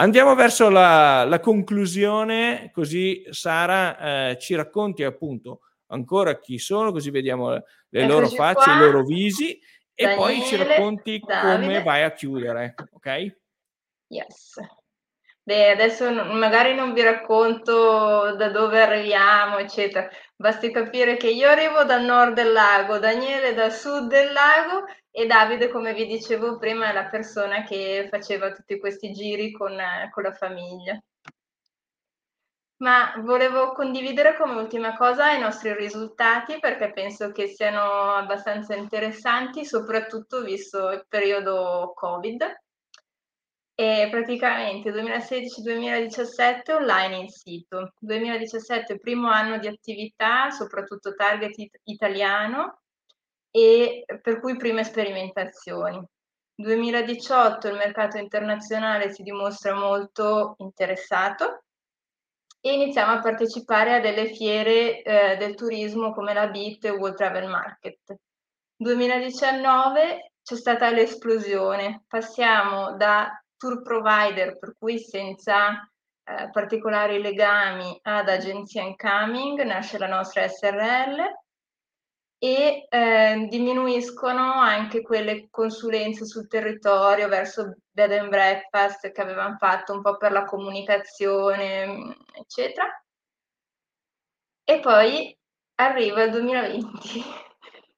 Andiamo 0.00 0.36
verso 0.36 0.68
la, 0.68 1.24
la 1.24 1.40
conclusione, 1.40 2.70
così 2.72 3.26
Sara 3.30 4.30
eh, 4.30 4.38
ci 4.38 4.54
racconti 4.54 5.02
appunto 5.02 5.62
ancora 5.88 6.38
chi 6.38 6.58
sono, 6.58 6.92
così 6.92 7.10
vediamo 7.10 7.50
le 7.50 7.64
Eccoci 7.90 8.06
loro 8.06 8.28
facce, 8.28 8.64
qua. 8.64 8.74
i 8.74 8.78
loro 8.78 9.04
visi 9.04 9.58
e 9.94 10.04
Daniele, 10.04 10.16
poi 10.16 10.42
ci 10.42 10.56
racconti 10.56 11.18
Davide. 11.24 11.66
come 11.66 11.82
vai 11.82 12.02
a 12.02 12.12
chiudere, 12.12 12.74
ok? 12.92 13.36
Yes. 14.08 14.54
Beh, 15.42 15.70
adesso 15.70 16.12
magari 16.12 16.74
non 16.74 16.92
vi 16.92 17.02
racconto 17.02 18.34
da 18.36 18.50
dove 18.50 18.82
arriviamo, 18.82 19.56
eccetera. 19.56 20.06
Basti 20.36 20.70
capire 20.70 21.16
che 21.16 21.30
io 21.30 21.48
arrivo 21.48 21.84
dal 21.84 22.04
nord 22.04 22.34
del 22.34 22.52
lago, 22.52 22.98
Daniele 22.98 23.54
dal 23.54 23.72
sud 23.72 24.08
del 24.08 24.30
lago 24.32 24.84
e 25.10 25.26
Davide, 25.26 25.70
come 25.70 25.94
vi 25.94 26.06
dicevo 26.06 26.58
prima, 26.58 26.90
è 26.90 26.92
la 26.92 27.06
persona 27.06 27.64
che 27.64 28.08
faceva 28.10 28.52
tutti 28.52 28.78
questi 28.78 29.10
giri 29.12 29.50
con, 29.50 29.74
con 30.10 30.22
la 30.22 30.34
famiglia. 30.34 31.02
Ma 32.78 33.12
volevo 33.24 33.72
condividere 33.72 34.36
come 34.36 34.54
ultima 34.54 34.96
cosa 34.96 35.32
i 35.32 35.40
nostri 35.40 35.74
risultati 35.74 36.60
perché 36.60 36.92
penso 36.92 37.32
che 37.32 37.48
siano 37.48 38.12
abbastanza 38.12 38.76
interessanti, 38.76 39.64
soprattutto 39.64 40.42
visto 40.42 40.90
il 40.90 41.04
periodo 41.08 41.92
Covid. 41.94 42.60
E 43.74 44.08
praticamente 44.10 44.92
2016-2017 44.92 46.72
online 46.72 47.16
in 47.16 47.28
sito, 47.28 47.94
2017 47.98 48.98
primo 48.98 49.28
anno 49.28 49.58
di 49.58 49.66
attività, 49.66 50.50
soprattutto 50.50 51.14
target 51.14 51.58
it- 51.58 51.80
italiano 51.84 52.80
e 53.50 54.04
per 54.20 54.40
cui 54.40 54.56
prime 54.56 54.84
sperimentazioni. 54.84 56.00
2018 56.54 57.68
il 57.68 57.76
mercato 57.76 58.18
internazionale 58.18 59.12
si 59.12 59.22
dimostra 59.22 59.74
molto 59.74 60.54
interessato 60.58 61.62
e 62.60 62.72
iniziamo 62.72 63.12
a 63.12 63.20
partecipare 63.20 63.94
a 63.94 64.00
delle 64.00 64.26
fiere 64.26 65.02
eh, 65.02 65.36
del 65.36 65.54
turismo 65.54 66.12
come 66.12 66.34
la 66.34 66.48
BIT 66.48 66.86
e 66.86 66.90
World 66.90 67.16
Travel 67.16 67.48
Market. 67.48 68.16
2019 68.76 70.32
c'è 70.42 70.56
stata 70.56 70.90
l'esplosione, 70.90 72.04
passiamo 72.06 72.96
da 72.96 73.42
tour 73.56 73.82
provider, 73.82 74.58
per 74.58 74.74
cui 74.78 74.98
senza 74.98 75.88
eh, 76.24 76.50
particolari 76.50 77.20
legami, 77.20 77.98
ad 78.02 78.28
agenzia 78.28 78.82
incoming, 78.82 79.60
nasce 79.62 79.98
la 79.98 80.06
nostra 80.06 80.46
SRL, 80.48 81.16
e 82.38 82.86
eh, 82.88 83.46
diminuiscono 83.50 84.52
anche 84.52 85.02
quelle 85.02 85.48
consulenze 85.50 86.24
sul 86.24 86.46
territorio 86.46 87.28
verso 87.28 87.74
bed 87.90 88.12
and 88.12 88.28
breakfast 88.28 89.10
che 89.10 89.20
avevamo 89.20 89.56
fatto 89.58 89.92
un 89.92 90.02
po' 90.02 90.16
per 90.16 90.30
la 90.32 90.44
comunicazione, 90.44 92.16
eccetera. 92.32 92.86
E 94.64 94.80
poi 94.80 95.36
arriva 95.76 96.22
il 96.22 96.30
2020. 96.30 97.22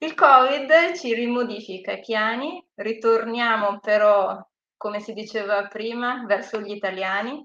Il 0.03 0.14
Covid 0.14 0.95
ci 0.95 1.12
rimodifica 1.12 1.93
i 1.93 2.01
piani, 2.01 2.66
ritorniamo 2.76 3.80
però, 3.80 4.41
come 4.78 5.01
si 5.01 5.12
diceva 5.12 5.66
prima, 5.66 6.24
verso 6.26 6.59
gli 6.59 6.70
italiani, 6.70 7.45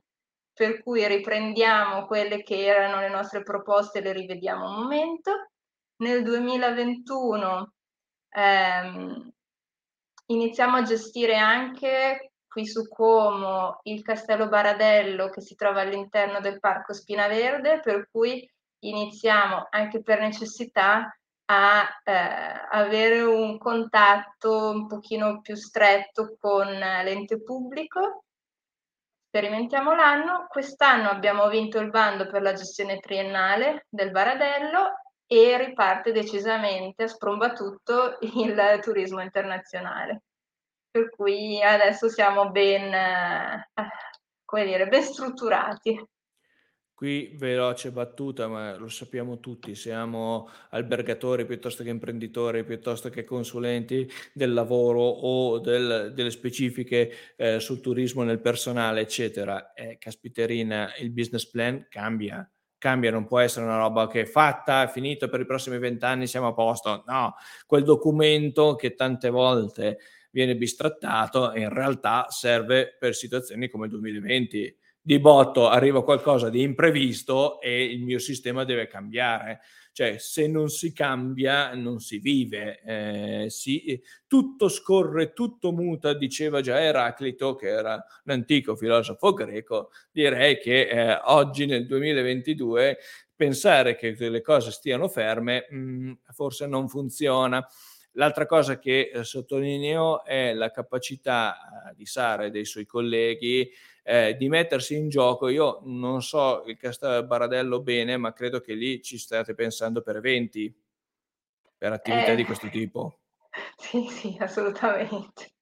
per 0.53 0.81
cui 0.81 1.05
riprendiamo 1.05 2.05
quelle 2.05 2.43
che 2.43 2.65
erano 2.65 3.01
le 3.01 3.09
nostre 3.09 3.43
proposte 3.43 3.99
e 3.99 4.03
le 4.03 4.13
rivediamo 4.13 4.69
un 4.69 4.75
momento 4.83 5.49
nel 5.97 6.23
2021 6.23 7.73
ehm, 8.29 9.31
iniziamo 10.27 10.77
a 10.77 10.83
gestire 10.83 11.35
anche 11.35 12.31
qui 12.47 12.65
su 12.65 12.87
Como 12.87 13.79
il 13.83 14.01
Castello 14.01 14.47
Baradello 14.47 15.29
che 15.29 15.41
si 15.41 15.55
trova 15.55 15.81
all'interno 15.81 16.39
del 16.39 16.59
Parco 16.59 16.93
Spina 16.93 17.27
Verde, 17.27 17.81
per 17.81 18.07
cui 18.09 18.49
iniziamo 18.79 19.67
anche 19.69 20.01
per 20.01 20.19
necessità 20.19 21.13
a 21.47 22.01
eh, 22.03 22.67
avere 22.71 23.21
un 23.21 23.57
contatto 23.57 24.69
un 24.69 24.87
pochino 24.87 25.41
più 25.41 25.55
stretto 25.55 26.37
con 26.39 26.67
l'ente 26.67 27.41
pubblico. 27.43 28.23
Sperimentiamo 29.27 29.93
l'anno. 29.93 30.45
Quest'anno 30.47 31.09
abbiamo 31.09 31.49
vinto 31.49 31.79
il 31.79 31.89
bando 31.89 32.25
per 32.27 32.41
la 32.41 32.53
gestione 32.53 32.99
triennale 32.99 33.85
del 33.89 34.11
Baradello 34.11 34.93
e 35.27 35.57
riparte 35.57 36.11
decisamente 36.11 37.03
a 37.03 37.07
sprombatutto 37.07 38.17
il 38.37 38.79
turismo 38.81 39.21
internazionale. 39.21 40.23
Per 40.89 41.09
cui 41.09 41.61
adesso 41.61 42.07
siamo 42.09 42.51
ben, 42.51 42.93
eh, 42.93 43.69
come 44.45 44.65
dire, 44.65 44.87
ben 44.87 45.03
strutturati. 45.03 46.01
Qui 46.93 47.33
veloce 47.35 47.91
battuta, 47.91 48.47
ma 48.47 48.77
lo 48.77 48.87
sappiamo 48.87 49.41
tutti, 49.41 49.75
siamo 49.75 50.49
albergatori 50.69 51.45
piuttosto 51.45 51.83
che 51.83 51.89
imprenditori, 51.89 52.63
piuttosto 52.63 53.09
che 53.09 53.25
consulenti 53.25 54.09
del 54.33 54.53
lavoro 54.53 55.01
o 55.01 55.59
del, 55.59 56.13
delle 56.15 56.31
specifiche 56.31 57.35
eh, 57.35 57.59
sul 57.59 57.81
turismo 57.81 58.23
nel 58.23 58.39
personale, 58.39 59.01
eccetera. 59.01 59.73
Eh, 59.73 59.97
caspiterina, 59.97 60.95
il 60.99 61.11
business 61.11 61.49
plan 61.49 61.85
cambia 61.89 62.49
cambia, 62.85 63.09
non 63.09 63.25
può 63.25 63.39
essere 63.39 63.65
una 63.65 63.79
roba 63.79 64.07
che 64.07 64.21
è 64.21 64.25
fatta, 64.25 64.85
finito 64.85 65.27
per 65.27 65.39
i 65.39 65.45
prossimi 65.47 65.79
vent'anni, 65.79 66.27
siamo 66.27 66.49
a 66.49 66.53
posto. 66.53 67.03
No, 67.07 67.33
quel 67.65 67.83
documento 67.83 68.75
che 68.75 68.93
tante 68.93 69.31
volte 69.31 69.97
viene 70.29 70.55
bistrattato 70.55 71.51
in 71.55 71.69
realtà 71.69 72.27
serve 72.29 72.95
per 72.99 73.15
situazioni 73.15 73.69
come 73.69 73.85
il 73.85 73.91
2020. 73.91 74.77
Di 75.01 75.19
botto 75.19 75.67
arriva 75.67 76.03
qualcosa 76.03 76.49
di 76.49 76.61
imprevisto 76.61 77.59
e 77.59 77.85
il 77.85 78.03
mio 78.03 78.19
sistema 78.19 78.63
deve 78.63 78.85
cambiare 78.85 79.61
cioè 79.95 80.17
se 80.17 80.45
non 80.49 80.67
si 80.67 80.91
cambia 80.91 81.73
non 81.73 82.01
si 82.01 82.17
vive, 82.17 82.81
eh, 82.81 83.45
si, 83.49 83.97
tutto 84.27 84.67
scorre, 84.67 85.31
tutto 85.31 85.71
muta, 85.71 86.13
diceva 86.13 86.59
già 86.59 86.81
Eraclito, 86.81 87.55
che 87.55 87.69
era 87.69 88.05
l'antico 88.25 88.75
filosofo 88.75 89.31
greco, 89.31 89.91
direi 90.11 90.59
che 90.59 90.89
eh, 90.89 91.21
oggi 91.23 91.65
nel 91.65 91.85
2022 91.85 92.97
pensare 93.33 93.95
che 93.95 94.13
le 94.17 94.41
cose 94.41 94.71
stiano 94.71 95.07
ferme 95.07 95.65
mh, 95.69 95.77
mm, 95.77 96.11
forse 96.33 96.67
non 96.67 96.89
funziona. 96.89 97.65
L'altra 98.17 98.45
cosa 98.45 98.79
che 98.79 99.11
eh, 99.13 99.23
sottolineo 99.23 100.23
è 100.23 100.53
la 100.53 100.71
capacità 100.71 101.89
eh, 101.89 101.95
di 101.95 102.05
Sara 102.05 102.45
e 102.45 102.49
dei 102.49 102.65
suoi 102.65 102.85
colleghi 102.85 103.69
eh, 104.03 104.35
di 104.37 104.47
mettersi 104.47 104.95
in 104.95 105.09
gioco. 105.09 105.49
Io 105.49 105.81
non 105.83 106.21
so 106.21 106.63
il 106.65 106.77
Castel 106.77 107.25
Baradello 107.25 107.81
bene, 107.81 108.17
ma 108.17 108.31
credo 108.31 108.61
che 108.61 108.73
lì 108.73 109.01
ci 109.01 109.17
state 109.17 109.53
pensando 109.53 110.01
per 110.01 110.17
eventi, 110.17 110.73
per 111.77 111.91
attività 111.91 112.31
eh, 112.31 112.35
di 112.35 112.43
questo 112.43 112.69
tipo. 112.69 113.19
Sì, 113.77 114.05
sì, 114.09 114.35
assolutamente. 114.37 115.53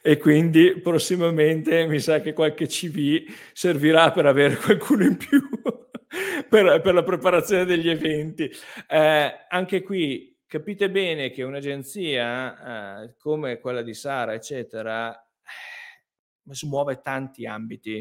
E 0.00 0.18
quindi 0.18 0.78
prossimamente 0.80 1.84
mi 1.86 1.98
sa 1.98 2.20
che 2.20 2.32
qualche 2.32 2.68
CV 2.68 3.24
servirà 3.52 4.12
per 4.12 4.26
avere 4.26 4.54
qualcuno 4.54 5.02
in 5.02 5.16
più 5.16 5.40
per, 6.48 6.80
per, 6.80 6.94
la 6.94 7.02
preparazione 7.02 7.64
degli 7.64 7.88
eventi. 7.88 8.48
Eh, 8.88 9.46
anche 9.48 9.82
qui 9.82 10.35
capite 10.56 10.90
bene 10.90 11.30
che 11.30 11.42
un'agenzia 11.42 13.02
eh, 13.02 13.14
come 13.18 13.60
quella 13.60 13.82
di 13.82 13.92
Sara, 13.92 14.32
eccetera, 14.32 15.14
smuove 16.44 17.02
tanti 17.02 17.44
ambiti. 17.44 17.96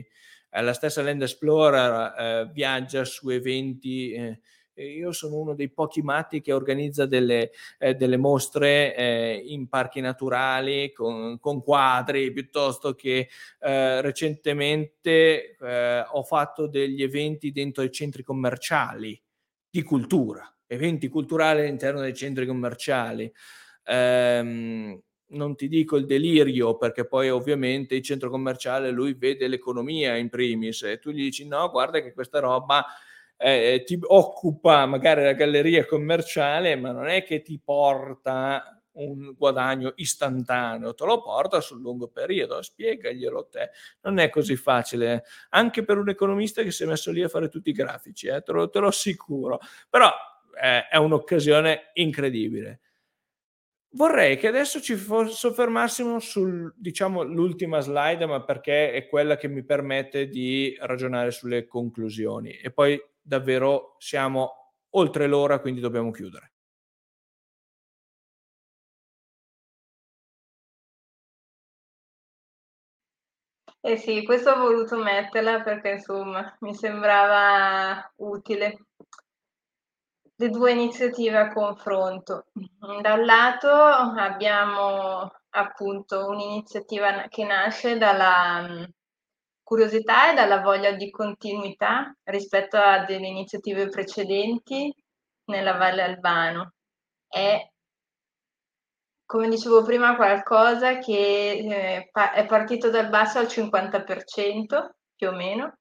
Eh, 0.49 0.61
la 0.61 0.71
stessa 0.71 1.01
Land 1.01 1.23
Explorer 1.23 2.13
eh, 2.17 2.49
viaggia 2.53 3.03
su 3.03 3.27
eventi. 3.27 4.13
Eh, 4.13 4.39
io 4.75 5.11
sono 5.11 5.35
uno 5.35 5.53
dei 5.53 5.69
pochi 5.69 6.01
matti 6.01 6.39
che 6.39 6.53
organizza 6.53 7.05
delle, 7.05 7.51
eh, 7.77 7.95
delle 7.95 8.15
mostre 8.15 8.95
eh, 8.95 9.43
in 9.47 9.67
parchi 9.67 9.99
naturali 9.99 10.93
con, 10.93 11.37
con 11.41 11.61
quadri, 11.61 12.31
piuttosto 12.31 12.95
che 12.95 13.27
eh, 13.59 14.01
recentemente 14.01 15.57
ho 16.09 16.23
fatto 16.23 16.67
degli 16.67 17.03
eventi 17.03 17.51
dentro 17.51 17.83
i 17.83 17.91
centri 17.91 18.23
commerciali 18.23 19.21
di 19.69 19.83
cultura, 19.83 20.54
eventi 20.67 21.07
culturali 21.07 21.61
all'interno 21.61 22.01
dei 22.01 22.13
centri 22.15 22.45
commerciali. 22.45 23.31
Ehm, 23.85 24.99
non 25.27 25.55
ti 25.55 25.67
dico 25.67 25.97
il 25.97 26.05
delirio, 26.05 26.77
perché 26.77 27.05
poi 27.05 27.29
ovviamente 27.29 27.95
il 27.95 28.03
centro 28.03 28.29
commerciale 28.29 28.91
lui 28.91 29.13
vede 29.13 29.47
l'economia 29.47 30.15
in 30.15 30.29
primis 30.29 30.83
e 30.83 30.99
tu 30.99 31.11
gli 31.11 31.23
dici 31.23 31.47
no, 31.47 31.69
guarda 31.69 31.99
che 32.01 32.13
questa 32.13 32.39
roba 32.39 32.85
eh, 33.37 33.83
ti 33.85 33.99
occupa 34.01 34.85
magari 34.85 35.23
la 35.23 35.33
galleria 35.33 35.85
commerciale, 35.85 36.75
ma 36.75 36.91
non 36.91 37.07
è 37.07 37.23
che 37.23 37.41
ti 37.41 37.59
porta 37.63 38.75
un 38.95 39.33
guadagno 39.37 39.91
istantaneo, 39.95 40.93
te 40.93 41.05
lo 41.05 41.21
porta 41.21 41.59
sul 41.59 41.81
lungo 41.81 42.07
periodo, 42.07 42.61
spiegaglielo 42.61 43.47
te. 43.47 43.71
Non 44.01 44.19
è 44.19 44.29
così 44.29 44.55
facile, 44.55 45.25
anche 45.49 45.83
per 45.83 45.97
un 45.97 46.09
economista 46.09 46.63
che 46.63 46.71
si 46.71 46.83
è 46.83 46.85
messo 46.85 47.11
lì 47.11 47.23
a 47.23 47.27
fare 47.29 47.49
tutti 47.49 47.69
i 47.69 47.73
grafici, 47.73 48.27
eh, 48.27 48.41
te, 48.41 48.51
lo, 48.51 48.69
te, 48.69 48.79
lo, 48.79 48.87
assicuro. 48.87 49.59
Però 49.89 50.09
è 50.55 50.95
un'occasione 50.97 51.91
incredibile. 51.93 52.79
Vorrei 53.95 54.37
che 54.37 54.47
adesso 54.47 54.81
ci 54.81 54.97
soffermassimo 54.97 56.19
sul, 56.19 56.73
diciamo, 56.75 57.23
l'ultima 57.23 57.79
slide, 57.79 58.25
ma 58.25 58.43
perché 58.43 58.91
è 58.91 59.07
quella 59.07 59.37
che 59.37 59.47
mi 59.47 59.63
permette 59.63 60.27
di 60.27 60.75
ragionare 60.81 61.31
sulle 61.31 61.65
conclusioni. 61.65 62.51
E 62.51 62.71
poi 62.71 63.01
davvero 63.21 63.95
siamo 63.99 64.73
oltre 64.91 65.27
l'ora, 65.27 65.59
quindi 65.59 65.79
dobbiamo 65.79 66.11
chiudere. 66.11 66.51
Eh 73.81 73.97
sì, 73.97 74.23
questo 74.23 74.49
ho 74.51 74.57
voluto 74.57 74.97
metterla 74.97 75.61
perché 75.61 75.91
insomma 75.91 76.55
mi 76.61 76.73
sembrava 76.73 78.11
utile 78.17 78.87
le 80.37 80.49
due 80.49 80.71
iniziative 80.71 81.37
a 81.37 81.53
confronto. 81.53 82.47
Da 82.53 83.13
un 83.13 83.25
lato 83.25 83.69
abbiamo 83.69 85.31
appunto 85.49 86.27
un'iniziativa 86.27 87.27
che 87.29 87.45
nasce 87.45 87.97
dalla 87.97 88.61
mm, 88.61 88.83
curiosità 89.63 90.31
e 90.31 90.35
dalla 90.35 90.61
voglia 90.61 90.91
di 90.91 91.09
continuità 91.09 92.13
rispetto 92.23 92.77
a 92.77 93.05
delle 93.05 93.27
iniziative 93.27 93.87
precedenti 93.89 94.93
nella 95.45 95.73
Valle 95.73 96.03
Albano. 96.03 96.73
È, 97.27 97.69
come 99.25 99.49
dicevo 99.49 99.83
prima, 99.83 100.15
qualcosa 100.15 100.99
che 100.99 102.09
eh, 102.11 102.11
è 102.11 102.45
partito 102.45 102.89
dal 102.89 103.09
basso 103.09 103.39
al 103.39 103.45
50% 103.47 104.89
più 105.15 105.29
o 105.29 105.31
meno 105.31 105.77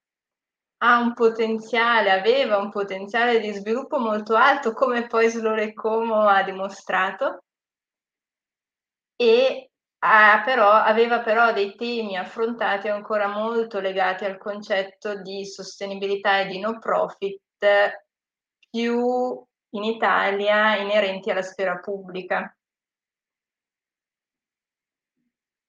ha 0.77 0.99
un 0.99 1.13
potenziale, 1.13 2.11
aveva 2.11 2.57
un 2.57 2.69
potenziale 2.69 3.39
di 3.39 3.51
sviluppo 3.53 3.97
molto 3.99 4.35
alto, 4.35 4.73
come 4.73 5.07
poi 5.07 5.29
Slore 5.29 5.73
Como 5.73 6.27
ha 6.27 6.43
dimostrato, 6.43 7.39
e 9.15 9.69
ha 9.99 10.41
però, 10.45 10.71
aveva 10.71 11.21
però 11.21 11.53
dei 11.53 11.75
temi 11.75 12.17
affrontati 12.17 12.87
ancora 12.89 13.27
molto 13.27 13.79
legati 13.79 14.25
al 14.25 14.37
concetto 14.37 15.21
di 15.21 15.45
sostenibilità 15.45 16.41
e 16.41 16.47
di 16.47 16.59
no 16.59 16.77
profit 16.79 17.39
più 18.69 19.43
in 19.69 19.83
Italia 19.83 20.75
inerenti 20.77 21.31
alla 21.31 21.41
sfera 21.41 21.77
pubblica. 21.79 22.55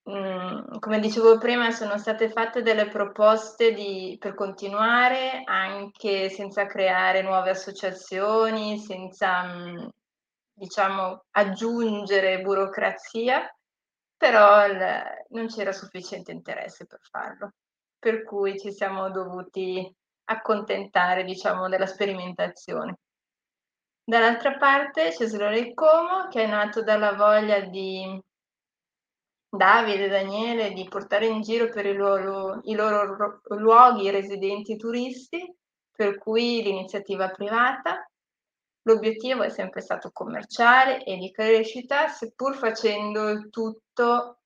Mhmm, 0.08 0.78
come 0.78 1.00
dicevo 1.00 1.36
prima, 1.38 1.72
sono 1.72 1.98
state 1.98 2.30
fatte 2.30 2.62
delle 2.62 2.86
proposte 2.88 3.72
di 3.72 4.16
per 4.20 4.34
continuare, 4.34 5.42
anche 5.44 6.28
senza 6.30 6.66
creare 6.66 7.22
nuove 7.22 7.50
associazioni, 7.50 8.78
senza, 8.78 9.42
mhmm, 9.42 9.88
diciamo, 10.52 11.24
aggiungere 11.32 12.40
burocrazia, 12.40 13.52
però 14.16 14.64
il 14.66 14.78
non 15.30 15.48
c'era 15.48 15.72
sufficiente 15.72 16.30
interesse 16.30 16.86
per 16.86 17.00
farlo. 17.10 17.50
Per 17.98 18.22
cui 18.22 18.58
ci 18.60 18.70
siamo 18.72 19.10
dovuti 19.10 19.92
accontentare, 20.26 21.24
diciamo, 21.24 21.68
della 21.68 21.86
sperimentazione. 21.86 22.96
Dall'altra 24.08 24.56
parte 24.56 25.10
c'è 25.10 25.26
Slowly 25.26 25.74
Como, 25.74 26.28
che 26.28 26.44
è 26.44 26.46
nato 26.46 26.80
dalla 26.82 27.14
voglia 27.14 27.58
di 27.62 28.20
Davide 29.56 30.06
e 30.06 30.08
Daniele 30.08 30.72
di 30.72 30.86
portare 30.88 31.26
in 31.26 31.42
giro 31.42 31.68
per 31.68 31.86
i 31.86 31.94
loro, 31.94 32.60
i 32.64 32.74
loro 32.74 33.40
luoghi 33.48 34.04
i 34.04 34.10
residenti 34.10 34.76
turisti, 34.76 35.54
per 35.90 36.18
cui 36.18 36.62
l'iniziativa 36.62 37.28
privata. 37.30 38.08
L'obiettivo 38.82 39.42
è 39.42 39.48
sempre 39.48 39.80
stato 39.80 40.10
commerciale 40.12 41.02
e 41.02 41.16
di 41.16 41.32
crescita, 41.32 42.06
seppur 42.08 42.54
facendo 42.54 43.28
il 43.30 43.50
tutto 43.50 44.38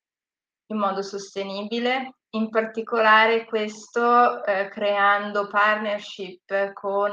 in 0.67 0.79
modo 0.79 1.03
sostenibile, 1.03 2.15
in 2.31 2.49
particolare 2.49 3.45
questo 3.45 4.43
eh, 4.45 4.69
creando 4.69 5.49
partnership 5.49 6.73
con, 6.73 7.13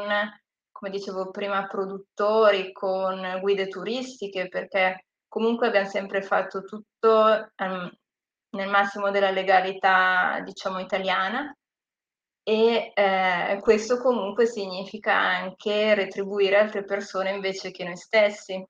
come 0.72 0.92
dicevo 0.92 1.32
prima, 1.32 1.68
produttori, 1.68 2.72
con 2.72 3.40
guide 3.42 3.68
turistiche, 3.68 4.48
perché 4.48 5.07
comunque 5.38 5.68
abbiamo 5.68 5.88
sempre 5.88 6.24
fatto 6.24 6.64
tutto 6.64 7.52
um, 7.58 7.92
nel 8.56 8.70
massimo 8.70 9.12
della 9.12 9.30
legalità, 9.30 10.42
diciamo, 10.44 10.80
italiana 10.80 11.56
e 12.42 12.92
eh, 12.96 13.60
questo 13.62 14.00
comunque 14.00 14.48
significa 14.48 15.14
anche 15.14 15.94
retribuire 15.94 16.58
altre 16.58 16.84
persone 16.84 17.30
invece 17.30 17.70
che 17.70 17.84
noi 17.84 17.98
stessi. 17.98 18.66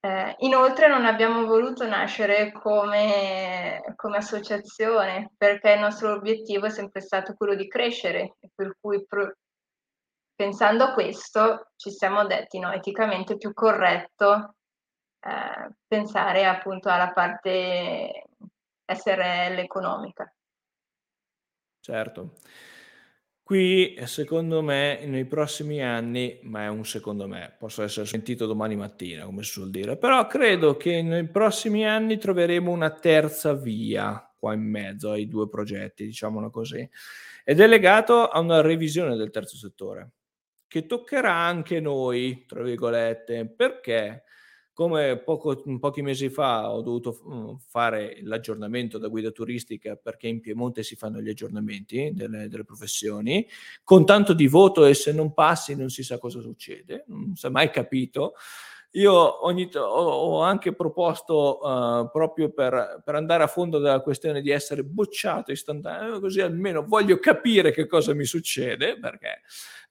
Eh, 0.00 0.36
inoltre 0.38 0.86
non 0.86 1.06
abbiamo 1.06 1.44
voluto 1.46 1.84
nascere 1.88 2.52
come, 2.52 3.82
come, 3.96 4.16
associazione 4.18 5.32
perché 5.36 5.72
il 5.72 5.80
nostro 5.80 6.12
obiettivo 6.12 6.66
è 6.66 6.70
sempre 6.70 7.00
stato 7.00 7.34
quello 7.34 7.56
di 7.56 7.66
crescere, 7.66 8.36
per 8.54 8.76
cui 8.80 9.04
pro- 9.04 9.34
pensando 10.36 10.84
a 10.84 10.92
questo 10.92 11.72
ci 11.76 11.90
siamo 11.90 12.24
detti 12.26 12.58
no, 12.58 12.70
eticamente 12.70 13.36
più 13.36 13.52
corretto 13.52 14.54
eh, 15.20 15.74
pensare 15.86 16.44
appunto 16.44 16.88
alla 16.88 17.12
parte 17.12 18.26
SRL 18.86 19.58
economica. 19.58 20.32
Certo. 21.80 22.34
Qui, 23.42 23.96
secondo 24.06 24.60
me, 24.60 25.06
nei 25.06 25.24
prossimi 25.24 25.80
anni, 25.80 26.40
ma 26.42 26.64
è 26.64 26.68
un 26.68 26.84
secondo 26.84 27.28
me, 27.28 27.54
posso 27.56 27.84
essere 27.84 28.04
sentito 28.04 28.44
domani 28.44 28.74
mattina, 28.74 29.24
come 29.24 29.44
si 29.44 29.52
suol 29.52 29.70
dire, 29.70 29.96
però 29.96 30.26
credo 30.26 30.76
che 30.76 31.00
nei 31.00 31.28
prossimi 31.28 31.86
anni 31.86 32.18
troveremo 32.18 32.72
una 32.72 32.90
terza 32.90 33.54
via 33.54 34.34
qua 34.36 34.52
in 34.52 34.68
mezzo 34.68 35.12
ai 35.12 35.28
due 35.28 35.48
progetti, 35.48 36.06
diciamolo 36.06 36.50
così, 36.50 36.88
ed 37.44 37.60
è 37.60 37.68
legato 37.68 38.26
a 38.26 38.40
una 38.40 38.60
revisione 38.62 39.14
del 39.14 39.30
terzo 39.30 39.56
settore, 39.56 40.10
che 40.68 40.86
toccherà 40.86 41.32
anche 41.32 41.80
noi, 41.80 42.44
tra 42.46 42.62
virgolette, 42.62 43.46
perché 43.46 44.24
come 44.76 45.16
poco, 45.16 45.62
pochi 45.80 46.02
mesi 46.02 46.28
fa 46.28 46.70
ho 46.70 46.82
dovuto 46.82 47.18
mm, 47.26 47.54
fare 47.66 48.18
l'aggiornamento 48.24 48.98
da 48.98 49.08
guida 49.08 49.30
turistica 49.30 49.96
perché 49.96 50.28
in 50.28 50.42
Piemonte 50.42 50.82
si 50.82 50.96
fanno 50.96 51.22
gli 51.22 51.30
aggiornamenti 51.30 52.10
delle, 52.12 52.46
delle, 52.46 52.64
professioni, 52.64 53.48
con 53.82 54.04
tanto 54.04 54.34
di 54.34 54.46
voto 54.46 54.84
e 54.84 54.92
se 54.92 55.12
non 55.12 55.32
passi 55.32 55.74
non 55.74 55.88
si 55.88 56.02
sa 56.02 56.18
cosa 56.18 56.42
succede, 56.42 57.04
non 57.06 57.34
si 57.36 57.46
è 57.46 57.48
mai 57.48 57.70
capito. 57.70 58.34
Io 58.96 59.44
ogni, 59.44 59.68
ho, 59.74 60.40
anche 60.40 60.74
proposto 60.74 61.60
uh, 61.62 62.10
proprio 62.10 62.50
per, 62.50 63.02
per, 63.04 63.14
andare 63.14 63.42
a 63.42 63.46
fondo 63.46 63.78
della 63.78 64.00
questione 64.00 64.40
di 64.40 64.50
essere 64.50 64.84
bocciato 64.84 65.52
istantaneo, 65.52 66.18
così 66.18 66.40
almeno 66.40 66.82
voglio 66.82 67.18
capire 67.18 67.72
che 67.72 67.86
cosa 67.86 68.14
mi 68.14 68.24
succede, 68.24 68.98
perché 68.98 69.42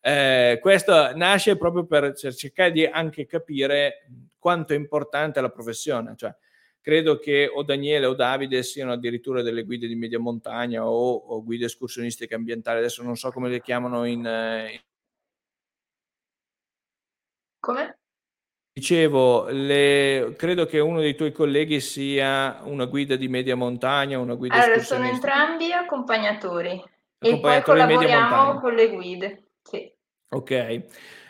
eh, 0.02 0.58
questo 0.60 1.16
nasce 1.16 1.56
proprio 1.56 1.86
per 1.86 2.16
cercare 2.16 2.72
di 2.72 2.84
anche 2.84 3.28
capire 3.28 4.08
quanto 4.40 4.74
è 4.74 4.76
importante 4.76 5.40
la 5.40 5.52
professione. 5.52 6.16
Cioè, 6.16 6.36
credo 6.82 7.20
che 7.20 7.48
o 7.48 7.62
Daniele 7.62 8.08
o 8.08 8.16
Davide 8.16 8.64
siano 8.64 8.94
addirittura 8.94 9.44
delle 9.44 9.64
guide 9.64 9.86
di 9.88 9.96
media 9.96 10.18
montagna 10.20 10.84
o, 10.84 11.14
o 11.14 11.44
guide 11.44 11.66
escursionistiche 11.66 12.34
ambientali, 12.34 12.80
adesso 12.80 13.04
non 13.04 13.16
so 13.16 13.32
come 13.32 13.50
le 13.50 13.62
chiamano 13.62 14.06
in... 14.06 14.26
Eh... 14.26 14.84
Come? 17.60 17.98
Dicevo, 18.78 19.48
le... 19.48 20.34
credo 20.36 20.66
che 20.66 20.80
uno 20.80 21.00
dei 21.00 21.16
tuoi 21.16 21.32
colleghi 21.32 21.80
sia 21.80 22.60
una 22.66 22.84
guida 22.84 23.16
di 23.16 23.30
media 23.30 23.56
montagna, 23.56 24.20
una 24.20 24.36
guida 24.36 24.62
allora, 24.62 24.82
sono 24.82 25.08
entrambi 25.08 25.72
accompagnatori, 25.72 26.72
accompagnatori 26.72 27.20
e 27.20 27.40
poi 27.40 27.62
collaboriamo 27.62 28.60
con 28.60 28.74
le 28.74 28.90
guide. 28.90 29.44
Sì. 29.64 29.90
Ok. 30.28 30.84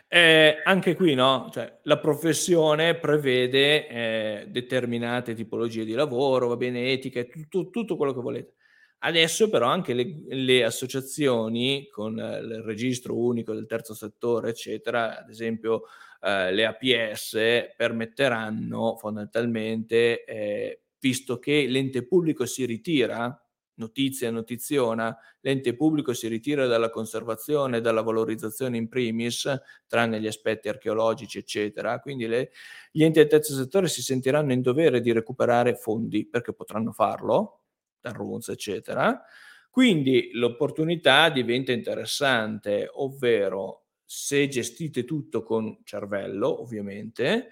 Eh, 0.08 0.62
anche 0.64 0.96
qui 0.96 1.14
no, 1.14 1.48
cioè, 1.52 1.82
la 1.84 2.00
professione 2.00 2.96
prevede 2.96 3.88
eh, 3.89 4.46
determinate 4.48 5.36
tipologie 5.36 5.86
di 5.86 5.93
lavoro, 5.93 6.48
va 6.48 6.58
bene, 6.58 6.93
etica, 6.93 7.24
tutto, 7.26 7.70
tutto 7.70 7.96
quello 7.96 8.16
che 8.16 8.22
volete. 8.22 8.54
Adesso 9.00 9.52
però 9.52 9.68
anche 9.68 9.93
le, 9.93 10.24
le 10.30 10.64
associazioni 10.64 11.89
con 11.91 12.20
eh, 12.20 12.39
il 12.39 12.64
registro 12.64 13.16
unico 13.16 13.54
del 13.54 13.68
terzo 13.68 13.93
settore, 13.93 14.50
eccetera, 14.50 15.20
ad 15.20 15.30
esempio 15.30 15.84
eh, 16.22 16.51
le 16.51 16.66
APS, 16.66 17.74
permetteranno 17.76 18.95
fondamentalmente, 18.97 20.24
eh, 20.24 20.82
visto 20.99 21.39
che 21.39 21.68
l'ente 21.68 22.05
pubblico 22.05 22.45
si 22.45 22.66
ritira 22.66 23.39
notizia 23.76 24.32
notiziona, 24.32 25.18
l'ente 25.41 25.76
pubblico 25.76 26.13
si 26.13 26.28
ritira 26.28 26.68
dalla 26.68 26.89
conservazione, 26.89 27.82
dalla 27.82 28.01
valorizzazione 28.01 28.78
in 28.78 28.88
primis, 28.88 29.51
tranne 29.88 30.20
gli 30.20 30.28
aspetti 30.28 30.70
archeologici, 30.70 31.39
eccetera. 31.39 31.99
Quindi 31.99 32.28
le, 32.28 32.51
gli 32.91 33.03
enti 33.03 33.20
del 33.20 33.28
terzo 33.28 33.53
settore 33.53 33.88
si 33.88 34.01
sentiranno 34.01 34.53
in 34.53 34.61
dovere 34.61 35.01
di 35.01 35.11
recuperare 35.11 35.76
fondi 35.76 36.26
perché 36.28 36.53
potranno 36.53 36.91
farlo, 36.91 37.61
dal 37.99 38.13
RUNS, 38.13 38.49
eccetera. 38.49 39.22
Quindi 39.70 40.30
l'opportunità 40.34 41.30
diventa 41.30 41.72
interessante, 41.74 42.88
ovvero 42.93 43.85
se 44.06 44.47
gestite 44.47 45.03
tutto 45.03 45.43
con 45.43 45.80
cervello, 45.84 46.62
ovviamente, 46.62 47.49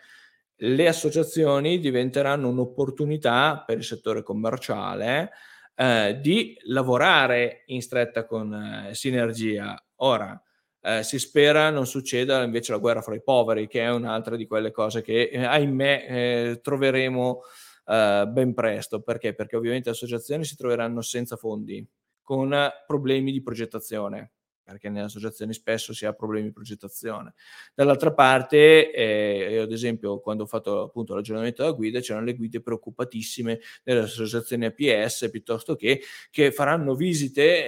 le 0.56 0.88
associazioni 0.88 1.80
diventeranno 1.80 2.48
un'opportunità 2.48 3.64
per 3.66 3.78
il 3.78 3.84
settore 3.84 4.24
commerciale 4.24 5.32
eh, 5.76 6.20
di 6.22 6.56
lavorare 6.66 7.64
in 7.68 7.82
stretta 7.82 8.26
con 8.26 8.54
eh, 8.54 8.94
sinergia. 8.94 9.84
Ora, 9.98 10.42
eh, 10.82 11.04
si 11.04 11.18
spera 11.18 11.70
non 11.70 11.88
succeda 11.88 12.44
invece 12.44 12.72
la 12.72 12.78
guerra 12.78 13.02
fra 13.02 13.16
i 13.16 13.24
poveri, 13.24 13.68
che 13.68 13.82
è 13.82 13.92
un'altra 13.92 14.36
di 14.36 14.46
quelle 14.46 14.72
cose 14.72 15.02
che, 15.02 15.24
eh, 15.24 15.44
ahimè, 15.44 16.06
eh, 16.10 16.60
troveremo 16.62 17.42
eh, 17.86 18.26
ben 18.30 18.54
presto. 18.54 19.02
Perché? 19.02 19.34
Perché 19.34 19.56
ovviamente 19.56 19.90
le 19.90 19.96
associazioni 19.96 20.46
si 20.46 20.56
troveranno 20.56 21.02
senza 21.02 21.36
fondi, 21.36 21.86
con 22.22 22.56
problemi 22.86 23.32
di 23.32 23.42
progettazione 23.42 24.32
perché 24.64 24.90
nelle 24.90 25.06
associazioni 25.06 25.54
spesso 25.54 25.94
si 25.94 26.06
ha 26.06 26.14
problemi 26.14 26.48
di 26.48 26.54
progettazione. 26.54 27.34
Dall'altra 27.74 28.14
parte, 28.14 28.92
eh, 28.92 29.60
ad 29.60 29.72
esempio, 29.72 30.20
quando 30.20 30.44
ho 30.44 30.46
fatto 30.46 30.82
appunto 30.82 31.16
l'aggiornamento 31.16 31.62
della 31.64 31.76
guida, 31.76 32.00
c'erano 32.00 32.26
le 32.26 32.36
guide 32.36 32.62
preoccupatissime 32.62 33.60
delle 33.84 34.02
associazioni 34.02 34.66
APS 34.66 35.30
piuttosto 35.30 35.76
che, 35.76 36.02
che 36.30 36.52
faranno 36.52 36.96
visite 36.96 37.66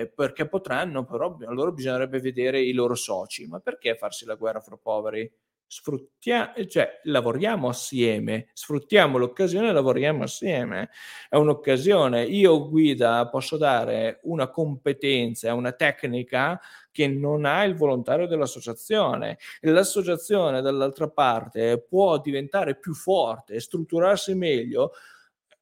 eh, 0.00 0.12
perché 0.14 0.46
potranno, 0.48 1.04
però 1.04 1.36
allora 1.46 1.70
bisognerebbe 1.72 2.20
vedere 2.20 2.60
i 2.60 2.72
loro 2.72 2.94
soci. 2.94 3.46
Ma 3.46 3.60
perché 3.60 3.96
farsi 3.96 4.24
la 4.24 4.34
guerra 4.34 4.60
fra 4.60 4.76
poveri? 4.76 5.30
Sfruttiamo, 5.66 6.52
cioè 6.66 7.00
lavoriamo 7.04 7.68
assieme, 7.68 8.48
sfruttiamo 8.52 9.18
l'occasione 9.18 9.68
e 9.68 9.72
lavoriamo 9.72 10.24
assieme. 10.24 10.90
È 11.28 11.36
un'occasione. 11.36 12.24
Io 12.24 12.68
guida 12.68 13.28
posso 13.28 13.56
dare 13.56 14.20
una 14.22 14.48
competenza, 14.48 15.54
una 15.54 15.72
tecnica 15.72 16.60
che 16.90 17.08
non 17.08 17.44
ha 17.44 17.64
il 17.64 17.74
volontario 17.74 18.26
dell'associazione. 18.26 19.38
L'associazione 19.60 20.62
dall'altra 20.62 21.08
parte 21.08 21.84
può 21.86 22.18
diventare 22.20 22.78
più 22.78 22.94
forte 22.94 23.60
strutturarsi 23.60 24.34
meglio 24.34 24.92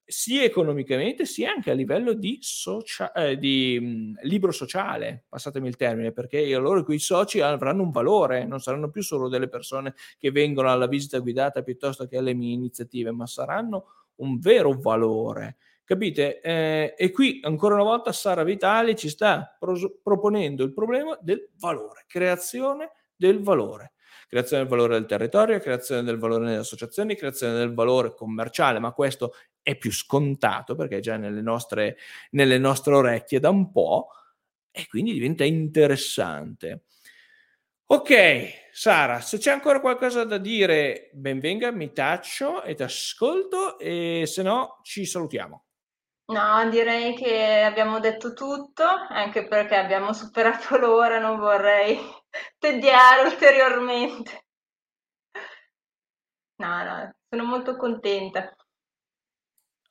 sia 0.06 0.42
economicamente 0.42 1.24
sia 1.24 1.50
anche 1.50 1.70
a 1.70 1.74
livello 1.74 2.12
di, 2.12 2.38
socia- 2.40 3.12
eh, 3.12 3.38
di 3.38 3.78
mh, 3.80 4.26
libro 4.26 4.52
sociale, 4.52 5.24
passatemi 5.28 5.68
il 5.68 5.76
termine, 5.76 6.12
perché 6.12 6.46
loro 6.58 6.84
quei 6.84 6.98
soci 6.98 7.40
avranno 7.40 7.82
un 7.82 7.90
valore, 7.90 8.44
non 8.44 8.60
saranno 8.60 8.90
più 8.90 9.02
solo 9.02 9.28
delle 9.28 9.48
persone 9.48 9.94
che 10.18 10.30
vengono 10.30 10.70
alla 10.70 10.86
visita 10.86 11.18
guidata 11.18 11.62
piuttosto 11.62 12.06
che 12.06 12.18
alle 12.18 12.34
mie 12.34 12.52
iniziative, 12.52 13.12
ma 13.12 13.26
saranno 13.26 13.86
un 14.16 14.38
vero 14.38 14.72
valore. 14.78 15.56
Capite? 15.84 16.40
Eh, 16.40 16.94
e 16.96 17.10
qui 17.10 17.40
ancora 17.42 17.74
una 17.74 17.84
volta 17.84 18.12
Sara 18.12 18.42
Vitali 18.42 18.96
ci 18.96 19.08
sta 19.08 19.56
pros- 19.58 19.98
proponendo 20.02 20.64
il 20.64 20.72
problema 20.72 21.18
del 21.20 21.50
valore, 21.58 22.04
creazione 22.06 22.90
del 23.16 23.42
valore 23.42 23.93
creazione 24.28 24.62
del 24.62 24.70
valore 24.70 24.94
del 24.94 25.06
territorio, 25.06 25.58
creazione 25.58 26.02
del 26.02 26.18
valore 26.18 26.44
nelle 26.44 26.58
associazioni, 26.58 27.16
creazione 27.16 27.54
del 27.54 27.74
valore 27.74 28.14
commerciale, 28.14 28.78
ma 28.78 28.92
questo 28.92 29.34
è 29.62 29.76
più 29.76 29.92
scontato 29.92 30.74
perché 30.74 30.98
è 30.98 31.00
già 31.00 31.16
nelle 31.16 31.40
nostre, 31.40 31.96
nelle 32.30 32.58
nostre 32.58 32.94
orecchie 32.94 33.40
da 33.40 33.50
un 33.50 33.70
po' 33.70 34.08
e 34.70 34.86
quindi 34.88 35.12
diventa 35.12 35.44
interessante. 35.44 36.82
Ok, 37.86 38.70
Sara, 38.72 39.20
se 39.20 39.38
c'è 39.38 39.52
ancora 39.52 39.80
qualcosa 39.80 40.24
da 40.24 40.38
dire, 40.38 41.10
benvenga, 41.12 41.70
mi 41.70 41.92
taccio 41.92 42.62
e 42.62 42.74
ti 42.74 42.82
ascolto 42.82 43.78
e 43.78 44.24
se 44.26 44.42
no 44.42 44.80
ci 44.82 45.04
salutiamo. 45.04 45.63
No, 46.26 46.68
direi 46.70 47.14
che 47.14 47.60
abbiamo 47.62 48.00
detto 48.00 48.32
tutto, 48.32 48.82
anche 48.82 49.46
perché 49.46 49.76
abbiamo 49.76 50.12
superato 50.14 50.76
l'ora, 50.78 51.18
non 51.18 51.38
vorrei 51.38 51.98
tediare 52.58 53.28
ulteriormente. 53.28 54.44
No, 56.56 56.82
no, 56.84 57.14
sono 57.28 57.44
molto 57.44 57.76
contenta. 57.76 58.54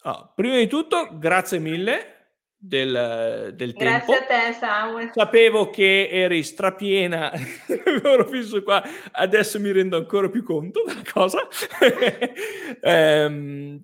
Oh, 0.05 0.31
prima 0.33 0.55
di 0.55 0.67
tutto, 0.67 1.17
grazie 1.17 1.59
mille 1.59 2.13
del, 2.57 3.51
del 3.53 3.73
tempo. 3.73 4.11
Grazie 4.11 4.17
a 4.17 4.25
te, 4.25 4.53
Samuel. 4.53 5.11
Sapevo 5.13 5.69
che 5.69 6.09
eri 6.09 6.41
strapiena, 6.43 7.31
ero 8.03 8.25
fisso 8.27 8.63
qua, 8.63 8.81
adesso 9.11 9.59
mi 9.59 9.71
rendo 9.71 9.97
ancora 9.97 10.29
più 10.29 10.43
conto 10.43 10.83
della 10.83 11.03
cosa. 11.11 11.47
um, 12.81 13.83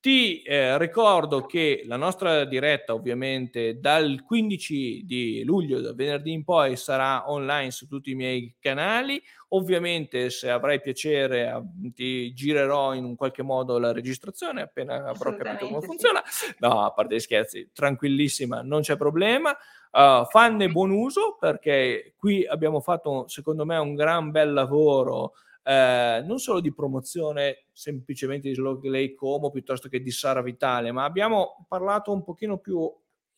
ti 0.00 0.42
eh, 0.42 0.78
ricordo 0.78 1.44
che 1.44 1.82
la 1.84 1.96
nostra 1.96 2.44
diretta 2.44 2.94
ovviamente 2.94 3.80
dal 3.80 4.22
15 4.24 5.02
di 5.04 5.42
luglio, 5.42 5.80
da 5.80 5.92
venerdì 5.92 6.30
in 6.32 6.44
poi, 6.44 6.76
sarà 6.76 7.28
online 7.28 7.72
su 7.72 7.88
tutti 7.88 8.12
i 8.12 8.14
miei 8.14 8.54
canali. 8.60 9.20
Ovviamente 9.48 10.30
se 10.30 10.50
avrai 10.50 10.80
piacere 10.80 11.60
ti 11.94 12.32
girerò 12.32 12.94
in 12.94 13.04
un 13.04 13.16
qualche 13.16 13.42
modo 13.42 13.78
la 13.78 13.92
registrazione 13.92 14.62
appena 14.62 15.08
avrò 15.08 15.34
capito 15.34 15.66
come 15.66 15.80
funziona. 15.80 16.22
No, 16.58 16.84
a 16.84 16.92
parte 16.92 17.16
gli 17.16 17.20
scherzi, 17.20 17.70
tranquillissima, 17.72 18.62
non 18.62 18.82
c'è 18.82 18.96
problema. 18.96 19.56
Uh, 19.90 20.24
fanne 20.26 20.68
buon 20.68 20.90
uso 20.90 21.38
perché 21.40 22.12
qui 22.16 22.46
abbiamo 22.46 22.80
fatto 22.80 23.26
secondo 23.26 23.64
me 23.64 23.78
un 23.78 23.94
gran 23.94 24.30
bel 24.30 24.52
lavoro 24.52 25.32
eh, 25.68 26.22
non 26.24 26.38
solo 26.38 26.60
di 26.60 26.72
promozione 26.72 27.64
semplicemente 27.72 28.48
di 28.48 28.54
Slogley 28.54 29.12
Como 29.12 29.50
piuttosto 29.50 29.90
che 29.90 30.00
di 30.00 30.10
Sara 30.10 30.40
Vitale, 30.40 30.92
ma 30.92 31.04
abbiamo 31.04 31.66
parlato 31.68 32.10
un 32.10 32.24
pochino 32.24 32.56
più 32.56 32.90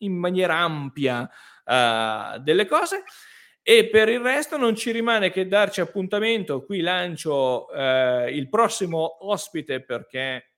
in 0.03 0.13
maniera 0.13 0.55
ampia 0.57 1.29
uh, 1.65 2.39
delle 2.39 2.67
cose. 2.67 3.03
E 3.63 3.89
per 3.89 4.09
il 4.09 4.21
resto 4.21 4.57
non 4.57 4.77
ci 4.77 4.93
rimane 4.93 5.31
che 5.31 5.49
darci 5.49 5.81
appuntamento. 5.81 6.65
Qui 6.65 6.81
lancio 6.83 7.67
uh, 7.67 8.29
il 8.29 8.49
prossimo 8.49 9.27
ospite 9.29 9.83
perché 9.83 10.53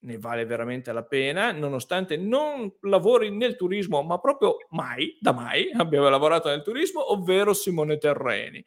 ne 0.00 0.18
vale 0.18 0.44
veramente 0.44 0.92
la 0.92 1.04
pena, 1.04 1.52
nonostante 1.52 2.18
non 2.18 2.70
lavori 2.82 3.30
nel 3.30 3.56
turismo, 3.56 4.02
ma 4.02 4.18
proprio 4.18 4.58
mai, 4.70 5.16
da 5.18 5.32
mai, 5.32 5.70
abbiamo 5.74 6.10
lavorato 6.10 6.50
nel 6.50 6.62
turismo, 6.62 7.12
ovvero 7.12 7.54
Simone 7.54 7.96
Terreni. 7.96 8.62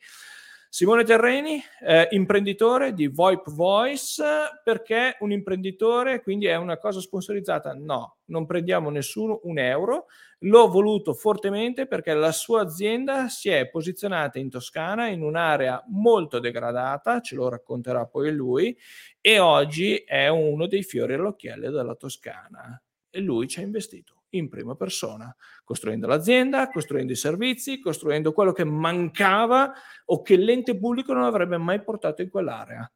Simone 0.76 1.06
Terreni, 1.06 1.64
eh, 1.88 2.10
imprenditore 2.11 2.93
di 2.93 3.07
VoIP 3.07 3.49
Voice, 3.49 4.22
perché 4.61 5.15
un 5.22 5.31
imprenditore 5.31 6.22
quindi 6.22 6.47
è 6.47 6.57
una 6.57 6.77
cosa 6.77 6.99
sponsorizzata? 6.99 7.73
No, 7.76 8.18
non 8.26 8.45
prendiamo 8.45 8.89
nessuno 8.89 9.39
un 9.43 9.57
euro, 9.57 10.07
l'ho 10.39 10.68
voluto 10.68 11.14
fortemente 11.14 11.88
perché 11.88 12.14
la 12.14 12.34
sua 12.34 12.64
azienda 12.64 13.30
si 13.30 13.47
è 13.47 13.69
posizionata 13.69 14.38
in 14.38 14.49
Toscana 14.49 15.07
in 15.07 15.22
un'area 15.22 15.81
molto 15.88 16.39
degradata, 16.39 17.22
ce 17.22 17.35
lo 17.35 17.47
racconterà 17.47 18.06
poi 18.06 18.34
lui, 18.34 18.77
e 19.22 19.39
oggi 19.39 19.95
è 20.06 20.27
uno 20.27 20.68
dei 20.68 20.84
fiori 20.84 21.14
all'occhiello 21.14 21.72
della 21.72 21.95
Toscana. 21.95 22.84
E 23.10 23.22
lui 23.22 23.47
ci 23.47 23.61
ha 23.61 23.64
investito 23.64 24.15
in 24.38 24.49
prima 24.49 24.76
persona, 24.76 25.34
costruendo 25.64 26.07
l'azienda, 26.07 26.70
costruendo 26.70 27.12
i 27.12 27.16
servizi, 27.16 27.80
costruendo 27.80 28.32
quello 28.32 28.52
che 28.52 28.64
mancava 28.64 29.74
o 30.06 30.22
che 30.22 30.36
l'ente 30.38 30.78
pubblico 30.78 31.14
non 31.14 31.24
avrebbe 31.24 31.57
mai 31.57 31.84
portato 31.84 32.22
in 32.22 32.30
quell'area. 32.30 32.90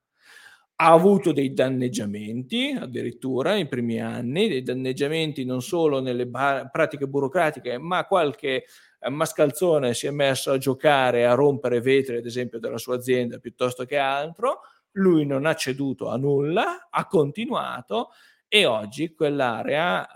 Ha 0.82 0.92
avuto 0.92 1.34
dei 1.34 1.52
danneggiamenti 1.54 2.78
addirittura 2.80 3.54
nei 3.54 3.68
primi 3.68 4.00
anni, 4.00 4.48
dei 4.48 4.64
danneggiamenti 4.64 5.44
non 5.44 5.62
solo 5.62 6.00
nelle 6.00 6.26
bar- 6.26 6.70
pratiche 6.72 7.06
burocratiche, 7.06 7.78
ma 7.78 8.06
qualche 8.06 8.64
eh, 9.00 9.10
mascalzone 9.10 9.94
si 9.94 10.08
è 10.08 10.12
messo 10.12 10.52
a 10.52 10.58
giocare, 10.58 11.26
a 11.26 11.34
rompere 11.34 11.82
vetri, 11.82 12.18
ad 12.18 12.26
esempio, 12.26 12.60
della 12.60 12.78
sua 12.78 12.96
azienda 12.96 13.40
piuttosto 13.40 13.84
che 13.86 13.98
altro. 13.98 14.62
Lui 14.94 15.26
non 15.26 15.46
ha 15.46 15.54
ceduto 15.54 16.10
a 16.10 16.18
nulla, 16.18 16.88
ha 16.90 17.06
continuato 17.06 18.10
e 18.48 18.66
oggi 18.66 19.14
quell'area 19.14 20.08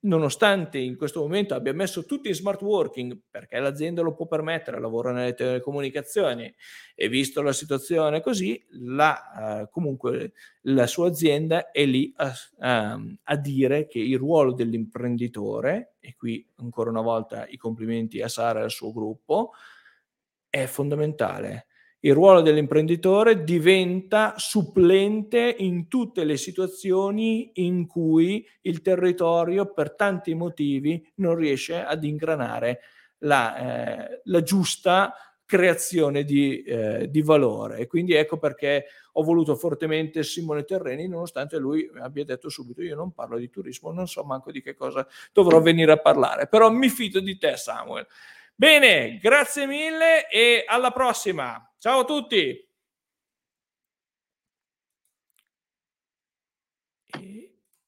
nonostante 0.00 0.78
in 0.78 0.96
questo 0.96 1.20
momento 1.20 1.54
abbia 1.54 1.72
messo 1.72 2.04
tutti 2.04 2.28
in 2.28 2.34
smart 2.34 2.62
working 2.62 3.18
perché 3.30 3.58
l'azienda 3.58 4.02
lo 4.02 4.14
può 4.14 4.26
permettere, 4.26 4.80
lavora 4.80 5.10
nelle 5.10 5.34
telecomunicazioni 5.34 6.52
e 6.94 7.08
visto 7.08 7.42
la 7.42 7.52
situazione 7.52 8.20
così, 8.20 8.64
la, 8.80 9.62
uh, 9.64 9.70
comunque 9.70 10.32
la 10.62 10.86
sua 10.86 11.08
azienda 11.08 11.70
è 11.70 11.84
lì 11.84 12.12
a, 12.16 12.32
a, 12.58 13.00
a, 13.24 13.36
dire 13.36 13.86
che 13.86 13.98
il 13.98 14.18
ruolo 14.18 14.52
dell'imprenditore, 14.52 15.94
e 16.00 16.14
qui 16.16 16.46
ancora 16.56 16.90
una 16.90 17.02
volta 17.02 17.46
i 17.48 17.56
complimenti 17.56 18.20
a 18.20 18.28
Sara 18.28 18.60
e 18.60 18.64
al 18.64 18.70
suo 18.70 18.92
gruppo, 18.92 19.52
è 20.48 20.66
fondamentale 20.66 21.67
il 22.00 22.14
ruolo 22.14 22.42
dell'imprenditore 22.42 23.42
diventa 23.42 24.34
supplente 24.36 25.54
in 25.58 25.88
tutte 25.88 26.24
le 26.24 26.36
situazioni 26.36 27.50
in 27.54 27.86
cui 27.86 28.46
il 28.62 28.82
territorio 28.82 29.72
per 29.72 29.94
tanti 29.94 30.34
motivi 30.34 31.04
non 31.16 31.34
riesce 31.34 31.82
ad 31.82 32.04
ingranare 32.04 32.80
la, 33.18 33.56
eh, 34.06 34.20
la 34.24 34.42
giusta 34.42 35.12
creazione 35.44 36.24
di, 36.24 36.62
eh, 36.62 37.08
di, 37.08 37.22
valore. 37.22 37.86
Quindi 37.86 38.12
ecco 38.12 38.36
perché 38.36 38.84
ho 39.12 39.22
voluto 39.22 39.56
fortemente 39.56 40.22
Simone 40.22 40.64
Terreni, 40.64 41.08
nonostante 41.08 41.56
lui 41.56 41.90
abbia 42.00 42.24
detto 42.24 42.50
subito: 42.50 42.82
Io 42.82 42.94
non 42.94 43.12
parlo 43.12 43.38
di 43.38 43.48
turismo, 43.48 43.90
non 43.90 44.06
so 44.06 44.22
manco 44.24 44.52
di 44.52 44.60
che 44.60 44.74
cosa 44.74 45.06
dovrò 45.32 45.60
venire 45.62 45.90
a 45.90 45.96
parlare, 45.96 46.48
però 46.48 46.70
mi 46.70 46.90
fido 46.90 47.18
di 47.20 47.38
te, 47.38 47.56
Samuel. 47.56 48.06
Bene, 48.60 49.18
grazie 49.18 49.66
mille 49.66 50.28
e 50.28 50.64
alla 50.66 50.90
prossima. 50.90 51.64
Ciao 51.78 52.00
a 52.00 52.04
tutti. 52.04 52.60